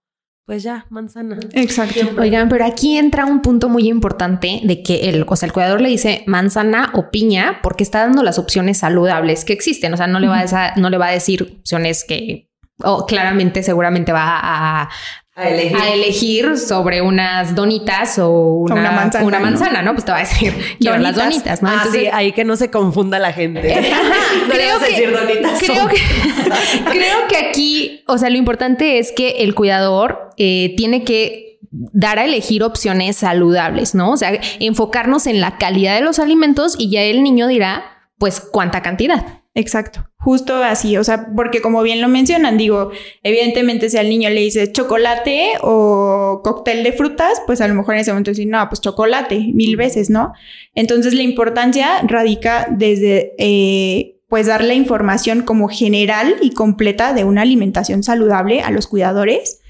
pues 0.48 0.62
ya, 0.62 0.86
manzana. 0.88 1.38
Exacto. 1.52 2.00
Oigan, 2.18 2.48
pero 2.48 2.64
aquí 2.64 2.96
entra 2.96 3.26
un 3.26 3.42
punto 3.42 3.68
muy 3.68 3.86
importante 3.86 4.62
de 4.64 4.82
que 4.82 5.10
el, 5.10 5.26
o 5.28 5.36
sea, 5.36 5.46
el 5.46 5.52
cuidador 5.52 5.82
le 5.82 5.90
dice 5.90 6.24
manzana 6.26 6.90
o 6.94 7.10
piña 7.10 7.58
porque 7.62 7.82
está 7.84 7.98
dando 7.98 8.22
las 8.22 8.38
opciones 8.38 8.78
saludables 8.78 9.44
que 9.44 9.52
existen. 9.52 9.92
O 9.92 9.98
sea, 9.98 10.06
no 10.06 10.18
le 10.18 10.26
va 10.26 10.40
a, 10.40 10.74
no 10.76 10.88
le 10.88 10.96
va 10.96 11.08
a 11.08 11.10
decir 11.10 11.42
opciones 11.42 12.02
que 12.02 12.48
o 12.82 13.04
claramente 13.04 13.62
seguramente 13.62 14.10
va 14.10 14.38
a, 14.40 14.88
a 15.38 15.88
elegir. 15.94 16.58
sobre 16.58 17.00
unas 17.00 17.54
donitas 17.54 18.18
o 18.18 18.30
una, 18.30 18.90
manzana, 18.90 19.82
¿no? 19.82 19.92
Pues 19.92 20.04
te 20.04 20.10
va 20.10 20.18
a 20.18 20.20
decir, 20.20 20.52
quiero 20.80 20.98
las 20.98 21.14
donitas, 21.14 21.62
¿no? 21.62 21.68
Ah, 21.68 21.86
sí, 21.92 22.06
ahí 22.12 22.32
que 22.32 22.44
no 22.44 22.56
se 22.56 22.70
confunda 22.70 23.18
la 23.18 23.32
gente. 23.32 23.60
creo, 24.50 24.78
que, 24.80 24.86
decir 24.90 25.12
donitas 25.12 25.60
creo, 25.60 25.88
que, 25.88 25.96
creo 26.90 27.28
que 27.28 27.36
aquí, 27.36 28.02
o 28.06 28.18
sea, 28.18 28.30
lo 28.30 28.36
importante 28.36 28.98
es 28.98 29.12
que 29.12 29.42
el 29.42 29.54
cuidador 29.54 30.30
eh, 30.36 30.74
tiene 30.76 31.04
que 31.04 31.60
dar 31.70 32.18
a 32.18 32.24
elegir 32.24 32.64
opciones 32.64 33.16
saludables, 33.16 33.94
¿no? 33.94 34.12
O 34.12 34.16
sea, 34.16 34.32
enfocarnos 34.58 35.26
en 35.26 35.40
la 35.40 35.58
calidad 35.58 35.94
de 35.94 36.00
los 36.00 36.18
alimentos 36.18 36.74
y 36.78 36.90
ya 36.90 37.02
el 37.02 37.22
niño 37.22 37.46
dirá, 37.46 37.84
pues, 38.18 38.40
cuánta 38.40 38.82
cantidad. 38.82 39.42
Exacto, 39.54 40.07
justo 40.20 40.56
así, 40.56 40.96
o 40.96 41.04
sea, 41.04 41.28
porque 41.34 41.62
como 41.62 41.82
bien 41.82 42.00
lo 42.00 42.08
mencionan, 42.08 42.58
digo, 42.58 42.90
evidentemente 43.22 43.88
si 43.88 43.98
al 43.98 44.08
niño 44.08 44.28
le 44.30 44.40
dices 44.40 44.72
chocolate 44.72 45.52
o 45.62 46.40
cóctel 46.42 46.82
de 46.82 46.92
frutas, 46.92 47.40
pues 47.46 47.60
a 47.60 47.68
lo 47.68 47.74
mejor 47.74 47.94
en 47.94 48.00
ese 48.00 48.10
momento 48.10 48.32
decir, 48.32 48.48
no, 48.48 48.68
pues 48.68 48.80
chocolate, 48.80 49.38
mil 49.54 49.76
veces, 49.76 50.10
¿no? 50.10 50.32
Entonces 50.74 51.14
la 51.14 51.22
importancia 51.22 52.02
radica 52.02 52.66
desde, 52.70 53.32
eh, 53.38 54.16
pues 54.28 54.46
dar 54.46 54.62
la 54.62 54.74
información 54.74 55.42
como 55.42 55.68
general 55.68 56.34
y 56.42 56.50
completa 56.50 57.14
de 57.14 57.24
una 57.24 57.42
alimentación 57.42 58.02
saludable 58.02 58.60
a 58.60 58.70
los 58.70 58.86
cuidadores 58.88 59.60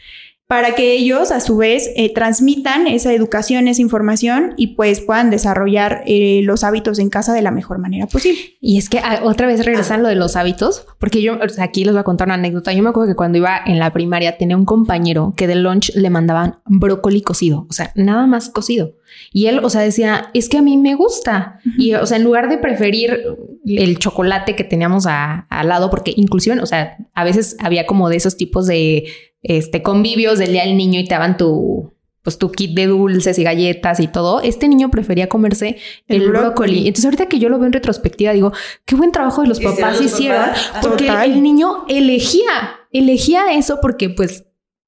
para 0.49 0.75
que 0.75 0.95
ellos 0.95 1.31
a 1.31 1.41
su 1.41 1.59
vez 1.59 1.91
eh, 1.95 2.13
transmitan 2.15 2.87
esa 2.87 3.13
educación, 3.13 3.69
esa 3.69 3.83
información 3.83 4.55
y 4.57 4.69
pues 4.69 5.03
puedan 5.03 5.29
desarrollar 5.29 6.03
eh, 6.07 6.41
los 6.43 6.65
hábitos 6.65 6.99
en 6.99 7.11
casa 7.11 7.35
de 7.35 7.43
la 7.43 7.51
mejor 7.51 7.79
manera 7.79 8.07
posible. 8.07 8.57
Y 8.59 8.79
es 8.79 8.89
que 8.89 8.99
ah, 8.99 9.21
otra 9.25 9.47
vez 9.47 9.63
regresan 9.67 10.03
lo 10.03 10.09
de 10.09 10.15
los 10.15 10.37
hábitos, 10.37 10.87
porque 10.99 11.21
yo 11.21 11.39
aquí 11.59 11.85
les 11.85 11.93
voy 11.93 12.01
a 12.01 12.05
contar 12.05 12.29
una 12.29 12.37
anécdota. 12.37 12.73
Yo 12.73 12.83
me 12.83 12.89
acuerdo 12.89 13.11
que 13.11 13.15
cuando 13.17 13.37
iba 13.37 13.61
en 13.67 13.79
la 13.79 13.93
primaria 13.93 14.39
tenía 14.39 14.57
un 14.57 14.65
compañero 14.65 15.35
que 15.37 15.47
de 15.47 15.55
lunch 15.55 15.95
le 15.95 16.09
mandaban 16.09 16.61
brócoli 16.65 17.21
cocido, 17.21 17.67
o 17.69 17.73
sea, 17.75 17.93
nada 17.95 18.27
más 18.27 18.49
cocido. 18.49 18.95
Y 19.33 19.47
él, 19.47 19.61
o 19.63 19.69
sea, 19.69 19.83
decía, 19.83 20.31
es 20.33 20.49
que 20.49 20.57
a 20.57 20.63
mí 20.63 20.79
me 20.79 20.95
gusta. 20.95 21.61
Y, 21.77 21.93
o 21.95 22.07
sea, 22.07 22.17
en 22.17 22.25
lugar 22.25 22.49
de 22.49 22.57
preferir 22.57 23.23
el 23.67 23.99
chocolate 23.99 24.57
que 24.57 24.65
teníamos 24.65 25.07
al 25.07 25.69
lado, 25.69 25.91
porque 25.91 26.15
inclusive, 26.17 26.59
o 26.61 26.67
sea, 26.67 26.97
a 27.15 27.25
veces 27.25 27.57
había 27.61 27.87
como 27.87 28.09
de 28.09 28.17
esos 28.17 28.37
tipos 28.37 28.67
de 28.67 29.05
este, 29.42 29.83
convivios 29.83 30.38
del 30.38 30.53
día 30.53 30.64
del 30.64 30.77
niño 30.77 31.01
y 31.01 31.05
te 31.05 31.14
daban 31.14 31.37
tu, 31.37 31.92
pues 32.22 32.38
tu 32.38 32.51
kit 32.53 32.74
de 32.74 32.87
dulces 32.87 33.38
y 33.38 33.42
galletas 33.42 34.01
y 34.01 34.09
todo, 34.09 34.40
este 34.40 34.68
niño 34.68 34.90
prefería 34.90 35.29
comerse 35.29 35.79
el, 36.07 36.29
brócoli. 36.29 36.87
Entonces 36.87 37.07
ahorita 37.07 37.27
que 37.27 37.38
yo 37.38 37.48
lo 37.48 37.59
veo 37.59 37.66
en 37.66 37.72
retrospectiva 37.72 38.33
digo, 38.33 38.53
qué 38.85 38.96
buen 38.96 39.12
trabajo 39.12 39.42
de 39.42 39.48
los 39.48 39.61
papás 39.61 40.01
hicieron, 40.01 40.46
porque 40.83 41.09
el 41.09 41.42
niño 41.42 41.85
elegía, 41.88 42.81
elegía 42.92 43.53
eso 43.55 43.79
porque 43.81 44.11
pues 44.11 44.44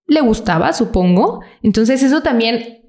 le 0.06 0.20
gustaba, 0.20 0.72
supongo. 0.72 1.40
Entonces 1.62 2.02
eso 2.02 2.20
también 2.20 2.80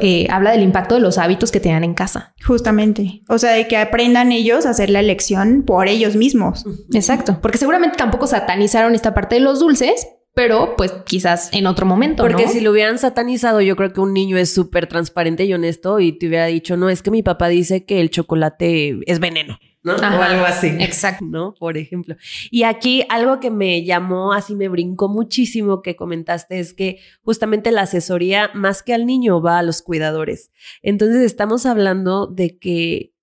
eh, 0.00 0.26
habla 0.30 0.52
del 0.52 0.62
impacto 0.62 0.96
de 0.96 1.00
los 1.00 1.18
hábitos 1.18 1.50
que 1.50 1.60
tenían 1.60 1.84
en 1.84 1.94
casa. 1.94 2.34
Justamente. 2.46 3.22
O 3.28 3.38
sea, 3.38 3.52
de 3.52 3.66
que 3.68 3.76
aprendan 3.76 4.32
ellos 4.32 4.66
a 4.66 4.70
hacer 4.70 4.90
la 4.90 5.00
elección 5.00 5.62
por 5.62 5.88
ellos 5.88 6.16
mismos. 6.16 6.64
Exacto. 6.92 7.38
Porque 7.40 7.58
seguramente 7.58 7.96
tampoco 7.96 8.26
satanizaron 8.26 8.94
esta 8.94 9.14
parte 9.14 9.36
de 9.36 9.40
los 9.40 9.60
dulces, 9.60 10.08
pero 10.34 10.74
pues 10.76 10.92
quizás 11.04 11.50
en 11.52 11.66
otro 11.66 11.86
momento. 11.86 12.22
Porque 12.22 12.48
si 12.48 12.60
lo 12.60 12.72
hubieran 12.72 12.98
satanizado, 12.98 13.60
yo 13.60 13.76
creo 13.76 13.92
que 13.92 14.00
un 14.00 14.12
niño 14.12 14.36
es 14.36 14.52
súper 14.52 14.86
transparente 14.86 15.44
y 15.44 15.54
honesto 15.54 16.00
y 16.00 16.12
te 16.12 16.26
hubiera 16.26 16.46
dicho, 16.46 16.76
no, 16.76 16.90
es 16.90 17.02
que 17.02 17.10
mi 17.10 17.22
papá 17.22 17.48
dice 17.48 17.84
que 17.84 18.00
el 18.00 18.10
chocolate 18.10 18.98
es 19.06 19.20
veneno. 19.20 19.58
¿no? 19.84 19.94
o 19.96 20.22
algo 20.22 20.44
así. 20.44 20.68
Exacto. 20.80 21.24
¿No? 21.28 21.54
Por 21.54 21.76
ejemplo. 21.76 22.16
Y 22.50 22.64
aquí 22.64 23.04
algo 23.10 23.38
que 23.38 23.50
me 23.50 23.84
llamó, 23.84 24.32
así 24.32 24.56
me 24.56 24.68
brincó 24.68 25.08
muchísimo 25.08 25.82
que 25.82 25.94
comentaste 25.94 26.58
es 26.58 26.72
que 26.72 27.00
justamente 27.22 27.70
la 27.70 27.82
asesoría 27.82 28.50
más 28.54 28.82
que 28.82 28.94
al 28.94 29.06
niño 29.06 29.40
va 29.42 29.58
a 29.58 29.62
los 29.62 29.82
cuidadores. 29.82 30.50
Entonces 30.82 31.22
estamos 31.22 31.66
hablando 31.66 32.26
de 32.26 32.58
que 32.58 33.13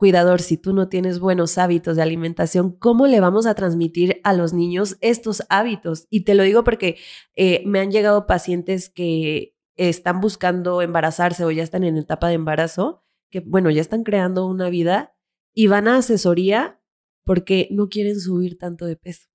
cuidador, 0.00 0.40
si 0.40 0.56
tú 0.56 0.72
no 0.72 0.88
tienes 0.88 1.20
buenos 1.20 1.58
hábitos 1.58 1.94
de 1.94 2.02
alimentación, 2.02 2.72
¿cómo 2.72 3.06
le 3.06 3.20
vamos 3.20 3.44
a 3.44 3.54
transmitir 3.54 4.18
a 4.24 4.32
los 4.32 4.54
niños 4.54 4.96
estos 5.02 5.42
hábitos? 5.50 6.06
Y 6.08 6.24
te 6.24 6.34
lo 6.34 6.42
digo 6.42 6.64
porque 6.64 6.96
eh, 7.36 7.62
me 7.66 7.80
han 7.80 7.90
llegado 7.90 8.26
pacientes 8.26 8.88
que 8.88 9.54
están 9.76 10.22
buscando 10.22 10.80
embarazarse 10.80 11.44
o 11.44 11.50
ya 11.50 11.62
están 11.62 11.84
en 11.84 11.98
etapa 11.98 12.28
de 12.28 12.34
embarazo, 12.34 13.04
que 13.28 13.40
bueno, 13.40 13.70
ya 13.70 13.82
están 13.82 14.02
creando 14.02 14.46
una 14.46 14.70
vida 14.70 15.14
y 15.52 15.66
van 15.66 15.86
a 15.86 15.98
asesoría 15.98 16.80
porque 17.22 17.68
no 17.70 17.90
quieren 17.90 18.18
subir 18.18 18.56
tanto 18.56 18.86
de 18.86 18.96
peso. 18.96 19.28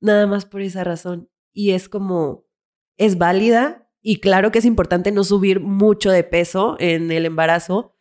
Nada 0.00 0.26
más 0.26 0.44
por 0.44 0.60
esa 0.60 0.82
razón. 0.82 1.30
Y 1.52 1.70
es 1.70 1.88
como, 1.88 2.46
es 2.96 3.16
válida 3.16 3.88
y 4.02 4.18
claro 4.18 4.50
que 4.50 4.58
es 4.58 4.64
importante 4.64 5.12
no 5.12 5.22
subir 5.22 5.60
mucho 5.60 6.10
de 6.10 6.24
peso 6.24 6.74
en 6.80 7.12
el 7.12 7.26
embarazo. 7.26 7.94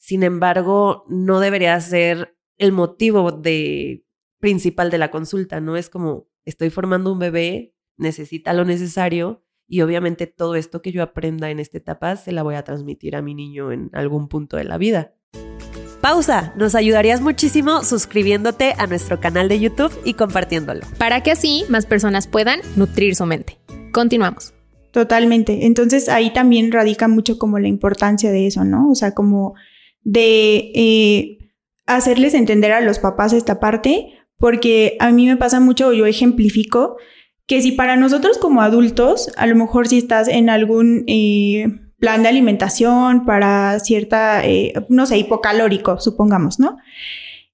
Sin 0.00 0.22
embargo, 0.22 1.04
no 1.08 1.40
debería 1.40 1.78
ser 1.78 2.34
el 2.56 2.72
motivo 2.72 3.32
de, 3.32 4.06
principal 4.40 4.90
de 4.90 4.96
la 4.96 5.10
consulta, 5.10 5.60
¿no? 5.60 5.76
Es 5.76 5.90
como, 5.90 6.26
estoy 6.46 6.70
formando 6.70 7.12
un 7.12 7.18
bebé, 7.18 7.74
necesita 7.98 8.54
lo 8.54 8.64
necesario 8.64 9.44
y 9.68 9.82
obviamente 9.82 10.26
todo 10.26 10.54
esto 10.56 10.80
que 10.80 10.90
yo 10.90 11.02
aprenda 11.02 11.50
en 11.50 11.60
esta 11.60 11.76
etapa 11.76 12.16
se 12.16 12.32
la 12.32 12.42
voy 12.42 12.54
a 12.54 12.64
transmitir 12.64 13.14
a 13.14 13.20
mi 13.20 13.34
niño 13.34 13.72
en 13.72 13.90
algún 13.92 14.28
punto 14.28 14.56
de 14.56 14.64
la 14.64 14.78
vida. 14.78 15.14
Pausa, 16.00 16.54
nos 16.56 16.74
ayudarías 16.74 17.20
muchísimo 17.20 17.84
suscribiéndote 17.84 18.74
a 18.78 18.86
nuestro 18.86 19.20
canal 19.20 19.50
de 19.50 19.60
YouTube 19.60 19.92
y 20.02 20.14
compartiéndolo. 20.14 20.80
Para 20.96 21.22
que 21.22 21.30
así 21.30 21.66
más 21.68 21.84
personas 21.84 22.26
puedan 22.26 22.60
nutrir 22.74 23.14
su 23.14 23.26
mente. 23.26 23.58
Continuamos. 23.92 24.54
Totalmente. 24.92 25.66
Entonces 25.66 26.08
ahí 26.08 26.32
también 26.32 26.72
radica 26.72 27.06
mucho 27.06 27.38
como 27.38 27.58
la 27.58 27.68
importancia 27.68 28.32
de 28.32 28.46
eso, 28.46 28.64
¿no? 28.64 28.90
O 28.90 28.94
sea, 28.94 29.12
como 29.12 29.54
de 30.02 30.72
eh, 30.74 31.38
hacerles 31.86 32.34
entender 32.34 32.72
a 32.72 32.80
los 32.80 32.98
papás 32.98 33.32
esta 33.32 33.60
parte, 33.60 34.12
porque 34.38 34.96
a 35.00 35.10
mí 35.10 35.26
me 35.26 35.36
pasa 35.36 35.60
mucho, 35.60 35.92
yo 35.92 36.06
ejemplifico, 36.06 36.96
que 37.46 37.60
si 37.60 37.72
para 37.72 37.96
nosotros 37.96 38.38
como 38.38 38.62
adultos, 38.62 39.30
a 39.36 39.46
lo 39.46 39.56
mejor 39.56 39.88
si 39.88 39.98
estás 39.98 40.28
en 40.28 40.48
algún 40.48 41.04
eh, 41.08 41.66
plan 41.98 42.22
de 42.22 42.28
alimentación 42.28 43.24
para 43.26 43.78
cierta, 43.80 44.46
eh, 44.46 44.72
no 44.88 45.06
sé, 45.06 45.18
hipocalórico, 45.18 45.98
supongamos, 46.00 46.58
¿no? 46.58 46.78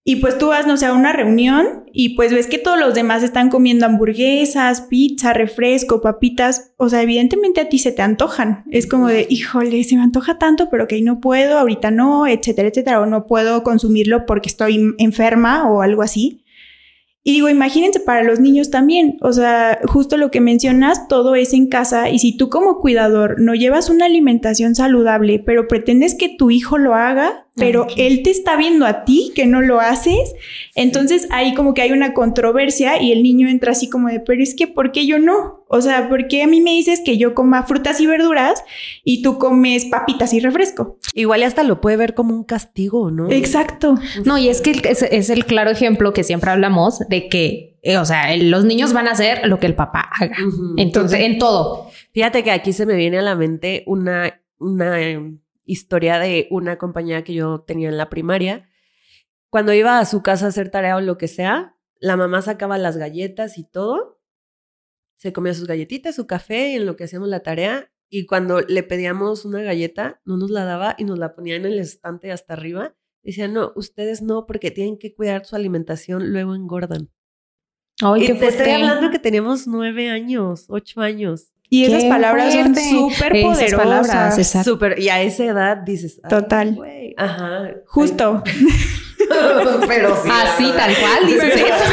Y 0.09 0.17
pues 0.17 0.39
tú 0.39 0.47
vas, 0.47 0.69
no 0.69 0.77
sé, 0.77 0.87
a 0.87 0.93
una 0.93 1.13
reunión 1.13 1.83
y 1.93 2.11
pues 2.11 2.33
ves 2.33 2.47
que 2.47 2.59
todos 2.59 2.79
los 2.79 2.95
demás 2.95 3.25
están 3.25 3.51
comiendo 3.51 3.87
hamburguesas, 3.87 4.83
pizza, 4.83 5.33
refresco, 5.33 6.01
papitas. 6.01 6.73
O 6.77 6.89
sea, 6.89 7.03
evidentemente 7.03 7.61
a 7.61 7.69
ti 7.69 7.81
se 7.81 7.91
te 7.91 8.03
antojan. 8.03 8.63
Es 8.71 8.87
como 8.87 9.09
de, 9.09 9.27
híjole, 9.29 9.83
se 9.83 9.97
me 9.97 10.03
antoja 10.03 10.39
tanto, 10.39 10.69
pero 10.71 10.87
que 10.87 11.03
no 11.03 11.19
puedo, 11.19 11.59
ahorita 11.59 11.91
no, 11.91 12.29
etcétera, 12.29 12.69
etcétera. 12.69 13.01
O 13.01 13.07
no 13.07 13.27
puedo 13.27 13.65
consumirlo 13.65 14.27
porque 14.27 14.49
estoy 14.49 14.95
enferma 14.99 15.69
o 15.69 15.83
algo 15.83 16.03
así. 16.03 16.45
Y 17.25 17.33
digo, 17.33 17.49
imagínense 17.49 17.99
para 17.99 18.23
los 18.23 18.39
niños 18.39 18.71
también, 18.71 19.17
o 19.21 19.33
sea, 19.33 19.81
justo 19.87 20.17
lo 20.17 20.31
que 20.31 20.41
mencionas, 20.41 21.09
todo 21.09 21.35
es 21.35 21.53
en 21.53 21.67
casa 21.67 22.09
y 22.09 22.21
si 22.21 22.37
tú 22.37 22.49
como 22.49 22.79
cuidador 22.79 23.41
no 23.41 23.57
llevas 23.57 23.91
una 23.91 24.05
alimentación 24.05 24.77
saludable, 24.77 25.43
pero 25.45 25.67
pretendes 25.67 26.15
que 26.15 26.29
tu 26.29 26.53
hijo 26.53 26.79
lo 26.79 26.95
haga, 26.95 27.46
pero 27.57 27.87
él 27.97 28.23
te 28.23 28.31
está 28.31 28.55
viendo 28.57 28.85
a 28.85 29.05
ti 29.05 29.33
que 29.35 29.47
no 29.47 29.63
lo 29.63 29.81
haces, 29.81 30.35
entonces 30.75 31.27
ahí 31.31 31.55
como 31.55 31.73
que 31.73 31.81
hay 31.81 31.91
una 31.91 32.13
controversia 32.13 33.03
y 33.03 33.13
el 33.13 33.23
niño 33.23 33.49
entra 33.49 33.73
así 33.73 33.89
como 33.89 34.09
de, 34.09 34.21
pero 34.21 34.43
es 34.43 34.55
que, 34.55 34.67
¿por 34.67 34.93
qué 34.93 35.07
yo 35.07 35.19
no? 35.19 35.65
O 35.69 35.81
sea, 35.81 36.09
¿por 36.09 36.29
qué 36.29 36.43
a 36.43 36.47
mí 36.47 36.61
me 36.61 36.71
dices 36.73 37.01
que 37.05 37.17
yo 37.17 37.35
coma 37.35 37.63
frutas 37.63 38.01
y 38.01 38.07
verduras 38.07 38.63
y 39.05 39.23
tú 39.23 39.39
comes 39.39 39.87
papitas 39.87 40.35
y 40.35 40.41
refresco? 40.41 40.99
Igual 41.15 41.43
hasta 41.43 41.63
lo 41.63 41.81
puede 41.81 41.97
ver 41.97 42.15
como 42.15 42.35
un 42.35 42.45
castigo, 42.45 43.11
¿no? 43.11 43.31
Exacto. 43.31 43.97
No, 44.25 44.37
y 44.37 44.49
es 44.49 44.61
que 44.61 44.73
es, 44.85 45.31
el 45.31 45.47
claro 45.47 45.71
ejemplo 45.71 46.13
que 46.13 46.25
siempre 46.25 46.51
hablamos 46.51 47.01
de 47.09 47.29
que, 47.29 47.79
eh, 47.83 47.97
o 47.97 48.05
sea, 48.05 48.37
los 48.37 48.67
niños 48.67 48.93
van 48.93 49.09
a 49.09 49.13
hacer 49.13 49.47
lo 49.47 49.59
que 49.59 49.67
el 49.67 49.75
papá 49.75 50.11
haga. 50.21 50.37
Entonces, 50.77 51.21
en 51.21 51.39
todo. 51.39 51.89
Fíjate 52.13 52.45
que 52.45 52.51
aquí 52.51 52.75
se 52.75 52.85
me 52.85 52.97
viene 52.97 53.19
a 53.19 53.23
la 53.23 53.35
mente 53.35 53.83
una, 53.87 54.41
una 54.59 55.01
em, 55.01 55.39
historia 55.67 56.19
de 56.19 56.49
una 56.51 56.79
compañera 56.79 57.25
que 57.25 57.35
yo 57.35 57.61
tenía 57.61 57.89
en 57.89 57.99
la 57.99 58.09
primaria. 58.09 58.71
Cuando 59.51 59.73
iba 59.73 59.99
a 59.99 60.05
su 60.07 60.23
casa 60.23 60.47
a 60.47 60.49
hacer 60.49 60.71
tarea 60.71 60.97
o 60.97 61.01
lo 61.01 61.19
que 61.19 61.29
sea, 61.29 61.77
la 61.99 62.17
mamá 62.17 62.41
sacaba 62.43 62.79
las 62.79 62.97
galletas 62.97 63.59
y 63.59 63.65
todo 63.65 64.17
se 65.17 65.33
comía 65.33 65.55
sus 65.55 65.67
galletitas, 65.67 66.15
su 66.15 66.27
café 66.27 66.75
en 66.75 66.87
lo 66.87 66.97
que 66.97 67.05
hacíamos 67.05 67.29
la 67.29 67.41
tarea. 67.41 67.91
Y 68.09 68.27
cuando 68.27 68.61
le 68.61 68.83
pedíamos 68.83 69.45
una 69.45 69.63
galleta, 69.63 70.21
no 70.25 70.37
nos 70.37 70.51
la 70.51 70.65
daba 70.65 70.95
y 70.99 71.05
nos 71.05 71.19
la 71.19 71.35
ponía 71.35 71.57
en 71.57 71.65
el 71.65 71.79
estante 71.79 72.31
hasta 72.31 72.53
arriba. 72.53 72.95
Decía, 73.23 73.49
no, 73.49 73.73
ustedes 73.75 74.23
no, 74.23 74.47
porque 74.47 74.71
tienen 74.71 74.99
que 74.99 75.15
cuidar 75.15 75.45
su 75.45 75.57
alimentación, 75.57 76.33
luego 76.33 76.55
engordan. 76.55 77.11
Ay, 78.01 78.27
qué 78.27 78.35
te 78.35 78.47
estoy 78.47 78.71
hablando 78.71 79.11
que 79.11 79.19
teníamos 79.19 79.67
nueve 79.67 80.11
años, 80.11 80.67
ocho 80.69 81.01
años. 81.01 81.53
Y 81.69 81.85
esas 81.85 82.05
palabras 82.05 82.53
son 82.53 82.75
súper 82.75 83.43
poderosas. 83.43 84.65
Súper, 84.65 84.99
y 84.99 85.09
a 85.09 85.23
esa 85.23 85.45
edad 85.45 85.77
dices. 85.79 86.21
Total. 86.29 86.79
ajá. 87.17 87.71
Justo. 87.87 88.43
pero 89.89 90.23
sí. 90.23 90.29
Así, 90.31 90.73
tal 90.77 90.97
cual, 90.97 91.27
dices 91.27 91.55
eso. 91.55 91.85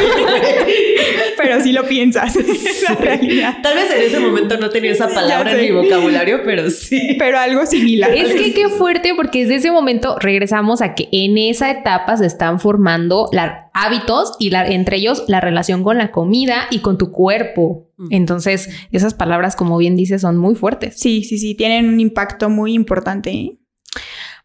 pero 1.36 1.60
sí 1.60 1.72
lo 1.72 1.84
piensas. 1.84 2.34
Tal 3.62 3.74
vez 3.74 3.94
en 3.94 4.02
ese 4.02 4.20
momento 4.20 4.56
no 4.56 4.70
tenía 4.70 4.92
esa 4.92 5.08
palabra 5.08 5.52
en 5.52 5.60
mi 5.60 5.70
vocabulario, 5.70 6.42
pero 6.44 6.70
sí. 6.70 7.16
Pero 7.18 7.38
algo 7.38 7.66
similar. 7.66 8.12
Es 8.14 8.32
que 8.34 8.52
qué 8.54 8.68
fuerte, 8.68 9.14
porque 9.14 9.40
desde 9.40 9.56
ese 9.56 9.70
momento 9.70 10.16
regresamos 10.18 10.82
a 10.82 10.94
que 10.94 11.08
en 11.12 11.38
esa 11.38 11.70
etapa 11.70 12.16
se 12.16 12.26
están 12.26 12.60
formando 12.60 13.28
hábitos 13.72 14.34
y 14.38 14.50
la, 14.50 14.66
entre 14.66 14.96
ellos 14.96 15.24
la 15.28 15.40
relación 15.40 15.82
con 15.82 15.98
la 15.98 16.10
comida 16.10 16.66
y 16.70 16.80
con 16.80 16.98
tu 16.98 17.10
cuerpo. 17.12 17.90
Mm. 17.96 18.08
Entonces, 18.10 18.70
esas 18.92 19.14
palabras, 19.14 19.56
como 19.56 19.76
bien 19.76 19.96
dices, 19.96 20.22
son 20.22 20.36
muy 20.36 20.54
fuertes. 20.54 20.98
Sí, 20.98 21.24
sí, 21.24 21.38
sí, 21.38 21.54
tienen 21.54 21.88
un 21.88 22.00
impacto 22.00 22.48
muy 22.48 22.74
importante. 22.74 23.30
¿eh? 23.30 23.58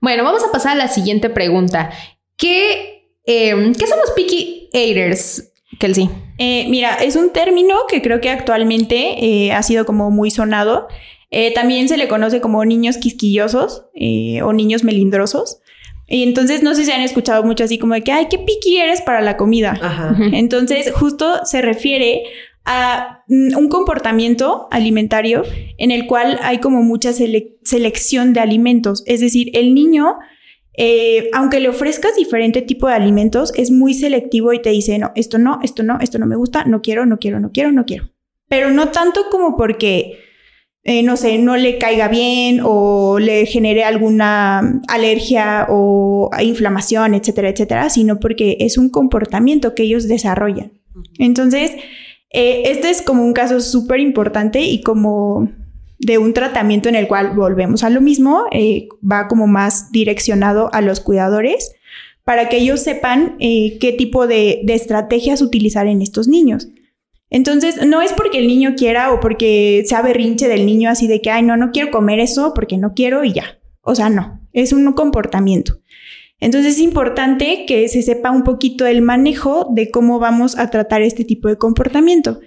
Bueno, 0.01 0.23
vamos 0.23 0.43
a 0.43 0.51
pasar 0.51 0.73
a 0.73 0.75
la 0.75 0.87
siguiente 0.87 1.29
pregunta. 1.29 1.91
¿Qué, 2.37 3.13
em, 3.25 3.73
¿qué 3.73 3.87
son 3.87 3.99
los 3.99 4.11
picky 4.11 4.69
eaters, 4.73 5.51
Kelsey? 5.79 6.09
Eh, 6.39 6.65
mira, 6.69 6.95
es 6.95 7.17
un 7.17 7.31
término 7.31 7.75
que 7.89 8.01
creo 8.01 8.21
que 8.21 8.29
actualmente 8.29 9.23
eh, 9.23 9.51
ha 9.51 9.61
sido 9.61 9.85
como 9.85 10.09
muy 10.09 10.31
sonado. 10.31 10.87
Eh, 11.31 11.53
también 11.53 11.89
se 11.89 11.97
le 11.97 12.07
conoce 12.07 12.41
como 12.41 12.63
niños 12.65 12.97
quisquillosos 12.97 13.83
o 14.43 14.53
niños 14.53 14.83
melindrosos. 14.83 15.59
Y 16.07 16.23
entonces 16.23 16.63
no 16.63 16.73
sé 16.73 16.85
si 16.85 16.91
han 16.91 17.01
escuchado 17.01 17.43
mucho 17.43 17.65
así 17.65 17.77
como 17.77 17.93
de 17.93 18.03
que, 18.03 18.11
ay, 18.11 18.27
qué 18.31 18.39
piqui 18.39 18.77
eres 18.77 19.01
para 19.01 19.21
la 19.21 19.37
comida. 19.37 20.17
Entonces 20.31 20.91
justo 20.91 21.45
se 21.45 21.61
refiere 21.61 22.23
a 22.65 23.23
mm, 23.27 23.57
un 23.57 23.67
comportamiento 23.67 24.67
alimentario 24.71 25.43
en 25.77 25.91
el 25.91 26.07
cual 26.07 26.39
hay 26.41 26.59
como 26.59 26.81
mucha 26.83 27.11
selección 27.13 28.33
de 28.33 28.39
alimentos. 28.39 29.03
Es 29.05 29.19
decir, 29.19 29.51
el 29.53 29.75
niño 29.75 30.17
eh, 30.77 31.29
aunque 31.33 31.59
le 31.59 31.69
ofrezcas 31.69 32.15
diferente 32.15 32.61
tipo 32.61 32.87
de 32.87 32.93
alimentos, 32.93 33.51
es 33.55 33.71
muy 33.71 33.93
selectivo 33.93 34.53
y 34.53 34.61
te 34.61 34.69
dice, 34.69 34.97
no, 34.97 35.11
esto 35.15 35.37
no, 35.37 35.59
esto 35.63 35.83
no, 35.83 35.99
esto 35.99 36.19
no 36.19 36.25
me 36.25 36.35
gusta, 36.35 36.63
no 36.65 36.81
quiero, 36.81 37.05
no 37.05 37.19
quiero, 37.19 37.39
no 37.39 37.51
quiero, 37.51 37.71
no 37.71 37.85
quiero. 37.85 38.09
Pero 38.47 38.71
no 38.71 38.89
tanto 38.89 39.25
como 39.29 39.57
porque, 39.57 40.19
eh, 40.83 41.03
no 41.03 41.17
sé, 41.17 41.37
no 41.37 41.57
le 41.57 41.77
caiga 41.77 42.07
bien 42.07 42.61
o 42.63 43.19
le 43.19 43.45
genere 43.45 43.83
alguna 43.83 44.81
alergia 44.87 45.67
o 45.69 46.29
inflamación, 46.41 47.13
etcétera, 47.13 47.49
etcétera, 47.49 47.89
sino 47.89 48.19
porque 48.19 48.57
es 48.61 48.77
un 48.77 48.89
comportamiento 48.89 49.75
que 49.75 49.83
ellos 49.83 50.07
desarrollan. 50.07 50.71
Entonces, 51.19 51.73
eh, 52.31 52.63
este 52.65 52.89
es 52.89 53.01
como 53.01 53.23
un 53.25 53.33
caso 53.33 53.59
súper 53.59 53.99
importante 53.99 54.61
y 54.61 54.81
como 54.81 55.49
de 55.99 56.17
un 56.17 56.33
tratamiento 56.33 56.89
en 56.89 56.95
el 56.95 57.07
cual 57.07 57.35
volvemos 57.35 57.83
a 57.83 57.89
lo 57.89 58.01
mismo, 58.01 58.45
eh, 58.51 58.87
va 58.99 59.27
como 59.27 59.47
más 59.47 59.91
direccionado 59.91 60.69
a 60.73 60.81
los 60.81 61.01
cuidadores 61.01 61.75
para 62.23 62.47
que 62.47 62.57
ellos 62.57 62.81
sepan 62.81 63.35
eh, 63.39 63.77
qué 63.79 63.91
tipo 63.91 64.27
de, 64.27 64.61
estrategias 64.67 65.41
utilizar 65.41 65.87
en 65.87 66.01
estos 66.01 66.27
niños. 66.27 66.69
Entonces, 67.29 67.85
no 67.85 68.01
es 68.01 68.13
porque 68.13 68.39
el 68.39 68.47
niño 68.47 68.75
quiera 68.75 69.11
o 69.11 69.19
porque 69.19 69.83
sea 69.85 70.01
berrinche 70.01 70.47
del 70.47 70.65
niño 70.65 70.89
así 70.89 71.07
de 71.07 71.21
que, 71.21 71.31
ay, 71.31 71.43
no, 71.43 71.57
no 71.57 71.71
quiero 71.71 71.91
comer 71.91 72.19
eso 72.19 72.53
porque 72.55 72.77
no 72.77 72.93
quiero 72.93 73.23
y 73.23 73.33
ya. 73.33 73.59
O 73.81 73.93
sea, 73.93 74.09
no, 74.09 74.41
es 74.53 74.73
un 74.73 74.91
comportamiento. 74.93 75.79
Entonces 76.39 76.75
es 76.75 76.79
importante 76.79 77.65
que 77.67 77.87
se 77.89 78.01
sepa 78.01 78.31
un 78.31 78.43
poquito 78.43 78.85
el 78.85 79.01
manejo 79.01 79.67
de 79.71 79.91
cómo 79.91 80.19
vamos 80.19 80.57
a 80.57 80.69
tratar 80.69 81.01
este 81.01 81.25
tipo 81.25 81.49
de 81.49 81.57
comportamiento. 81.57 82.39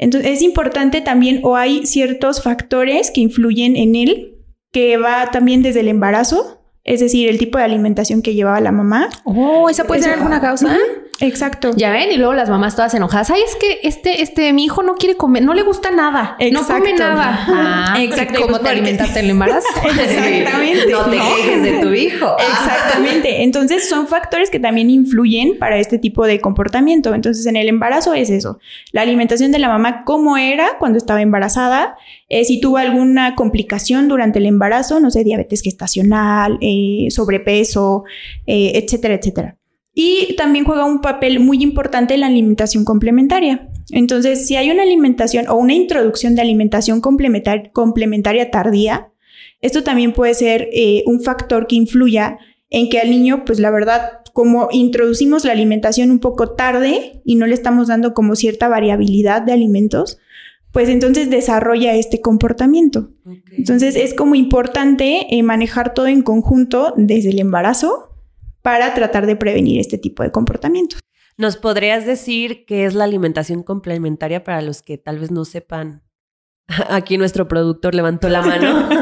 Entonces 0.00 0.30
es 0.32 0.42
importante 0.42 1.02
también 1.02 1.40
o 1.42 1.56
hay 1.56 1.84
ciertos 1.86 2.42
factores 2.42 3.10
que 3.10 3.20
influyen 3.20 3.76
en 3.76 3.94
él, 3.94 4.38
que 4.72 4.96
va 4.96 5.30
también 5.30 5.62
desde 5.62 5.80
el 5.80 5.88
embarazo, 5.88 6.62
es 6.84 7.00
decir, 7.00 7.28
el 7.28 7.38
tipo 7.38 7.58
de 7.58 7.64
alimentación 7.64 8.22
que 8.22 8.34
llevaba 8.34 8.60
la 8.60 8.72
mamá. 8.72 9.10
Oh, 9.24 9.68
¿esa 9.68 9.84
puede 9.84 10.02
ser 10.02 10.14
alguna 10.14 10.40
causa? 10.40 10.74
Exacto. 11.20 11.72
Ya 11.76 11.90
ven, 11.92 12.10
y 12.10 12.16
luego 12.16 12.32
las 12.32 12.48
mamás 12.48 12.74
todas 12.74 12.94
enojadas. 12.94 13.30
Ay, 13.30 13.42
es 13.46 13.54
que 13.56 13.80
este, 13.86 14.22
este, 14.22 14.52
mi 14.52 14.64
hijo 14.64 14.82
no 14.82 14.94
quiere 14.94 15.16
comer, 15.16 15.42
no 15.42 15.54
le 15.54 15.62
gusta 15.62 15.90
nada. 15.90 16.36
No 16.50 16.66
come 16.66 16.94
nada. 16.94 17.44
Ah, 17.46 17.96
Exacto. 17.98 18.40
¿Cómo 18.40 18.58
te 18.60 18.68
alimentaste 18.70 19.18
en 19.18 19.26
el 19.26 19.30
embarazo? 19.32 19.66
Exactamente. 19.84 20.90
No 20.90 21.04
te 21.04 21.18
quejes 21.18 21.62
de 21.62 21.72
tu 21.80 21.92
hijo. 21.92 22.36
Exactamente. 22.38 23.42
Entonces 23.42 23.88
son 23.88 24.06
factores 24.08 24.50
que 24.50 24.58
también 24.58 24.88
influyen 24.90 25.58
para 25.58 25.78
este 25.78 25.98
tipo 25.98 26.26
de 26.26 26.40
comportamiento. 26.40 27.14
Entonces 27.14 27.44
en 27.46 27.56
el 27.56 27.68
embarazo 27.68 28.14
es 28.14 28.30
eso. 28.30 28.58
La 28.92 29.02
alimentación 29.02 29.52
de 29.52 29.58
la 29.58 29.68
mamá, 29.68 30.04
cómo 30.04 30.38
era 30.38 30.78
cuando 30.78 30.98
estaba 30.98 31.20
embarazada, 31.20 31.96
eh, 32.28 32.44
si 32.44 32.60
tuvo 32.60 32.78
alguna 32.78 33.34
complicación 33.34 34.08
durante 34.08 34.38
el 34.38 34.46
embarazo, 34.46 35.00
no 35.00 35.10
sé, 35.10 35.24
diabetes 35.24 35.62
gestacional, 35.62 36.58
eh, 36.60 37.08
sobrepeso, 37.10 38.04
eh, 38.46 38.72
etcétera, 38.74 39.14
etcétera. 39.14 39.56
Y 39.94 40.36
también 40.36 40.64
juega 40.64 40.84
un 40.84 41.00
papel 41.00 41.40
muy 41.40 41.62
importante 41.62 42.14
en 42.14 42.20
la 42.20 42.26
alimentación 42.26 42.84
complementaria. 42.84 43.68
Entonces, 43.90 44.46
si 44.46 44.56
hay 44.56 44.70
una 44.70 44.82
alimentación 44.82 45.48
o 45.48 45.56
una 45.56 45.74
introducción 45.74 46.34
de 46.34 46.42
alimentación 46.42 47.00
complementar 47.00 47.72
complementaria 47.72 48.50
tardía, 48.50 49.10
esto 49.60 49.82
también 49.82 50.12
puede 50.12 50.34
ser 50.34 50.68
eh, 50.72 51.02
un 51.06 51.20
factor 51.20 51.66
que 51.66 51.76
influya 51.76 52.38
en 52.70 52.88
que 52.88 53.00
al 53.00 53.10
niño, 53.10 53.44
pues 53.44 53.58
la 53.58 53.70
verdad, 53.70 54.20
como 54.32 54.68
introducimos 54.70 55.44
la 55.44 55.52
alimentación 55.52 56.10
un 56.10 56.20
poco 56.20 56.52
tarde 56.52 57.20
y 57.24 57.34
no 57.34 57.46
le 57.46 57.54
estamos 57.54 57.88
dando 57.88 58.14
como 58.14 58.36
cierta 58.36 58.68
variabilidad 58.68 59.42
de 59.42 59.52
alimentos, 59.52 60.18
pues 60.72 60.88
entonces 60.88 61.30
desarrolla 61.30 61.94
este 61.94 62.20
comportamiento. 62.20 63.10
Entonces 63.50 63.96
es 63.96 64.14
como 64.14 64.36
importante 64.36 65.26
eh, 65.30 65.42
manejar 65.42 65.94
todo 65.94 66.06
en 66.06 66.22
conjunto 66.22 66.94
desde 66.96 67.30
el 67.30 67.40
embarazo 67.40 68.09
para 68.62 68.94
tratar 68.94 69.26
de 69.26 69.36
prevenir 69.36 69.80
este 69.80 69.98
tipo 69.98 70.22
de 70.22 70.32
comportamientos. 70.32 71.00
¿Nos 71.36 71.56
podrías 71.56 72.04
decir 72.04 72.64
qué 72.66 72.84
es 72.84 72.94
la 72.94 73.04
alimentación 73.04 73.62
complementaria 73.62 74.44
para 74.44 74.60
los 74.60 74.82
que 74.82 74.98
tal 74.98 75.18
vez 75.18 75.30
no 75.30 75.44
sepan? 75.44 76.02
Aquí 76.88 77.16
nuestro 77.16 77.48
productor 77.48 77.94
levantó 77.94 78.28
la 78.28 78.42
mano. 78.42 78.88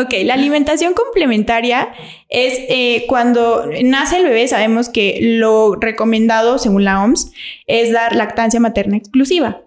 Ok, 0.00 0.14
la 0.24 0.34
alimentación 0.34 0.94
complementaria 0.94 1.92
es 2.28 2.58
eh, 2.68 3.04
cuando 3.08 3.66
nace 3.82 4.18
el 4.18 4.24
bebé, 4.24 4.46
sabemos 4.46 4.88
que 4.88 5.18
lo 5.20 5.74
recomendado 5.74 6.58
según 6.58 6.84
la 6.84 7.02
OMS 7.02 7.32
es 7.66 7.92
dar 7.92 8.14
lactancia 8.14 8.60
materna 8.60 8.96
exclusiva. 8.96 9.62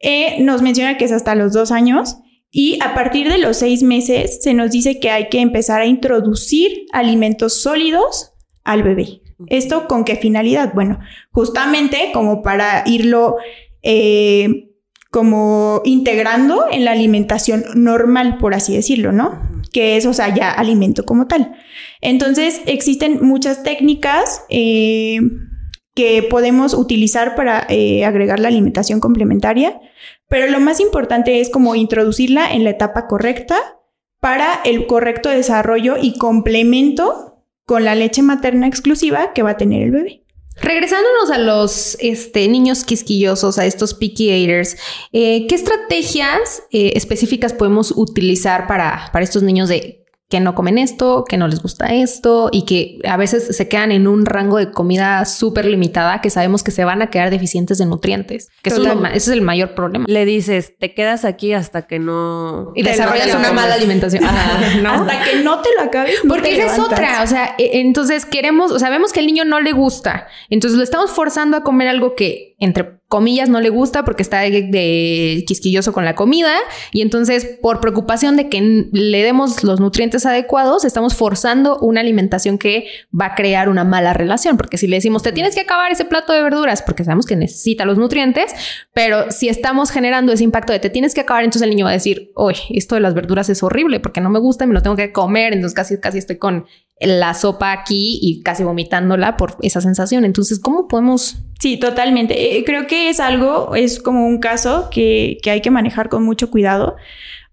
Eh, 0.00 0.36
nos 0.40 0.62
menciona 0.62 0.96
que 0.96 1.04
es 1.04 1.12
hasta 1.12 1.34
los 1.34 1.52
dos 1.52 1.70
años 1.70 2.16
y 2.50 2.78
a 2.82 2.94
partir 2.94 3.30
de 3.30 3.38
los 3.38 3.58
seis 3.58 3.82
meses 3.82 4.38
se 4.42 4.54
nos 4.54 4.70
dice 4.70 5.00
que 5.00 5.10
hay 5.10 5.28
que 5.28 5.40
empezar 5.40 5.82
a 5.82 5.86
introducir 5.86 6.86
alimentos 6.92 7.60
sólidos 7.60 8.32
al 8.68 8.82
bebé. 8.82 9.22
¿Esto 9.46 9.88
con 9.88 10.04
qué 10.04 10.16
finalidad? 10.16 10.72
Bueno, 10.74 11.00
justamente 11.30 12.10
como 12.12 12.42
para 12.42 12.82
irlo 12.86 13.36
eh, 13.82 14.68
como 15.10 15.80
integrando 15.84 16.66
en 16.70 16.84
la 16.84 16.92
alimentación 16.92 17.64
normal, 17.74 18.36
por 18.38 18.54
así 18.54 18.74
decirlo, 18.74 19.12
¿no? 19.12 19.40
Que 19.72 19.96
es, 19.96 20.04
o 20.06 20.12
sea, 20.12 20.34
ya 20.34 20.50
alimento 20.50 21.04
como 21.04 21.26
tal. 21.26 21.54
Entonces, 22.02 22.60
existen 22.66 23.24
muchas 23.24 23.62
técnicas 23.62 24.44
eh, 24.50 25.20
que 25.94 26.22
podemos 26.22 26.74
utilizar 26.74 27.34
para 27.36 27.66
eh, 27.70 28.04
agregar 28.04 28.38
la 28.38 28.48
alimentación 28.48 29.00
complementaria, 29.00 29.80
pero 30.28 30.50
lo 30.50 30.60
más 30.60 30.78
importante 30.78 31.40
es 31.40 31.48
como 31.48 31.74
introducirla 31.74 32.52
en 32.52 32.64
la 32.64 32.70
etapa 32.70 33.06
correcta 33.06 33.56
para 34.20 34.60
el 34.64 34.86
correcto 34.86 35.30
desarrollo 35.30 35.96
y 36.00 36.18
complemento 36.18 37.37
con 37.68 37.84
la 37.84 37.94
leche 37.94 38.22
materna 38.22 38.66
exclusiva 38.66 39.34
que 39.34 39.42
va 39.42 39.50
a 39.50 39.56
tener 39.58 39.82
el 39.82 39.90
bebé. 39.90 40.22
Regresándonos 40.56 41.30
a 41.30 41.36
los 41.36 41.98
este, 42.00 42.48
niños 42.48 42.82
quisquillosos, 42.82 43.58
a 43.58 43.66
estos 43.66 43.92
picky 43.92 44.30
eaters, 44.30 44.78
eh, 45.12 45.46
¿qué 45.46 45.54
estrategias 45.54 46.62
eh, 46.72 46.92
específicas 46.94 47.52
podemos 47.52 47.92
utilizar 47.94 48.66
para, 48.66 49.10
para 49.12 49.22
estos 49.22 49.42
niños 49.42 49.68
de 49.68 50.02
que 50.28 50.40
no 50.40 50.54
comen 50.54 50.76
esto, 50.76 51.24
que 51.26 51.38
no 51.38 51.48
les 51.48 51.62
gusta 51.62 51.86
esto 51.94 52.50
y 52.52 52.66
que 52.66 52.98
a 53.08 53.16
veces 53.16 53.56
se 53.56 53.66
quedan 53.66 53.92
en 53.92 54.06
un 54.06 54.26
rango 54.26 54.58
de 54.58 54.70
comida 54.70 55.24
súper 55.24 55.64
limitada 55.64 56.20
que 56.20 56.28
sabemos 56.28 56.62
que 56.62 56.70
se 56.70 56.84
van 56.84 57.00
a 57.00 57.08
quedar 57.08 57.30
deficientes 57.30 57.78
de 57.78 57.86
nutrientes? 57.86 58.50
Que 58.62 58.68
eso 58.68 58.82
es 58.82 58.88
lo 58.88 58.94
ma- 58.96 59.08
ese 59.08 59.16
es 59.16 59.28
el 59.28 59.40
mayor 59.40 59.74
problema. 59.74 60.04
Le 60.06 60.26
dices, 60.26 60.74
te 60.78 60.92
quedas 60.92 61.24
aquí 61.24 61.54
hasta 61.54 61.86
que 61.86 61.98
no... 61.98 62.72
Y 62.74 62.82
desarrollas 62.82 63.34
una 63.34 63.52
mala 63.52 63.74
alimentación. 63.74 64.22
Ajá, 64.24 64.76
¿no? 64.82 64.90
Hasta 64.92 65.24
que 65.24 65.36
no 65.42 65.62
te 65.62 65.70
lo 65.76 65.82
acabes. 65.84 66.16
no 66.24 66.34
Porque 66.34 66.58
esa 66.62 66.74
es 66.74 66.78
otra, 66.78 67.22
o 67.22 67.26
sea, 67.26 67.54
e- 67.56 67.80
entonces 67.80 68.26
queremos, 68.26 68.70
o 68.70 68.78
sea, 68.78 68.90
vemos 68.90 69.14
que 69.14 69.20
el 69.20 69.26
niño 69.26 69.46
no 69.46 69.60
le 69.60 69.72
gusta, 69.72 70.26
entonces 70.50 70.76
lo 70.76 70.84
estamos 70.84 71.10
forzando 71.10 71.56
a 71.56 71.62
comer 71.62 71.88
algo 71.88 72.14
que, 72.14 72.54
entre 72.58 72.97
comillas, 73.08 73.48
no 73.48 73.60
le 73.60 73.70
gusta 73.70 74.04
porque 74.04 74.22
está 74.22 74.40
de, 74.40 75.44
quisquilloso 75.46 75.92
con 75.92 76.04
la 76.04 76.14
comida 76.14 76.54
y 76.92 77.00
entonces 77.00 77.58
por 77.62 77.80
preocupación 77.80 78.36
de 78.36 78.50
que 78.50 78.88
le 78.92 79.22
demos 79.22 79.64
los 79.64 79.80
nutrientes 79.80 80.26
adecuados, 80.26 80.84
estamos 80.84 81.14
forzando 81.14 81.78
una 81.78 82.00
alimentación 82.00 82.58
que 82.58 82.86
va 83.18 83.26
a 83.26 83.34
crear 83.34 83.70
una 83.70 83.84
mala 83.84 84.12
relación, 84.12 84.58
porque 84.58 84.76
si 84.76 84.86
le 84.86 84.96
decimos, 84.96 85.22
te 85.22 85.32
tienes 85.32 85.54
que 85.54 85.62
acabar 85.62 85.90
ese 85.90 86.04
plato 86.04 86.34
de 86.34 86.42
verduras 86.42 86.82
porque 86.82 87.02
sabemos 87.02 87.24
que 87.24 87.34
necesita 87.34 87.86
los 87.86 87.96
nutrientes, 87.96 88.52
pero 88.92 89.30
si 89.30 89.48
estamos 89.48 89.90
generando 89.90 90.32
ese 90.32 90.44
impacto 90.44 90.74
de 90.74 90.78
te 90.78 90.90
tienes 90.90 91.14
que 91.14 91.22
acabar, 91.22 91.44
entonces 91.44 91.62
el 91.62 91.70
niño 91.70 91.86
va 91.86 91.90
a 91.90 91.94
decir, 91.94 92.30
oye, 92.34 92.62
esto 92.70 92.94
de 92.94 93.00
las 93.00 93.14
verduras 93.14 93.48
es 93.48 93.62
horrible 93.62 94.00
porque 94.00 94.20
no 94.20 94.28
me 94.28 94.38
gusta 94.38 94.64
y 94.64 94.66
me 94.66 94.74
lo 94.74 94.82
tengo 94.82 94.96
que 94.96 95.12
comer, 95.12 95.54
entonces 95.54 95.74
casi, 95.74 95.98
casi 95.98 96.18
estoy 96.18 96.36
con 96.36 96.66
la 97.00 97.34
sopa 97.34 97.72
aquí 97.72 98.18
y 98.20 98.42
casi 98.42 98.64
vomitándola 98.64 99.36
por 99.36 99.56
esa 99.62 99.80
sensación. 99.80 100.24
Entonces, 100.24 100.58
¿cómo 100.58 100.88
podemos? 100.88 101.36
Sí, 101.58 101.76
totalmente. 101.76 102.56
Eh, 102.56 102.64
creo 102.64 102.86
que 102.86 103.08
es 103.08 103.18
algo, 103.18 103.74
es 103.74 104.00
como 104.00 104.26
un 104.26 104.38
caso 104.38 104.88
que, 104.90 105.38
que 105.42 105.50
hay 105.50 105.60
que 105.60 105.70
manejar 105.70 106.08
con 106.08 106.22
mucho 106.22 106.50
cuidado, 106.50 106.96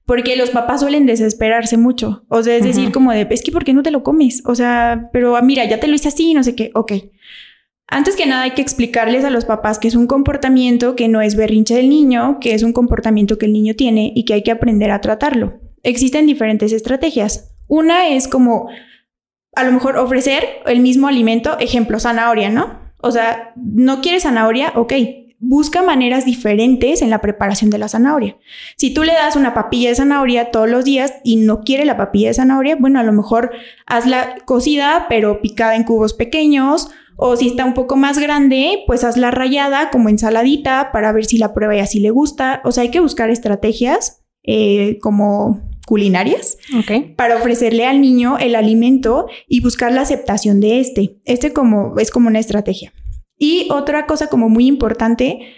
porque 0.05 0.35
los 0.35 0.51
papás 0.51 0.81
suelen 0.81 1.07
desesperarse 1.07 1.77
mucho. 1.77 2.23
O 2.29 2.43
sea, 2.43 2.55
es 2.55 2.63
decir, 2.63 2.91
como 2.91 3.11
de, 3.11 3.27
es 3.31 3.41
que 3.41 3.51
¿por 3.51 3.63
qué 3.63 3.73
no 3.73 3.81
te 3.81 3.89
lo 3.89 4.03
comes? 4.03 4.43
O 4.45 4.53
sea, 4.53 5.09
pero 5.11 5.35
ah, 5.35 5.41
mira, 5.41 5.65
ya 5.65 5.79
te 5.79 5.87
lo 5.87 5.95
hice 5.95 6.09
así, 6.09 6.33
no 6.35 6.43
sé 6.43 6.55
qué. 6.55 6.69
Ok. 6.75 6.93
Antes 7.87 8.15
que 8.15 8.25
nada 8.25 8.43
hay 8.43 8.51
que 8.51 8.61
explicarles 8.61 9.25
a 9.25 9.29
los 9.29 9.45
papás 9.45 9.77
que 9.77 9.87
es 9.87 9.95
un 9.95 10.07
comportamiento 10.07 10.95
que 10.95 11.07
no 11.07 11.21
es 11.21 11.35
berrinche 11.35 11.75
del 11.75 11.89
niño, 11.89 12.37
que 12.39 12.53
es 12.53 12.63
un 12.63 12.73
comportamiento 12.73 13.37
que 13.37 13.45
el 13.47 13.53
niño 13.53 13.75
tiene 13.75 14.11
y 14.15 14.25
que 14.25 14.33
hay 14.33 14.43
que 14.43 14.51
aprender 14.51 14.91
a 14.91 15.01
tratarlo. 15.01 15.59
Existen 15.83 16.27
diferentes 16.27 16.71
estrategias. 16.71 17.55
Una 17.67 18.09
es 18.09 18.27
como 18.27 18.69
a 19.55 19.63
lo 19.63 19.71
mejor 19.71 19.97
ofrecer 19.97 20.43
el 20.65 20.81
mismo 20.81 21.07
alimento, 21.07 21.57
ejemplo, 21.59 21.99
zanahoria, 21.99 22.49
¿no? 22.49 22.84
O 23.01 23.11
sea, 23.11 23.53
no 23.55 24.01
quieres 24.01 24.23
zanahoria, 24.23 24.73
ok. 24.75 24.93
Busca 25.39 25.83
maneras 25.83 26.25
diferentes 26.25 27.01
en 27.01 27.09
la 27.09 27.21
preparación 27.21 27.69
de 27.69 27.77
la 27.77 27.89
zanahoria. 27.89 28.37
Si 28.77 28.93
tú 28.93 29.03
le 29.03 29.13
das 29.13 29.35
una 29.35 29.53
papilla 29.53 29.89
de 29.89 29.95
zanahoria 29.95 30.49
todos 30.49 30.69
los 30.69 30.85
días 30.85 31.13
y 31.23 31.35
no 31.35 31.61
quiere 31.61 31.85
la 31.85 31.97
papilla 31.97 32.29
de 32.29 32.33
zanahoria, 32.35 32.77
bueno, 32.77 32.99
a 32.99 33.03
lo 33.03 33.11
mejor 33.11 33.51
hazla 33.85 34.37
cocida, 34.45 35.05
pero 35.09 35.41
picada 35.41 35.75
en 35.75 35.83
cubos 35.83 36.13
pequeños. 36.13 36.89
O 37.17 37.35
si 37.37 37.47
está 37.47 37.63
un 37.63 37.73
poco 37.73 37.95
más 37.95 38.17
grande, 38.17 38.83
pues 38.87 39.03
hazla 39.03 39.31
rayada 39.31 39.89
como 39.89 40.09
ensaladita 40.09 40.91
para 40.91 41.11
ver 41.11 41.25
si 41.25 41.37
la 41.37 41.53
prueba 41.53 41.75
y 41.75 41.79
así 41.79 41.99
le 41.99 42.09
gusta. 42.09 42.61
O 42.65 42.71
sea, 42.71 42.83
hay 42.83 42.91
que 42.91 42.99
buscar 42.99 43.29
estrategias 43.29 44.25
eh, 44.43 44.99
como 45.01 45.61
culinarias 45.85 46.57
para 47.15 47.37
ofrecerle 47.37 47.85
al 47.85 48.01
niño 48.01 48.37
el 48.37 48.55
alimento 48.55 49.27
y 49.47 49.61
buscar 49.61 49.91
la 49.91 50.01
aceptación 50.01 50.59
de 50.59 50.79
este. 50.79 51.17
Este 51.25 51.53
como, 51.53 51.97
es 51.99 52.11
como 52.11 52.27
una 52.27 52.39
estrategia. 52.39 52.93
Y 53.37 53.67
otra 53.71 54.05
cosa 54.05 54.27
como 54.27 54.49
muy 54.49 54.67
importante 54.67 55.53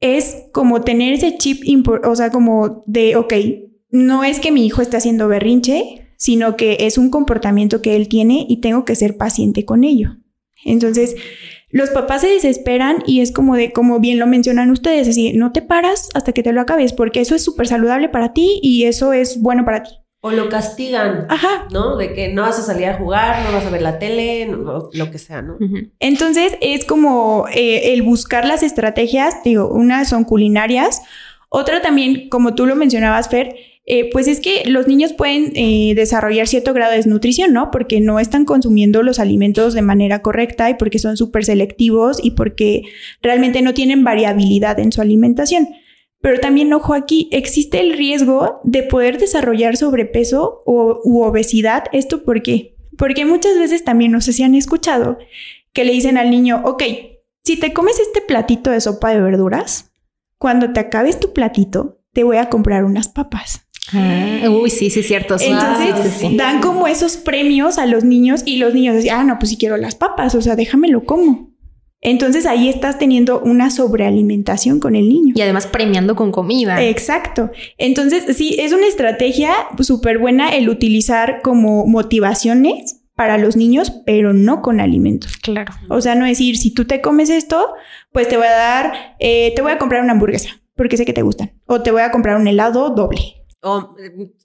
es 0.00 0.44
como 0.52 0.82
tener 0.82 1.14
ese 1.14 1.36
chip, 1.38 1.62
o 1.88 2.16
sea, 2.16 2.30
como 2.30 2.84
de, 2.86 3.16
ok, 3.16 3.34
no 3.90 4.24
es 4.24 4.40
que 4.40 4.52
mi 4.52 4.66
hijo 4.66 4.82
esté 4.82 4.96
haciendo 4.96 5.28
berrinche, 5.28 6.08
sino 6.16 6.56
que 6.56 6.78
es 6.80 6.98
un 6.98 7.10
comportamiento 7.10 7.82
que 7.82 7.96
él 7.96 8.08
tiene 8.08 8.46
y 8.48 8.60
tengo 8.60 8.84
que 8.84 8.94
ser 8.94 9.16
paciente 9.16 9.64
con 9.64 9.84
ello. 9.84 10.16
Entonces, 10.64 11.16
los 11.70 11.90
papás 11.90 12.20
se 12.22 12.28
desesperan 12.28 13.02
y 13.06 13.20
es 13.20 13.32
como 13.32 13.56
de, 13.56 13.72
como 13.72 13.98
bien 14.00 14.18
lo 14.18 14.26
mencionan 14.26 14.70
ustedes, 14.70 15.08
así, 15.08 15.32
no 15.32 15.52
te 15.52 15.62
paras 15.62 16.08
hasta 16.14 16.32
que 16.32 16.42
te 16.42 16.52
lo 16.52 16.60
acabes, 16.60 16.92
porque 16.92 17.20
eso 17.20 17.34
es 17.34 17.42
súper 17.44 17.66
saludable 17.66 18.08
para 18.08 18.32
ti 18.32 18.60
y 18.62 18.84
eso 18.84 19.12
es 19.12 19.40
bueno 19.42 19.64
para 19.64 19.82
ti. 19.82 19.90
O 20.22 20.30
lo 20.32 20.48
castigan, 20.48 21.26
Ajá, 21.28 21.68
¿no? 21.72 21.96
De 21.96 22.12
que 22.12 22.32
no 22.32 22.42
vas 22.42 22.58
a 22.58 22.62
salir 22.62 22.86
a 22.86 22.94
jugar, 22.98 23.44
no 23.44 23.52
vas 23.52 23.64
a 23.66 23.70
ver 23.70 23.82
la 23.82 23.98
tele, 23.98 24.46
no- 24.46 24.88
lo 24.92 25.10
que 25.10 25.18
sea, 25.18 25.42
¿no? 25.42 25.56
Entonces 26.00 26.56
es 26.60 26.84
como 26.84 27.46
eh, 27.52 27.92
el 27.92 28.02
buscar 28.02 28.44
las 28.46 28.62
estrategias, 28.62 29.42
digo, 29.44 29.68
unas 29.68 30.08
son 30.08 30.24
culinarias, 30.24 31.02
otra 31.48 31.80
también, 31.80 32.28
como 32.28 32.54
tú 32.54 32.66
lo 32.66 32.74
mencionabas, 32.74 33.28
Fer, 33.28 33.54
eh, 33.88 34.10
pues 34.10 34.26
es 34.26 34.40
que 34.40 34.64
los 34.66 34.88
niños 34.88 35.12
pueden 35.12 35.52
eh, 35.54 35.94
desarrollar 35.94 36.48
cierto 36.48 36.74
grado 36.74 36.90
de 36.90 36.96
desnutrición, 36.96 37.52
¿no? 37.52 37.70
Porque 37.70 38.00
no 38.00 38.18
están 38.18 38.44
consumiendo 38.44 39.04
los 39.04 39.20
alimentos 39.20 39.74
de 39.74 39.82
manera 39.82 40.22
correcta 40.22 40.68
y 40.68 40.74
porque 40.74 40.98
son 40.98 41.16
súper 41.16 41.44
selectivos 41.44 42.18
y 42.20 42.32
porque 42.32 42.82
realmente 43.22 43.62
no 43.62 43.74
tienen 43.74 44.02
variabilidad 44.02 44.80
en 44.80 44.90
su 44.90 45.00
alimentación. 45.00 45.68
Pero 46.20 46.40
también, 46.40 46.72
ojo 46.72 46.94
aquí, 46.94 47.28
existe 47.30 47.78
el 47.78 47.92
riesgo 47.92 48.60
de 48.64 48.82
poder 48.82 49.18
desarrollar 49.18 49.76
sobrepeso 49.76 50.64
o, 50.66 51.00
u 51.04 51.22
obesidad. 51.22 51.84
¿Esto 51.92 52.24
por 52.24 52.42
qué? 52.42 52.74
Porque 52.98 53.24
muchas 53.24 53.56
veces 53.56 53.84
también, 53.84 54.10
no 54.10 54.20
sé 54.20 54.32
si 54.32 54.42
han 54.42 54.56
escuchado, 54.56 55.18
que 55.72 55.84
le 55.84 55.92
dicen 55.92 56.18
al 56.18 56.30
niño, 56.30 56.60
ok, 56.64 56.82
si 57.44 57.56
te 57.56 57.72
comes 57.72 58.00
este 58.00 58.20
platito 58.20 58.70
de 58.70 58.80
sopa 58.80 59.10
de 59.10 59.20
verduras, 59.20 59.92
cuando 60.38 60.72
te 60.72 60.80
acabes 60.80 61.20
tu 61.20 61.32
platito, 61.32 62.00
te 62.12 62.24
voy 62.24 62.38
a 62.38 62.48
comprar 62.48 62.84
unas 62.84 63.06
papas. 63.06 63.65
Ah, 63.92 64.48
uy, 64.48 64.70
sí, 64.70 64.90
sí, 64.90 65.02
cierto. 65.02 65.36
Entonces 65.40 66.36
dan 66.36 66.60
como 66.60 66.86
esos 66.86 67.16
premios 67.16 67.78
a 67.78 67.86
los 67.86 68.04
niños 68.04 68.42
y 68.44 68.56
los 68.56 68.74
niños 68.74 68.94
decían, 68.94 69.20
ah, 69.20 69.24
no, 69.24 69.38
pues 69.38 69.50
si 69.50 69.56
quiero 69.56 69.76
las 69.76 69.94
papas, 69.94 70.34
o 70.34 70.42
sea, 70.42 70.56
déjamelo 70.56 71.04
como. 71.04 71.56
Entonces 72.00 72.46
ahí 72.46 72.68
estás 72.68 72.98
teniendo 72.98 73.40
una 73.40 73.70
sobrealimentación 73.70 74.80
con 74.80 74.94
el 74.94 75.08
niño. 75.08 75.34
Y 75.36 75.40
además 75.40 75.66
premiando 75.66 76.14
con 76.14 76.30
comida. 76.30 76.82
Exacto. 76.82 77.50
Entonces, 77.78 78.36
sí, 78.36 78.56
es 78.58 78.72
una 78.72 78.86
estrategia 78.86 79.52
súper 79.80 80.18
buena 80.18 80.50
el 80.50 80.68
utilizar 80.68 81.40
como 81.42 81.86
motivaciones 81.86 83.02
para 83.16 83.38
los 83.38 83.56
niños, 83.56 83.90
pero 84.04 84.34
no 84.34 84.60
con 84.60 84.78
alimentos. 84.78 85.36
Claro. 85.38 85.72
O 85.88 86.00
sea, 86.00 86.14
no 86.14 86.26
decir, 86.26 86.58
si 86.58 86.72
tú 86.72 86.84
te 86.84 87.00
comes 87.00 87.30
esto, 87.30 87.72
pues 88.12 88.28
te 88.28 88.36
voy 88.36 88.46
a 88.46 88.50
dar, 88.50 89.16
eh, 89.18 89.52
te 89.56 89.62
voy 89.62 89.72
a 89.72 89.78
comprar 89.78 90.02
una 90.02 90.12
hamburguesa, 90.12 90.60
porque 90.76 90.98
sé 90.98 91.06
que 91.06 91.14
te 91.14 91.22
gustan. 91.22 91.52
O 91.64 91.82
te 91.82 91.90
voy 91.90 92.02
a 92.02 92.10
comprar 92.10 92.36
un 92.36 92.46
helado 92.46 92.90
doble. 92.90 93.35
O 93.66 93.96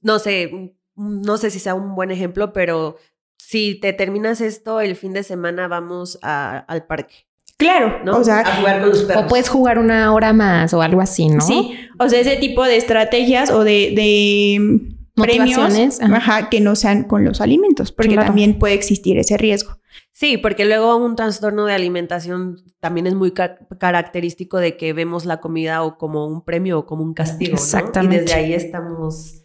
no 0.02 0.20
sé, 0.20 0.74
no 0.96 1.38
sé 1.38 1.52
si 1.52 1.60
sea 1.60 1.76
un 1.76 1.96
buen 1.96 2.12
ejemplo, 2.12 2.54
pero 2.54 2.98
si 3.38 3.80
te 3.80 3.94
terminas 3.94 4.42
esto 4.42 4.82
el 4.82 4.96
fin 4.96 5.14
de 5.14 5.24
semana, 5.24 5.68
vamos 5.68 6.18
al 6.22 6.86
parque. 6.88 7.28
Claro, 7.58 8.00
¿no? 8.04 8.18
o 8.18 8.24
sea, 8.24 8.40
a 8.40 8.56
jugar 8.56 8.80
con 8.80 8.90
los 8.90 9.04
perros. 9.04 9.26
O 9.26 9.28
puedes 9.28 9.48
jugar 9.48 9.78
una 9.78 10.12
hora 10.14 10.34
más 10.34 10.74
o 10.74 10.82
algo 10.82 11.00
así, 11.00 11.28
¿no? 11.28 11.42
Sí, 11.42 11.78
o 12.00 12.10
sea, 12.10 12.20
ese 12.20 12.38
tipo 12.38 12.64
de 12.64 12.78
estrategias 12.78 13.52
o 13.52 13.64
de, 13.64 13.94
de 13.96 14.96
premios 15.14 16.00
ajá. 16.02 16.50
que 16.50 16.60
no 16.60 16.76
sean 16.76 17.04
con 17.04 17.24
los 17.24 17.40
alimentos, 17.40 17.92
porque 17.92 18.16
también 18.16 18.58
puede 18.58 18.74
existir 18.74 19.20
ese 19.20 19.38
riesgo. 19.38 19.78
Sí, 20.22 20.38
porque 20.38 20.66
luego 20.66 20.98
un 20.98 21.16
trastorno 21.16 21.66
de 21.66 21.74
alimentación 21.74 22.64
también 22.80 23.08
es 23.08 23.16
muy 23.16 23.32
característico 23.32 24.60
de 24.60 24.78
que 24.78 24.94
vemos 24.94 25.26
la 25.26 25.40
comida 25.40 25.82
o 25.82 25.98
como 25.98 26.28
un 26.28 26.46
premio 26.46 26.78
o 26.78 26.86
como 26.86 27.02
un 27.02 27.16
castigo. 27.16 27.54
Exactamente. 27.54 28.18
Y 28.18 28.20
desde 28.20 28.34
ahí 28.36 28.54
estamos 28.54 29.42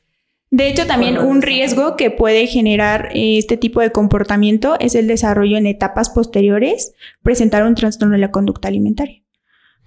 de 0.51 0.69
hecho, 0.69 0.87
también 0.87 1.17
un 1.17 1.41
riesgo 1.41 1.97
que 1.97 2.11
puede 2.11 2.47
generar 2.47 3.09
este 3.15 3.57
tipo 3.57 3.81
de 3.81 3.91
comportamiento 3.91 4.77
es 4.79 4.95
el 4.95 5.07
desarrollo 5.07 5.57
en 5.57 5.67
etapas 5.67 6.11
posteriores, 6.11 6.93
presentar 7.23 7.65
un 7.65 7.75
trastorno 7.75 8.13
de 8.13 8.21
la 8.21 8.31
conducta 8.31 8.69
alimentaria. 8.69 9.23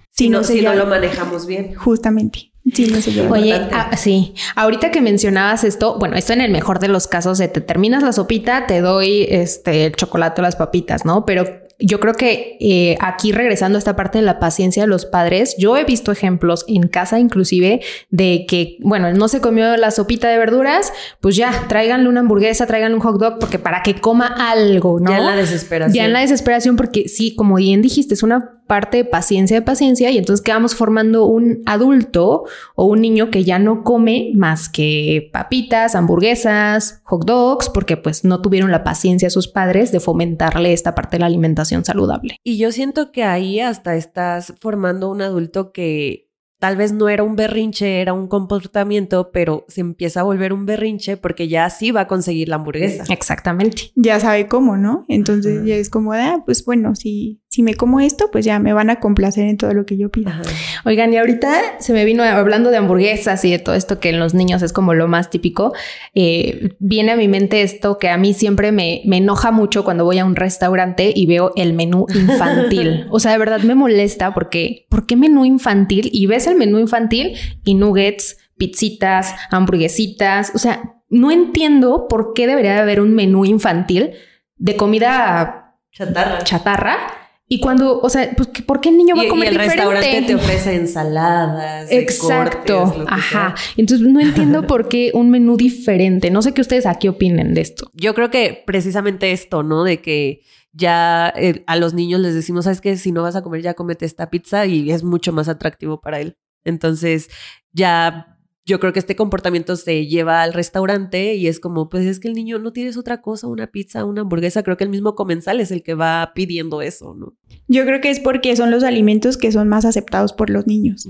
Si, 0.09 0.27
no, 0.27 0.43
si 0.43 0.63
no 0.63 0.73
lo 0.73 0.87
manejamos 0.87 1.45
bien. 1.45 1.75
Justamente. 1.75 2.51
Sí, 2.73 2.87
no 2.87 3.01
se 3.01 3.27
Oye, 3.27 3.53
ah, 3.71 3.95
sí, 3.97 4.33
ahorita 4.55 4.91
que 4.91 5.01
mencionabas 5.01 5.63
esto, 5.63 5.97
bueno, 5.97 6.15
esto 6.15 6.33
en 6.33 6.41
el 6.41 6.51
mejor 6.51 6.79
de 6.79 6.87
los 6.87 7.07
casos, 7.07 7.37
de 7.37 7.47
te 7.47 7.61
terminas 7.61 8.03
la 8.03 8.13
sopita, 8.13 8.67
te 8.67 8.81
doy 8.81 9.25
este 9.29 9.85
el 9.85 9.95
chocolate 9.95 10.41
o 10.41 10.43
las 10.43 10.55
papitas, 10.55 11.05
¿no? 11.05 11.25
Pero 11.25 11.45
yo 11.79 11.99
creo 12.01 12.13
que 12.13 12.57
eh, 12.59 12.97
aquí 12.99 13.31
regresando 13.31 13.77
a 13.77 13.79
esta 13.79 13.95
parte 13.95 14.17
de 14.17 14.25
la 14.25 14.39
paciencia 14.39 14.83
de 14.83 14.87
los 14.87 15.05
padres, 15.05 15.55
yo 15.57 15.77
he 15.77 15.85
visto 15.85 16.11
ejemplos 16.11 16.65
en 16.67 16.87
casa 16.89 17.19
inclusive 17.19 17.81
de 18.09 18.45
que, 18.47 18.77
bueno, 18.81 19.11
no 19.13 19.29
se 19.29 19.39
comió 19.39 19.77
la 19.77 19.91
sopita 19.91 20.27
de 20.27 20.37
verduras, 20.37 20.91
pues 21.21 21.37
ya, 21.37 21.67
tráiganle 21.69 22.09
una 22.09 22.19
hamburguesa, 22.19 22.67
tráiganle 22.67 22.95
un 22.95 23.01
hot 23.01 23.17
dog, 23.17 23.39
porque 23.39 23.59
para 23.59 23.81
que 23.81 23.95
coma 23.95 24.27
algo, 24.51 24.99
¿no? 24.99 25.11
Ya 25.11 25.17
en 25.17 25.25
la 25.25 25.35
desesperación. 25.37 25.93
Ya 25.95 26.05
en 26.05 26.13
la 26.13 26.19
desesperación, 26.19 26.75
porque 26.75 27.07
sí, 27.07 27.33
como 27.33 27.55
bien 27.55 27.81
dijiste, 27.81 28.13
es 28.13 28.23
una 28.23 28.58
parte 28.69 28.97
de 28.97 29.05
paciencia 29.05 29.57
de 29.57 29.63
paciencia 29.63 30.11
y 30.11 30.19
entonces 30.19 30.43
quedamos 30.43 30.75
formando 30.75 31.25
un 31.25 31.63
adulto 31.65 32.43
o 32.75 32.85
un 32.85 33.01
niño 33.01 33.31
que 33.31 33.43
ya 33.43 33.57
no 33.57 33.83
come 33.83 34.31
más 34.35 34.69
que 34.69 35.31
papitas, 35.33 35.95
hamburguesas, 35.95 37.01
hot 37.03 37.25
dogs, 37.25 37.67
porque 37.67 37.97
pues 37.97 38.23
no 38.23 38.43
tuvieron 38.43 38.69
la 38.69 38.83
paciencia 38.83 39.27
a 39.27 39.31
sus 39.31 39.47
padres 39.47 39.91
de 39.91 39.99
fomentarle 39.99 40.71
esta 40.71 40.93
parte 40.93 41.17
de 41.17 41.21
la 41.21 41.25
alimentación 41.25 41.83
saludable. 41.83 42.37
Y 42.43 42.59
yo 42.59 42.71
siento 42.71 43.11
que 43.11 43.23
ahí 43.23 43.59
hasta 43.59 43.95
estás 43.95 44.53
formando 44.61 45.09
un 45.09 45.23
adulto 45.23 45.71
que 45.71 46.29
tal 46.59 46.75
vez 46.75 46.91
no 46.91 47.09
era 47.09 47.23
un 47.23 47.35
berrinche, 47.35 48.01
era 48.01 48.13
un 48.13 48.27
comportamiento, 48.27 49.31
pero 49.31 49.65
se 49.69 49.81
empieza 49.81 50.19
a 50.19 50.23
volver 50.23 50.53
un 50.53 50.65
berrinche 50.65 51.17
porque 51.17 51.47
ya 51.47 51.69
sí 51.69 51.91
va 51.91 52.01
a 52.01 52.07
conseguir 52.07 52.49
la 52.49 52.57
hamburguesa. 52.57 53.05
Exactamente. 53.09 53.91
Ya 53.95 54.19
sabe 54.19 54.47
cómo, 54.47 54.77
¿no? 54.77 55.05
Entonces 55.07 55.65
ya 55.65 55.75
es 55.75 55.89
como, 55.89 56.13
ah, 56.13 56.43
pues 56.45 56.63
bueno, 56.65 56.95
si, 56.95 57.41
si 57.49 57.63
me 57.63 57.73
como 57.73 57.99
esto, 57.99 58.29
pues 58.31 58.45
ya 58.45 58.59
me 58.59 58.73
van 58.73 58.91
a 58.91 58.99
complacer 58.99 59.45
en 59.45 59.57
todo 59.57 59.73
lo 59.73 59.83
que 59.83 59.97
yo 59.97 60.09
pida. 60.09 60.39
Oigan, 60.85 61.11
y 61.11 61.17
ahorita 61.17 61.79
se 61.79 61.93
me 61.93 62.05
vino 62.05 62.21
hablando 62.23 62.69
de 62.69 62.77
hamburguesas 62.77 63.43
y 63.43 63.49
de 63.49 63.57
todo 63.57 63.73
esto 63.73 63.99
que 63.99 64.09
en 64.09 64.19
los 64.19 64.35
niños 64.35 64.61
es 64.61 64.71
como 64.71 64.93
lo 64.93 65.07
más 65.07 65.31
típico. 65.31 65.73
Eh, 66.13 66.75
viene 66.77 67.13
a 67.13 67.17
mi 67.17 67.27
mente 67.27 67.63
esto 67.63 67.97
que 67.97 68.09
a 68.09 68.17
mí 68.17 68.35
siempre 68.35 68.71
me, 68.71 69.01
me 69.05 69.17
enoja 69.17 69.51
mucho 69.51 69.83
cuando 69.83 70.05
voy 70.05 70.19
a 70.19 70.25
un 70.25 70.35
restaurante 70.35 71.11
y 71.15 71.25
veo 71.25 71.51
el 71.55 71.73
menú 71.73 72.05
infantil. 72.13 73.07
o 73.09 73.19
sea, 73.19 73.31
de 73.31 73.39
verdad 73.39 73.61
me 73.61 73.73
molesta 73.73 74.31
porque, 74.31 74.85
¿por 74.87 75.07
qué 75.07 75.15
menú 75.15 75.43
infantil? 75.43 76.11
Y 76.13 76.27
ves 76.27 76.45
el 76.45 76.55
menú 76.55 76.77
infantil 76.77 77.35
y 77.65 77.73
nuggets, 77.73 78.37
pizzitas, 78.59 79.33
hamburguesitas. 79.49 80.51
O 80.53 80.59
sea, 80.59 81.01
no 81.09 81.31
entiendo 81.31 82.05
por 82.07 82.33
qué 82.35 82.45
debería 82.45 82.79
haber 82.79 83.01
un 83.01 83.15
menú 83.15 83.43
infantil 83.45 84.11
de 84.57 84.75
comida 84.75 85.77
chatarra. 85.91 86.43
chatarra 86.43 87.19
y 87.51 87.59
cuando, 87.59 87.99
o 87.99 88.09
sea, 88.09 88.29
pues, 88.37 88.49
¿por 88.67 88.79
qué 88.79 88.89
el 88.89 88.97
niño 88.97 89.15
va 89.15 89.23
a 89.23 89.27
comer 89.27 89.51
y 89.51 89.55
el 89.55 89.61
restaurante 89.61 90.21
te 90.21 90.35
ofrece 90.35 90.75
ensaladas. 90.75 91.91
Exacto. 91.91 93.05
Ajá. 93.07 93.55
Entonces 93.75 94.07
no 94.07 94.19
entiendo 94.19 94.67
por 94.67 94.87
qué 94.87 95.09
un 95.15 95.31
menú 95.31 95.57
diferente. 95.57 96.29
No 96.29 96.43
sé 96.43 96.53
qué 96.53 96.61
ustedes 96.61 96.85
aquí 96.85 97.07
opinen 97.07 97.55
de 97.55 97.61
esto. 97.61 97.89
Yo 97.95 98.13
creo 98.13 98.29
que 98.29 98.63
precisamente 98.67 99.31
esto, 99.31 99.63
¿no? 99.63 99.83
De 99.83 99.99
que 99.99 100.41
ya 100.73 101.33
eh, 101.35 101.63
a 101.65 101.75
los 101.75 101.95
niños 101.95 102.21
les 102.21 102.35
decimos, 102.35 102.65
¿sabes 102.65 102.81
qué? 102.81 102.95
Si 102.97 103.11
no 103.11 103.23
vas 103.23 103.35
a 103.35 103.41
comer, 103.41 103.63
ya 103.63 103.73
comete 103.73 104.05
esta 104.05 104.29
pizza 104.29 104.67
y 104.67 104.91
es 104.91 105.03
mucho 105.03 105.33
más 105.33 105.49
atractivo 105.49 105.99
para 105.99 106.19
él. 106.19 106.37
Entonces, 106.63 107.29
ya 107.73 108.38
yo 108.69 108.79
creo 108.79 108.93
que 108.93 108.99
este 108.99 109.15
comportamiento 109.15 109.75
se 109.75 110.05
lleva 110.05 110.43
al 110.43 110.53
restaurante 110.53 111.33
y 111.33 111.47
es 111.47 111.59
como, 111.59 111.89
pues 111.89 112.05
es 112.05 112.19
que 112.19 112.27
el 112.27 112.35
niño 112.35 112.59
no 112.59 112.71
tienes 112.71 112.97
otra 112.97 113.19
cosa, 113.19 113.47
una 113.47 113.67
pizza, 113.67 114.05
una 114.05 114.21
hamburguesa, 114.21 114.61
creo 114.61 114.77
que 114.77 114.83
el 114.83 114.91
mismo 114.91 115.15
comensal 115.15 115.59
es 115.59 115.71
el 115.71 115.81
que 115.81 115.95
va 115.95 116.31
pidiendo 116.35 116.83
eso, 116.83 117.15
¿no? 117.15 117.35
Yo 117.67 117.83
creo 117.85 117.99
que 117.99 118.11
es 118.11 118.19
porque 118.19 118.55
son 118.55 118.69
los 118.69 118.83
alimentos 118.83 119.37
que 119.37 119.51
son 119.51 119.67
más 119.67 119.85
aceptados 119.85 120.33
por 120.33 120.51
los 120.51 120.67
niños, 120.67 121.09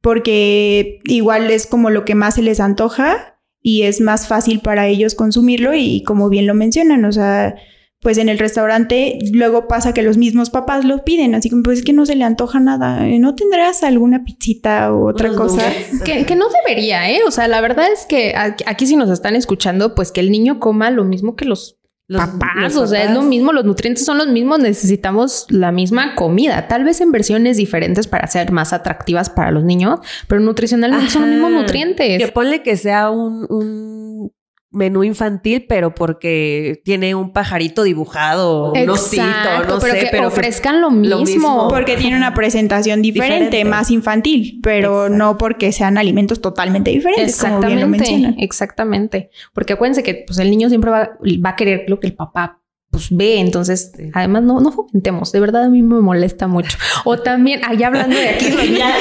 porque 0.00 0.98
igual 1.04 1.50
es 1.52 1.68
como 1.68 1.88
lo 1.88 2.04
que 2.04 2.16
más 2.16 2.34
se 2.34 2.42
les 2.42 2.58
antoja 2.58 3.38
y 3.62 3.82
es 3.82 4.00
más 4.00 4.26
fácil 4.26 4.60
para 4.60 4.88
ellos 4.88 5.14
consumirlo 5.14 5.74
y 5.74 6.02
como 6.02 6.28
bien 6.28 6.48
lo 6.48 6.54
mencionan, 6.54 7.04
o 7.04 7.12
sea, 7.12 7.54
pues 8.00 8.16
en 8.18 8.28
el 8.28 8.38
restaurante 8.38 9.18
luego 9.32 9.66
pasa 9.66 9.92
que 9.92 10.02
los 10.02 10.16
mismos 10.16 10.50
papás 10.50 10.84
lo 10.84 11.04
piden, 11.04 11.34
así 11.34 11.50
como 11.50 11.64
pues 11.64 11.80
es 11.80 11.84
que 11.84 11.92
no 11.92 12.06
se 12.06 12.14
le 12.14 12.24
antoja 12.24 12.60
nada, 12.60 13.04
¿no 13.18 13.34
tendrás 13.34 13.82
alguna 13.82 14.24
pizzita 14.24 14.92
o 14.92 15.08
otra 15.08 15.34
cosa? 15.34 15.62
Que, 16.04 16.24
que, 16.24 16.36
no 16.36 16.46
debería, 16.64 17.10
¿eh? 17.10 17.20
O 17.26 17.30
sea, 17.30 17.48
la 17.48 17.60
verdad 17.60 17.86
es 17.92 18.06
que 18.06 18.34
aquí 18.36 18.86
si 18.86 18.94
nos 18.94 19.10
están 19.10 19.34
escuchando, 19.34 19.94
pues 19.96 20.12
que 20.12 20.20
el 20.20 20.30
niño 20.30 20.60
coma 20.60 20.90
lo 20.90 21.04
mismo 21.04 21.34
que 21.34 21.44
los, 21.44 21.76
papás, 22.06 22.76
o 22.76 22.86
sea, 22.86 23.04
es 23.04 23.10
lo 23.10 23.22
mismo, 23.22 23.52
los 23.52 23.64
nutrientes 23.64 24.04
son 24.04 24.16
los 24.16 24.28
mismos, 24.28 24.60
necesitamos 24.60 25.46
la 25.50 25.72
misma 25.72 26.14
comida, 26.14 26.68
tal 26.68 26.84
vez 26.84 27.00
en 27.00 27.12
versiones 27.12 27.56
diferentes 27.56 28.06
para 28.06 28.26
ser 28.28 28.50
más 28.52 28.72
atractivas 28.72 29.28
para 29.28 29.50
los 29.50 29.64
niños, 29.64 29.98
pero 30.26 30.40
nutricionalmente 30.40 31.10
son 31.10 31.22
los 31.22 31.30
mismos 31.32 31.50
nutrientes. 31.50 32.18
Que 32.18 32.32
ponle 32.32 32.62
que 32.62 32.76
sea 32.76 33.10
un 33.10 34.32
menú 34.70 35.02
infantil, 35.02 35.64
pero 35.68 35.94
porque 35.94 36.82
tiene 36.84 37.14
un 37.14 37.32
pajarito 37.32 37.82
dibujado, 37.82 38.72
un 38.72 38.90
osito, 38.90 39.22
no 39.66 39.78
pero 39.78 39.94
sé, 39.94 39.98
que 40.00 40.08
pero 40.10 40.28
ofrezcan 40.28 40.80
lo 40.80 40.90
mismo. 40.90 41.68
Porque 41.68 41.96
tiene 41.96 42.16
una 42.16 42.34
presentación 42.34 43.00
diferente, 43.02 43.64
más 43.64 43.90
infantil, 43.90 44.60
pero 44.62 45.08
no 45.08 45.38
porque 45.38 45.72
sean 45.72 45.96
alimentos 45.98 46.40
totalmente 46.40 46.90
diferentes, 46.90 47.34
exactamente, 47.34 47.82
como 47.82 48.18
bien 48.18 48.36
lo 48.36 48.42
Exactamente. 48.42 49.30
Porque 49.54 49.72
acuérdense 49.72 50.02
que 50.02 50.24
pues, 50.26 50.38
el 50.38 50.50
niño 50.50 50.68
siempre 50.68 50.90
va, 50.90 51.10
va 51.44 51.50
a 51.50 51.56
querer 51.56 51.84
lo 51.88 51.98
que 51.98 52.06
el 52.06 52.14
papá 52.14 52.60
pues 52.90 53.08
ve, 53.10 53.38
entonces 53.38 53.92
además 54.14 54.44
no, 54.44 54.60
no 54.60 54.72
fomentemos, 54.72 55.30
de 55.30 55.40
verdad 55.40 55.64
a 55.64 55.68
mí 55.68 55.82
me 55.82 56.00
molesta 56.00 56.46
mucho. 56.46 56.78
O 57.04 57.18
también, 57.18 57.60
allá 57.64 57.88
hablando 57.88 58.16
de 58.16 58.30
aquí, 58.30 58.46
ya, 58.78 58.94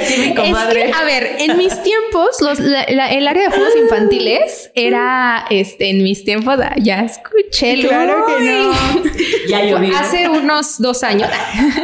Es 0.00 0.34
que, 0.34 0.92
a 0.92 1.04
ver, 1.04 1.36
en 1.38 1.56
mis 1.56 1.82
tiempos, 1.82 2.40
los, 2.40 2.58
el 2.58 3.28
área 3.28 3.42
de 3.44 3.48
juegos 3.48 3.72
infantiles 3.80 4.70
era, 4.74 5.44
este, 5.50 5.90
en 5.90 6.02
mis 6.02 6.24
tiempos, 6.24 6.58
ah, 6.62 6.74
ya 6.80 7.00
escuché. 7.00 7.80
Claro 7.80 8.26
que 8.26 8.44
no. 8.44 8.72
ya 9.48 9.64
llovió. 9.70 9.96
Hace 9.96 10.28
unos 10.28 10.78
dos 10.78 11.02
años, 11.02 11.28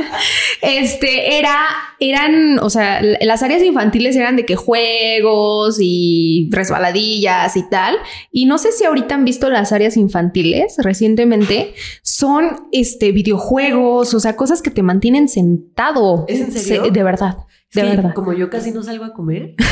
este, 0.63 1.39
era, 1.39 1.59
eran, 2.01 2.59
o 2.61 2.71
sea, 2.71 3.01
las 3.03 3.43
áreas 3.43 3.63
infantiles 3.63 4.17
eran 4.17 4.37
de 4.37 4.45
que 4.45 4.57
juegos 4.57 5.79
y 5.81 6.49
resbaladillas 6.53 7.57
y 7.57 7.69
tal. 7.69 7.97
Y 8.31 8.47
no 8.47 8.59
sé 8.59 8.73
si 8.73 8.85
ahorita 8.85 9.15
han 9.15 9.25
visto 9.25 9.51
las 9.51 9.73
áreas 9.73 9.97
infantiles 9.97 10.77
recientemente 10.79 11.75
son 12.03 12.69
este 12.73 13.13
videojuegos, 13.13 14.15
o 14.15 14.21
sea, 14.21 14.37
cosas 14.37 14.63
que 14.63 14.71
te 14.71 14.83
mantienen 14.83 15.29
sentado. 15.29 16.25
¿Es 16.29 16.41
en 16.41 16.53
serio? 16.53 16.91
de 16.91 17.03
verdad. 17.03 17.37
De 17.77 17.83
verdad. 17.83 18.15
Como 18.15 18.33
yo 18.33 18.49
casi 18.51 18.71
no 18.71 18.83
salgo 18.83 19.05
a 19.05 19.13
comer. 19.13 19.55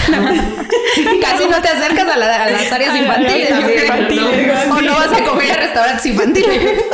Casi 1.20 1.48
no 1.48 1.60
te 1.60 1.68
acercas 1.68 2.06
a, 2.08 2.16
las 2.16 2.72
áreas 2.72 2.96
infantiles. 2.96 3.50
o 4.70 4.80
no 4.80 4.92
vas 4.94 5.12
a 5.12 5.24
comer 5.24 5.50
a 5.50 5.56
restaurantes 5.56 6.06
infantiles. 6.06 6.84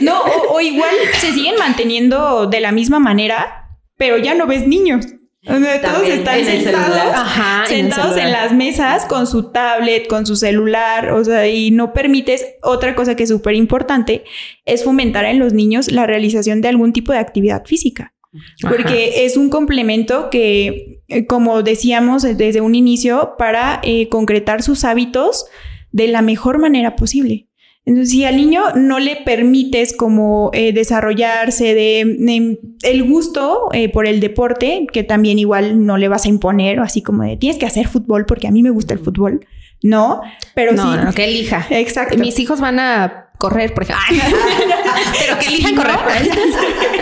no, 0.00 0.22
o, 0.22 0.60
igual 0.60 0.94
se 1.18 1.32
siguen 1.32 1.56
manteniendo 1.58 2.46
de 2.46 2.60
la 2.60 2.72
misma 2.72 2.98
manera, 3.00 3.68
pero 3.98 4.16
ya 4.16 4.34
no 4.34 4.46
ves 4.46 4.66
niños. 4.66 5.06
todos 5.44 6.08
están 6.08 6.44
sentados, 6.44 7.68
sentados 7.68 8.16
en, 8.16 8.32
las 8.32 8.52
mesas 8.52 9.04
con 9.04 9.26
su 9.26 9.50
tablet, 9.50 10.06
con 10.06 10.24
su 10.24 10.36
celular, 10.36 11.10
o 11.12 11.22
sea, 11.22 11.46
y 11.46 11.70
no 11.70 11.92
permites 11.92 12.46
otra 12.62 12.94
cosa 12.94 13.14
que 13.14 13.24
es 13.24 13.28
súper 13.28 13.56
importante, 13.56 14.24
es 14.64 14.84
fomentar 14.84 15.26
en 15.26 15.38
los 15.38 15.52
niños 15.52 15.92
la 15.92 16.06
realización 16.06 16.62
de 16.62 16.68
algún 16.68 16.92
tipo 16.92 17.12
de 17.12 17.18
actividad 17.18 17.66
física. 17.66 18.14
Porque 18.60 19.24
es 19.24 19.36
un 19.36 19.48
complemento 19.48 20.30
que, 20.30 21.00
eh, 21.08 21.26
como 21.26 21.62
decíamos 21.62 22.22
desde 22.22 22.60
un 22.60 22.74
inicio, 22.74 23.34
para 23.38 23.80
eh, 23.82 24.08
concretar 24.08 24.62
sus 24.62 24.84
hábitos 24.84 25.46
de 25.92 26.08
la 26.08 26.22
mejor 26.22 26.58
manera 26.58 26.96
posible. 26.96 27.48
Entonces, 27.86 28.12
si 28.12 28.24
al 28.24 28.36
niño 28.36 28.62
no 28.76 28.98
le 28.98 29.16
permites 29.16 29.94
como 29.94 30.50
eh, 30.54 30.72
desarrollarse 30.72 31.74
de, 31.74 32.58
el 32.82 33.04
gusto 33.04 33.68
por 33.92 34.06
el 34.06 34.20
deporte, 34.20 34.86
que 34.90 35.02
también 35.02 35.38
igual 35.38 35.84
no 35.84 35.98
le 35.98 36.08
vas 36.08 36.24
a 36.24 36.28
imponer, 36.28 36.80
así 36.80 37.02
como 37.02 37.24
de 37.24 37.36
tienes 37.36 37.58
que 37.58 37.66
hacer 37.66 37.88
fútbol 37.88 38.24
porque 38.24 38.48
a 38.48 38.50
mí 38.50 38.62
me 38.62 38.70
gusta 38.70 38.94
el 38.94 39.00
fútbol, 39.00 39.46
no, 39.84 40.22
pero 40.54 40.72
sí. 40.72 40.78
No, 40.78 41.12
que 41.12 41.24
elija. 41.24 41.66
Exacto. 41.70 42.16
Mis 42.16 42.38
hijos 42.38 42.58
van 42.58 42.80
a 42.80 43.23
correr, 43.38 43.74
por 43.74 43.82
ejemplo. 43.84 44.04
pero 45.18 45.38
que 45.38 45.46
elijan 45.46 45.74
correr. 45.74 45.96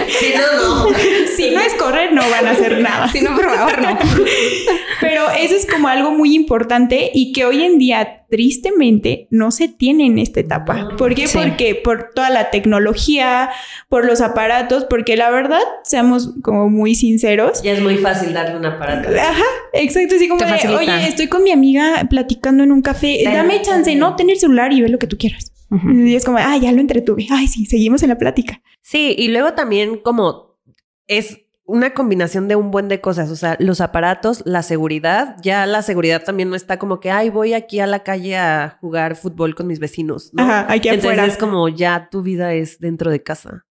si 0.08 0.34
no, 0.36 0.86
no. 0.86 0.92
Si 1.36 1.50
no 1.50 1.60
es 1.60 1.74
correr, 1.74 2.12
no 2.12 2.22
van 2.28 2.46
a 2.46 2.50
hacer 2.50 2.80
nada. 2.80 3.08
Si 3.08 3.20
no, 3.20 3.34
por 3.34 3.44
favor, 3.44 3.80
no. 3.80 3.98
Pero 5.00 5.30
eso 5.30 5.54
es 5.54 5.66
como 5.66 5.88
algo 5.88 6.10
muy 6.12 6.34
importante 6.34 7.10
y 7.12 7.32
que 7.32 7.44
hoy 7.44 7.62
en 7.64 7.78
día, 7.78 8.24
tristemente, 8.30 9.26
no 9.30 9.50
se 9.50 9.68
tiene 9.68 10.06
en 10.06 10.18
esta 10.18 10.40
etapa. 10.40 10.90
¿Por 10.96 11.14
qué? 11.14 11.26
Porque 11.32 11.74
por 11.74 12.10
toda 12.14 12.30
la 12.30 12.50
tecnología, 12.50 13.50
por 13.88 14.04
los 14.04 14.20
aparatos, 14.20 14.84
porque 14.84 15.16
la 15.16 15.30
verdad, 15.30 15.62
seamos 15.84 16.30
como 16.42 16.68
muy 16.68 16.94
sinceros. 16.94 17.62
Ya 17.62 17.72
es 17.72 17.80
muy 17.80 17.96
fácil 17.96 18.32
darle 18.32 18.56
un 18.56 18.66
aparato. 18.66 19.08
Ajá, 19.08 19.42
exacto. 19.72 20.16
Así 20.16 20.28
como 20.28 20.44
de, 20.44 20.68
oye, 20.68 21.08
estoy 21.08 21.26
con 21.26 21.42
mi 21.42 21.50
amiga 21.50 22.06
platicando 22.08 22.62
en 22.62 22.72
un 22.72 22.82
café, 22.82 23.22
dame 23.24 23.62
chance, 23.62 23.94
no, 23.96 24.14
tener 24.16 24.36
celular 24.36 24.72
y 24.72 24.82
ver 24.82 24.90
lo 24.90 24.98
que 24.98 25.06
tú 25.06 25.16
quieras. 25.18 25.51
Y 25.92 26.14
es 26.14 26.24
como, 26.24 26.38
ah, 26.38 26.56
ya 26.56 26.72
lo 26.72 26.80
entretuve. 26.80 27.26
Ay, 27.30 27.48
sí, 27.48 27.66
seguimos 27.66 28.02
en 28.02 28.10
la 28.10 28.18
plática. 28.18 28.62
Sí, 28.82 29.14
y 29.18 29.28
luego 29.28 29.54
también 29.54 29.98
como 29.98 30.58
es 31.06 31.40
una 31.64 31.94
combinación 31.94 32.48
de 32.48 32.56
un 32.56 32.70
buen 32.70 32.88
de 32.88 33.00
cosas, 33.00 33.30
o 33.30 33.36
sea, 33.36 33.56
los 33.58 33.80
aparatos, 33.80 34.42
la 34.44 34.62
seguridad, 34.62 35.36
ya 35.42 35.64
la 35.66 35.82
seguridad 35.82 36.22
también 36.22 36.50
no 36.50 36.56
está 36.56 36.78
como 36.78 37.00
que, 37.00 37.10
ay, 37.10 37.30
voy 37.30 37.54
aquí 37.54 37.80
a 37.80 37.86
la 37.86 38.02
calle 38.02 38.36
a 38.36 38.78
jugar 38.80 39.16
fútbol 39.16 39.54
con 39.54 39.68
mis 39.68 39.78
vecinos, 39.78 40.30
¿no? 40.34 40.42
Ajá, 40.42 40.66
hay 40.68 40.80
que 40.80 40.90
Entonces 40.90 41.28
es 41.28 41.38
como 41.38 41.68
ya 41.68 42.08
tu 42.10 42.22
vida 42.22 42.52
es 42.52 42.78
dentro 42.78 43.10
de 43.10 43.22
casa. 43.22 43.64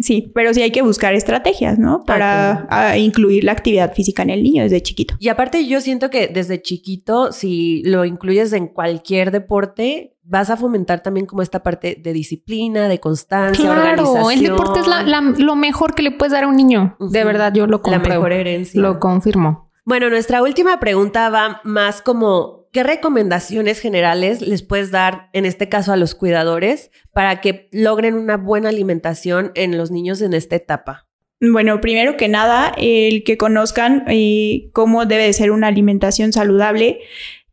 Sí, 0.00 0.32
pero 0.34 0.52
sí 0.54 0.62
hay 0.62 0.70
que 0.70 0.82
buscar 0.82 1.14
estrategias, 1.14 1.78
¿no? 1.78 2.04
Para 2.04 2.96
incluir 2.96 3.44
la 3.44 3.52
actividad 3.52 3.94
física 3.94 4.22
en 4.22 4.30
el 4.30 4.42
niño 4.42 4.62
desde 4.62 4.80
chiquito. 4.82 5.14
Y 5.18 5.28
aparte 5.28 5.66
yo 5.66 5.80
siento 5.80 6.10
que 6.10 6.28
desde 6.28 6.62
chiquito, 6.62 7.32
si 7.32 7.82
lo 7.84 8.04
incluyes 8.04 8.52
en 8.52 8.68
cualquier 8.68 9.30
deporte, 9.30 10.16
vas 10.22 10.48
a 10.50 10.56
fomentar 10.56 11.02
también 11.02 11.26
como 11.26 11.42
esta 11.42 11.62
parte 11.62 12.00
de 12.00 12.12
disciplina, 12.12 12.88
de 12.88 13.00
constancia, 13.00 13.64
claro, 13.64 14.30
el 14.30 14.42
deporte 14.42 14.80
es 14.80 15.38
lo 15.38 15.56
mejor 15.56 15.94
que 15.94 16.02
le 16.02 16.12
puedes 16.12 16.32
dar 16.32 16.44
a 16.44 16.48
un 16.48 16.56
niño. 16.56 16.96
De 17.00 17.24
verdad, 17.24 17.52
yo 17.52 17.66
lo 17.66 17.82
compruebo. 17.82 18.08
La 18.08 18.14
mejor 18.14 18.32
herencia. 18.32 18.80
Lo 18.80 19.00
confirmo. 19.00 19.70
Bueno, 19.84 20.08
nuestra 20.08 20.42
última 20.42 20.78
pregunta 20.78 21.30
va 21.30 21.60
más 21.64 22.00
como 22.00 22.59
¿qué 22.72 22.82
recomendaciones 22.82 23.80
generales 23.80 24.40
les 24.40 24.62
puedes 24.62 24.90
dar, 24.90 25.28
en 25.32 25.46
este 25.46 25.68
caso 25.68 25.92
a 25.92 25.96
los 25.96 26.14
cuidadores, 26.14 26.90
para 27.12 27.40
que 27.40 27.68
logren 27.72 28.14
una 28.14 28.36
buena 28.36 28.68
alimentación 28.68 29.52
en 29.54 29.76
los 29.76 29.90
niños 29.90 30.22
en 30.22 30.34
esta 30.34 30.56
etapa? 30.56 31.06
Bueno, 31.40 31.80
primero 31.80 32.16
que 32.16 32.28
nada, 32.28 32.74
el 32.76 33.24
que 33.24 33.38
conozcan 33.38 34.04
eh, 34.08 34.68
cómo 34.72 35.06
debe 35.06 35.24
de 35.24 35.32
ser 35.32 35.50
una 35.50 35.68
alimentación 35.68 36.32
saludable, 36.32 37.00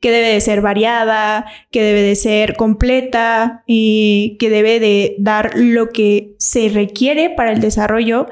que 0.01 0.11
debe 0.11 0.28
de 0.28 0.41
ser 0.41 0.61
variada, 0.61 1.45
que 1.72 1.82
debe 1.82 2.01
de 2.01 2.15
ser 2.15 2.55
completa, 2.55 3.63
y 3.65 4.36
que 4.39 4.49
debe 4.49 4.80
de 4.80 5.15
dar 5.20 5.53
lo 5.55 5.89
que 5.89 6.36
se 6.38 6.70
requiere 6.70 7.30
para 7.30 7.53
el 7.53 7.61
desarrollo 7.61 8.28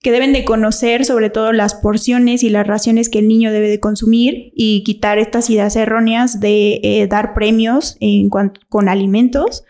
que 0.00 0.12
deben 0.12 0.32
de 0.32 0.44
conocer 0.44 1.04
sobre 1.04 1.30
todo 1.30 1.52
las 1.52 1.74
porciones 1.74 2.42
y 2.42 2.50
las 2.50 2.66
raciones 2.66 3.08
que 3.08 3.18
el 3.18 3.28
niño 3.28 3.52
debe 3.52 3.68
de 3.68 3.80
consumir 3.80 4.52
y 4.54 4.84
quitar 4.84 5.18
estas 5.18 5.50
ideas 5.50 5.74
erróneas 5.76 6.40
de 6.40 6.80
eh, 6.82 7.06
dar 7.08 7.34
premios 7.34 7.98
con 8.68 8.88
alimentos. 8.88 9.64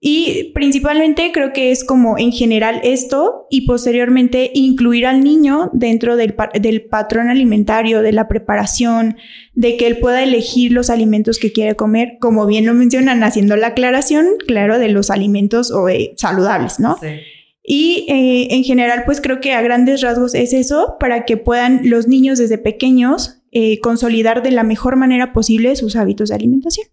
Y 0.00 0.52
principalmente 0.54 1.32
creo 1.32 1.52
que 1.52 1.72
es 1.72 1.82
como 1.82 2.18
en 2.18 2.30
general 2.30 2.80
esto 2.84 3.46
y 3.50 3.66
posteriormente 3.66 4.52
incluir 4.54 5.06
al 5.06 5.24
niño 5.24 5.70
dentro 5.72 6.16
del, 6.16 6.36
del, 6.60 6.82
patrón 6.82 7.30
alimentario, 7.30 8.00
de 8.00 8.12
la 8.12 8.28
preparación, 8.28 9.16
de 9.54 9.76
que 9.76 9.88
él 9.88 9.98
pueda 9.98 10.22
elegir 10.22 10.70
los 10.70 10.88
alimentos 10.88 11.40
que 11.40 11.50
quiere 11.50 11.74
comer, 11.74 12.18
como 12.20 12.46
bien 12.46 12.64
lo 12.64 12.74
mencionan, 12.74 13.24
haciendo 13.24 13.56
la 13.56 13.68
aclaración, 13.68 14.26
claro, 14.46 14.78
de 14.78 14.88
los 14.88 15.10
alimentos 15.10 15.72
o, 15.72 15.88
eh, 15.88 16.14
saludables, 16.16 16.78
¿no? 16.78 16.96
Sí. 17.00 17.08
Y 17.70 18.06
eh, 18.08 18.54
en 18.54 18.64
general, 18.64 19.02
pues 19.04 19.20
creo 19.20 19.40
que 19.40 19.52
a 19.52 19.60
grandes 19.60 20.00
rasgos 20.00 20.34
es 20.34 20.54
eso, 20.54 20.96
para 20.98 21.26
que 21.26 21.36
puedan 21.36 21.82
los 21.84 22.08
niños 22.08 22.38
desde 22.38 22.56
pequeños 22.56 23.42
eh, 23.52 23.78
consolidar 23.80 24.42
de 24.42 24.52
la 24.52 24.62
mejor 24.62 24.96
manera 24.96 25.34
posible 25.34 25.76
sus 25.76 25.94
hábitos 25.94 26.30
de 26.30 26.36
alimentación. 26.36 26.86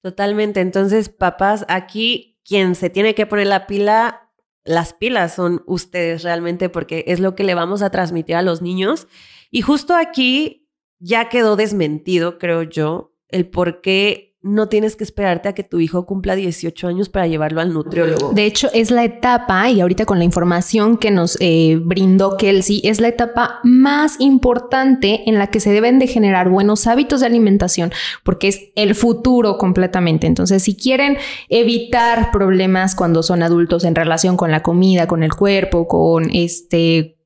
Totalmente. 0.00 0.60
Entonces, 0.60 1.08
papás, 1.08 1.64
aquí 1.66 2.38
quien 2.44 2.76
se 2.76 2.90
tiene 2.90 3.16
que 3.16 3.26
poner 3.26 3.48
la 3.48 3.66
pila, 3.66 4.30
las 4.62 4.92
pilas 4.92 5.34
son 5.34 5.64
ustedes 5.66 6.22
realmente, 6.22 6.68
porque 6.68 7.02
es 7.08 7.18
lo 7.18 7.34
que 7.34 7.42
le 7.42 7.56
vamos 7.56 7.82
a 7.82 7.90
transmitir 7.90 8.36
a 8.36 8.42
los 8.42 8.62
niños. 8.62 9.08
Y 9.50 9.62
justo 9.62 9.96
aquí 9.96 10.68
ya 11.00 11.28
quedó 11.28 11.56
desmentido, 11.56 12.38
creo 12.38 12.62
yo, 12.62 13.16
el 13.30 13.48
por 13.48 13.80
qué 13.80 14.27
no 14.40 14.68
tienes 14.68 14.94
que 14.94 15.02
esperarte 15.02 15.48
a 15.48 15.52
que 15.52 15.64
tu 15.64 15.80
hijo 15.80 16.06
cumpla 16.06 16.36
18 16.36 16.86
años 16.86 17.08
para 17.08 17.26
llevarlo 17.26 17.60
al 17.60 17.72
nutriólogo. 17.72 18.32
De 18.32 18.44
hecho, 18.44 18.68
es 18.72 18.92
la 18.92 19.04
etapa, 19.04 19.68
y 19.68 19.80
ahorita 19.80 20.04
con 20.06 20.18
la 20.18 20.24
información 20.24 20.96
que 20.96 21.10
nos 21.10 21.36
eh, 21.40 21.78
brindó 21.82 22.36
Kelsey, 22.36 22.80
es 22.84 23.00
la 23.00 23.08
etapa 23.08 23.58
más 23.64 24.20
importante 24.20 25.28
en 25.28 25.38
la 25.38 25.48
que 25.48 25.58
se 25.58 25.72
deben 25.72 25.98
de 25.98 26.06
generar 26.06 26.48
buenos 26.50 26.86
hábitos 26.86 27.20
de 27.20 27.26
alimentación, 27.26 27.90
porque 28.22 28.48
es 28.48 28.60
el 28.76 28.94
futuro 28.94 29.58
completamente. 29.58 30.28
Entonces, 30.28 30.62
si 30.62 30.76
quieren 30.76 31.18
evitar 31.48 32.30
problemas 32.30 32.94
cuando 32.94 33.24
son 33.24 33.42
adultos 33.42 33.82
en 33.82 33.96
relación 33.96 34.36
con 34.36 34.52
la 34.52 34.62
comida, 34.62 35.08
con 35.08 35.24
el 35.24 35.34
cuerpo, 35.34 35.88
con 35.88 36.30
este 36.32 37.17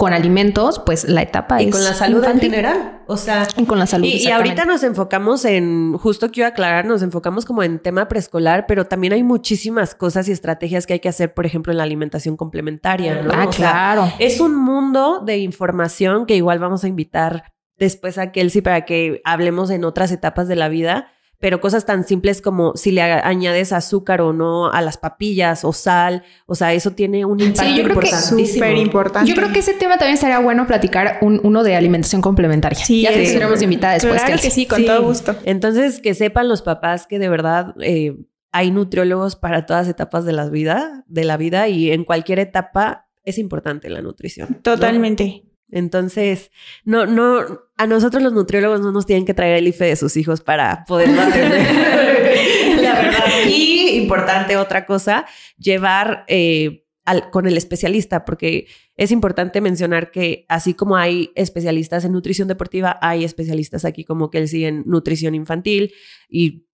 con 0.00 0.14
alimentos, 0.14 0.78
pues 0.78 1.06
la 1.06 1.20
etapa 1.20 1.60
y 1.60 1.68
con 1.68 1.84
la 1.84 1.92
salud 1.92 2.24
en 2.24 2.40
general. 2.40 3.02
O 3.06 3.18
sea, 3.18 3.46
y 3.58 3.66
con 3.66 3.78
la 3.78 3.86
salud. 3.86 4.06
Y, 4.06 4.26
y, 4.26 4.30
ahorita 4.30 4.64
nos 4.64 4.82
enfocamos 4.82 5.44
en, 5.44 5.92
justo 5.98 6.30
quiero 6.30 6.48
aclarar, 6.48 6.86
nos 6.86 7.02
enfocamos 7.02 7.44
como 7.44 7.62
en 7.62 7.78
tema 7.80 8.08
preescolar, 8.08 8.64
pero 8.66 8.86
también 8.86 9.12
hay 9.12 9.22
muchísimas 9.22 9.94
cosas 9.94 10.26
y 10.28 10.32
estrategias 10.32 10.86
que 10.86 10.94
hay 10.94 11.00
que 11.00 11.10
hacer, 11.10 11.34
por 11.34 11.44
ejemplo, 11.44 11.70
en 11.70 11.76
la 11.76 11.82
alimentación 11.82 12.38
complementaria. 12.38 13.20
¿no? 13.20 13.30
Ah, 13.34 13.50
claro. 13.54 14.10
es 14.18 14.40
un 14.40 14.56
mundo 14.56 15.20
de 15.22 15.36
información 15.36 16.24
que 16.24 16.34
igual 16.34 16.58
vamos 16.60 16.82
a 16.82 16.88
invitar 16.88 17.52
después 17.76 18.16
a 18.16 18.32
Kelsey 18.32 18.62
para 18.62 18.86
que 18.86 19.20
hablemos 19.26 19.68
en 19.68 19.84
otras 19.84 20.12
etapas 20.12 20.48
de 20.48 20.56
la 20.56 20.70
vida 20.70 21.08
pero 21.40 21.60
cosas 21.60 21.86
tan 21.86 22.04
simples 22.04 22.42
como 22.42 22.76
si 22.76 22.92
le 22.92 23.00
añades 23.00 23.72
azúcar 23.72 24.20
o 24.20 24.32
no 24.34 24.70
a 24.70 24.82
las 24.82 24.98
papillas 24.98 25.64
o 25.64 25.72
sal, 25.72 26.22
o 26.46 26.54
sea, 26.54 26.74
eso 26.74 26.92
tiene 26.92 27.24
un 27.24 27.40
impacto 27.40 27.62
sí, 27.62 27.76
yo 27.78 27.84
creo 27.84 27.94
importantísimo. 27.94 28.66
Que 28.66 28.76
importante. 28.76 29.28
Yo 29.28 29.34
creo 29.34 29.52
que 29.52 29.60
ese 29.60 29.72
tema 29.72 29.96
también 29.96 30.18
sería 30.18 30.38
bueno 30.38 30.66
platicar 30.66 31.18
uno 31.22 31.64
de 31.64 31.74
alimentación 31.76 32.20
complementaria. 32.20 32.84
Sí, 32.84 33.02
ya 33.02 33.10
tenemos 33.10 33.62
invitada 33.62 33.94
después. 33.94 34.22
Claro 34.22 34.40
que, 34.40 34.50
sí, 34.50 34.66
con 34.66 34.84
todo 34.84 35.02
gusto. 35.02 35.34
Entonces, 35.44 36.00
que 36.00 36.14
sepan 36.14 36.48
los 36.48 36.60
papás 36.60 37.06
que 37.06 37.18
de 37.18 37.30
verdad 37.30 37.74
eh, 37.80 38.16
hay 38.52 38.70
nutriólogos 38.70 39.34
para 39.36 39.64
todas 39.64 39.88
etapas 39.88 40.26
de 40.26 40.32
la 40.32 40.48
vida, 40.50 41.04
de 41.06 41.24
la 41.24 41.38
vida 41.38 41.68
y 41.68 41.90
en 41.90 42.04
cualquier 42.04 42.38
etapa 42.38 43.08
es 43.24 43.38
importante 43.38 43.88
la 43.88 44.02
nutrición. 44.02 44.58
Totalmente. 44.62 45.44
Entonces, 45.72 46.50
no, 46.84 47.06
no, 47.06 47.44
a 47.76 47.86
nosotros 47.86 48.22
los 48.22 48.32
nutriólogos 48.32 48.80
no 48.80 48.92
nos 48.92 49.06
tienen 49.06 49.24
que 49.24 49.34
traer 49.34 49.56
el 49.56 49.68
IFE 49.68 49.86
de 49.86 49.96
sus 49.96 50.16
hijos 50.16 50.40
para 50.40 50.84
poder 50.86 51.08
atender. 51.18 52.82
la 52.82 52.94
verdad. 52.94 53.24
Y 53.48 53.96
importante 53.96 54.56
otra 54.56 54.86
cosa, 54.86 55.26
llevar 55.56 56.24
eh, 56.28 56.84
al, 57.04 57.30
con 57.30 57.46
el 57.46 57.56
especialista, 57.56 58.24
porque 58.24 58.66
es 58.96 59.10
importante 59.10 59.60
mencionar 59.60 60.10
que 60.10 60.44
así 60.48 60.74
como 60.74 60.96
hay 60.96 61.30
especialistas 61.34 62.04
en 62.04 62.12
nutrición 62.12 62.48
deportiva, 62.48 62.98
hay 63.00 63.24
especialistas 63.24 63.84
aquí 63.84 64.04
como 64.04 64.30
que 64.30 64.38
él 64.38 64.48
sigue 64.48 64.68
en 64.68 64.82
nutrición 64.86 65.34
infantil 65.34 65.92
y 66.28 66.66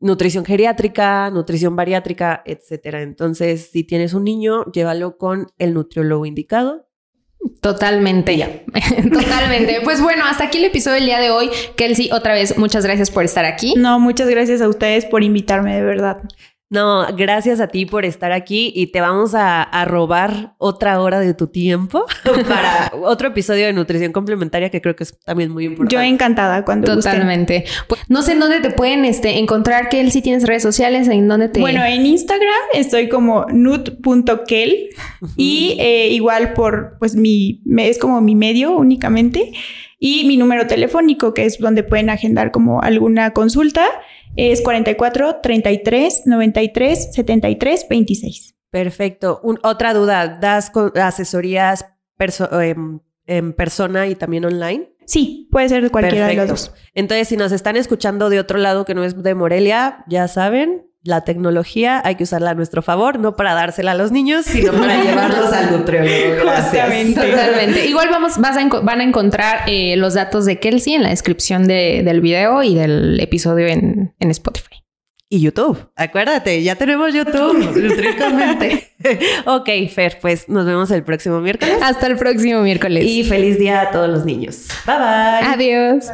nutrición 0.00 0.44
geriátrica, 0.44 1.30
nutrición 1.30 1.76
bariátrica, 1.76 2.42
etcétera. 2.44 3.02
Entonces, 3.02 3.70
si 3.72 3.84
tienes 3.84 4.14
un 4.14 4.24
niño, 4.24 4.64
llévalo 4.72 5.16
con 5.16 5.46
el 5.58 5.74
nutriólogo 5.74 6.26
indicado 6.26 6.89
Totalmente. 7.60 8.64
Totalmente. 9.12 9.80
Pues 9.84 10.00
bueno, 10.00 10.24
hasta 10.24 10.44
aquí 10.44 10.58
el 10.58 10.64
episodio 10.64 10.96
del 10.96 11.06
día 11.06 11.20
de 11.20 11.30
hoy. 11.30 11.50
Kelsey, 11.76 12.10
otra 12.12 12.34
vez, 12.34 12.56
muchas 12.56 12.84
gracias 12.84 13.10
por 13.10 13.24
estar 13.24 13.44
aquí. 13.44 13.74
No, 13.76 13.98
muchas 14.00 14.28
gracias 14.28 14.62
a 14.62 14.68
ustedes 14.68 15.04
por 15.04 15.22
invitarme, 15.22 15.74
de 15.74 15.82
verdad. 15.82 16.22
No, 16.70 17.04
gracias 17.16 17.58
a 17.58 17.66
ti 17.66 17.84
por 17.84 18.04
estar 18.04 18.30
aquí 18.30 18.72
y 18.76 18.86
te 18.86 19.00
vamos 19.00 19.32
a, 19.34 19.68
robar 19.86 20.54
otra 20.58 21.00
hora 21.00 21.18
de 21.18 21.34
tu 21.34 21.48
tiempo 21.48 22.06
para 22.48 22.92
otro 23.02 23.28
episodio 23.28 23.66
de 23.66 23.72
nutrición 23.72 24.12
complementaria 24.12 24.70
que 24.70 24.80
creo 24.80 24.94
que 24.94 25.02
es 25.02 25.18
también 25.18 25.50
muy 25.50 25.64
importante. 25.64 25.96
Yo 25.96 26.00
encantada 26.00 26.64
cuando 26.64 26.94
Totalmente. 26.94 27.64
Pues, 27.88 28.00
no 28.08 28.22
sé 28.22 28.32
en 28.32 28.40
dónde 28.40 28.60
te 28.60 28.70
pueden 28.70 29.04
este, 29.04 29.38
encontrar, 29.38 29.88
Kel, 29.88 30.12
si 30.12 30.22
tienes 30.22 30.46
redes 30.46 30.62
sociales, 30.62 31.08
en 31.08 31.26
dónde 31.26 31.48
te... 31.48 31.58
Bueno, 31.58 31.84
en 31.84 32.06
Instagram 32.06 32.54
estoy 32.72 33.08
como 33.08 33.46
nut.kel 33.50 34.90
y 35.36 35.76
eh, 35.80 36.08
igual 36.10 36.52
por, 36.52 36.98
pues 37.00 37.16
mi, 37.16 37.62
es 37.78 37.98
como 37.98 38.20
mi 38.20 38.36
medio 38.36 38.76
únicamente 38.76 39.50
y 39.98 40.24
mi 40.24 40.36
número 40.36 40.68
telefónico 40.68 41.34
que 41.34 41.46
es 41.46 41.58
donde 41.58 41.82
pueden 41.82 42.10
agendar 42.10 42.52
como 42.52 42.80
alguna 42.80 43.32
consulta 43.32 43.88
es 44.36 44.62
44 44.62 45.36
33 45.42 46.22
93 46.26 47.12
73 47.12 47.86
26. 47.88 48.54
Perfecto. 48.70 49.40
otra 49.62 49.94
duda, 49.94 50.38
¿das 50.40 50.70
asesorías 50.94 51.86
em, 52.52 53.00
en 53.26 53.52
persona 53.52 54.06
y 54.06 54.14
también 54.14 54.44
online? 54.44 54.92
Sí, 55.06 55.48
puede 55.50 55.68
ser 55.68 55.82
de 55.82 55.90
cualquiera 55.90 56.28
de 56.28 56.36
los 56.36 56.48
dos. 56.48 56.74
Entonces, 56.94 57.26
si 57.26 57.36
nos 57.36 57.50
están 57.50 57.76
escuchando 57.76 58.30
de 58.30 58.38
otro 58.38 58.58
lado 58.58 58.84
que 58.84 58.94
no 58.94 59.02
es 59.02 59.20
de 59.20 59.34
Morelia, 59.34 60.04
ya 60.06 60.28
saben, 60.28 60.89
la 61.02 61.22
tecnología 61.22 62.02
hay 62.04 62.16
que 62.16 62.24
usarla 62.24 62.50
a 62.50 62.54
nuestro 62.54 62.82
favor, 62.82 63.18
no 63.18 63.34
para 63.34 63.54
dársela 63.54 63.92
a 63.92 63.94
los 63.94 64.12
niños, 64.12 64.44
sino 64.44 64.72
para 64.72 65.02
llevarlos 65.02 65.52
al 65.52 65.72
nutriólogo. 65.72 66.44
Totalmente. 66.44 67.86
Igual 67.86 68.08
vamos, 68.10 68.38
van 68.38 69.00
a 69.00 69.04
encontrar 69.04 69.62
eh, 69.66 69.96
los 69.96 70.14
datos 70.14 70.44
de 70.44 70.58
Kelsey 70.58 70.94
en 70.94 71.02
la 71.02 71.10
descripción 71.10 71.66
del 71.66 72.20
video 72.20 72.62
y 72.62 72.74
del 72.74 73.18
episodio 73.20 73.66
en, 73.68 74.14
Spotify. 74.18 74.84
Y 75.32 75.40
YouTube. 75.40 75.90
Acuérdate, 75.94 76.62
ya 76.62 76.74
tenemos 76.74 77.14
YouTube. 77.14 77.60
Estrictamente. 77.86 78.90
ok, 79.46 79.68
Fer, 79.88 80.18
pues 80.20 80.48
nos 80.48 80.66
vemos 80.66 80.90
el 80.90 81.04
próximo 81.04 81.40
miércoles. 81.40 81.76
Hasta 81.82 82.08
el 82.08 82.16
próximo 82.16 82.62
miércoles. 82.62 83.04
Y 83.04 83.22
feliz 83.24 83.58
día 83.58 83.82
a 83.82 83.90
todos 83.92 84.08
los 84.08 84.24
niños. 84.24 84.66
Bye 84.86 84.96
bye. 84.96 85.76
Adiós. 85.76 86.06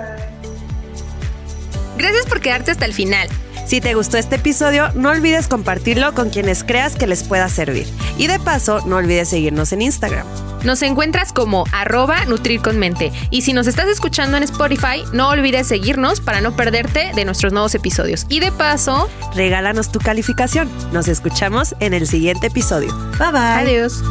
Gracias 1.96 2.26
por 2.26 2.40
quedarte 2.40 2.70
hasta 2.70 2.84
el 2.84 2.92
final. 2.92 3.28
Si 3.66 3.80
te 3.80 3.94
gustó 3.94 4.16
este 4.16 4.36
episodio, 4.36 4.92
no 4.94 5.10
olvides 5.10 5.48
compartirlo 5.48 6.14
con 6.14 6.30
quienes 6.30 6.62
creas 6.62 6.94
que 6.94 7.08
les 7.08 7.24
pueda 7.24 7.48
servir. 7.48 7.86
Y 8.16 8.28
de 8.28 8.38
paso, 8.38 8.80
no 8.86 8.96
olvides 8.96 9.28
seguirnos 9.28 9.72
en 9.72 9.82
Instagram. 9.82 10.24
Nos 10.62 10.82
encuentras 10.82 11.32
como 11.32 11.64
arroba 11.72 12.24
Nutrir 12.26 12.62
con 12.62 12.78
Mente. 12.78 13.12
Y 13.30 13.42
si 13.42 13.52
nos 13.52 13.66
estás 13.66 13.88
escuchando 13.88 14.36
en 14.36 14.44
Spotify, 14.44 15.02
no 15.12 15.28
olvides 15.28 15.66
seguirnos 15.66 16.20
para 16.20 16.40
no 16.40 16.54
perderte 16.54 17.10
de 17.14 17.24
nuestros 17.24 17.52
nuevos 17.52 17.74
episodios. 17.74 18.24
Y 18.28 18.38
de 18.38 18.52
paso, 18.52 19.08
regálanos 19.34 19.90
tu 19.90 19.98
calificación. 19.98 20.70
Nos 20.92 21.08
escuchamos 21.08 21.74
en 21.80 21.92
el 21.92 22.06
siguiente 22.06 22.46
episodio. 22.46 22.96
Bye 23.18 23.32
bye. 23.32 23.40
Adiós. 23.40 24.02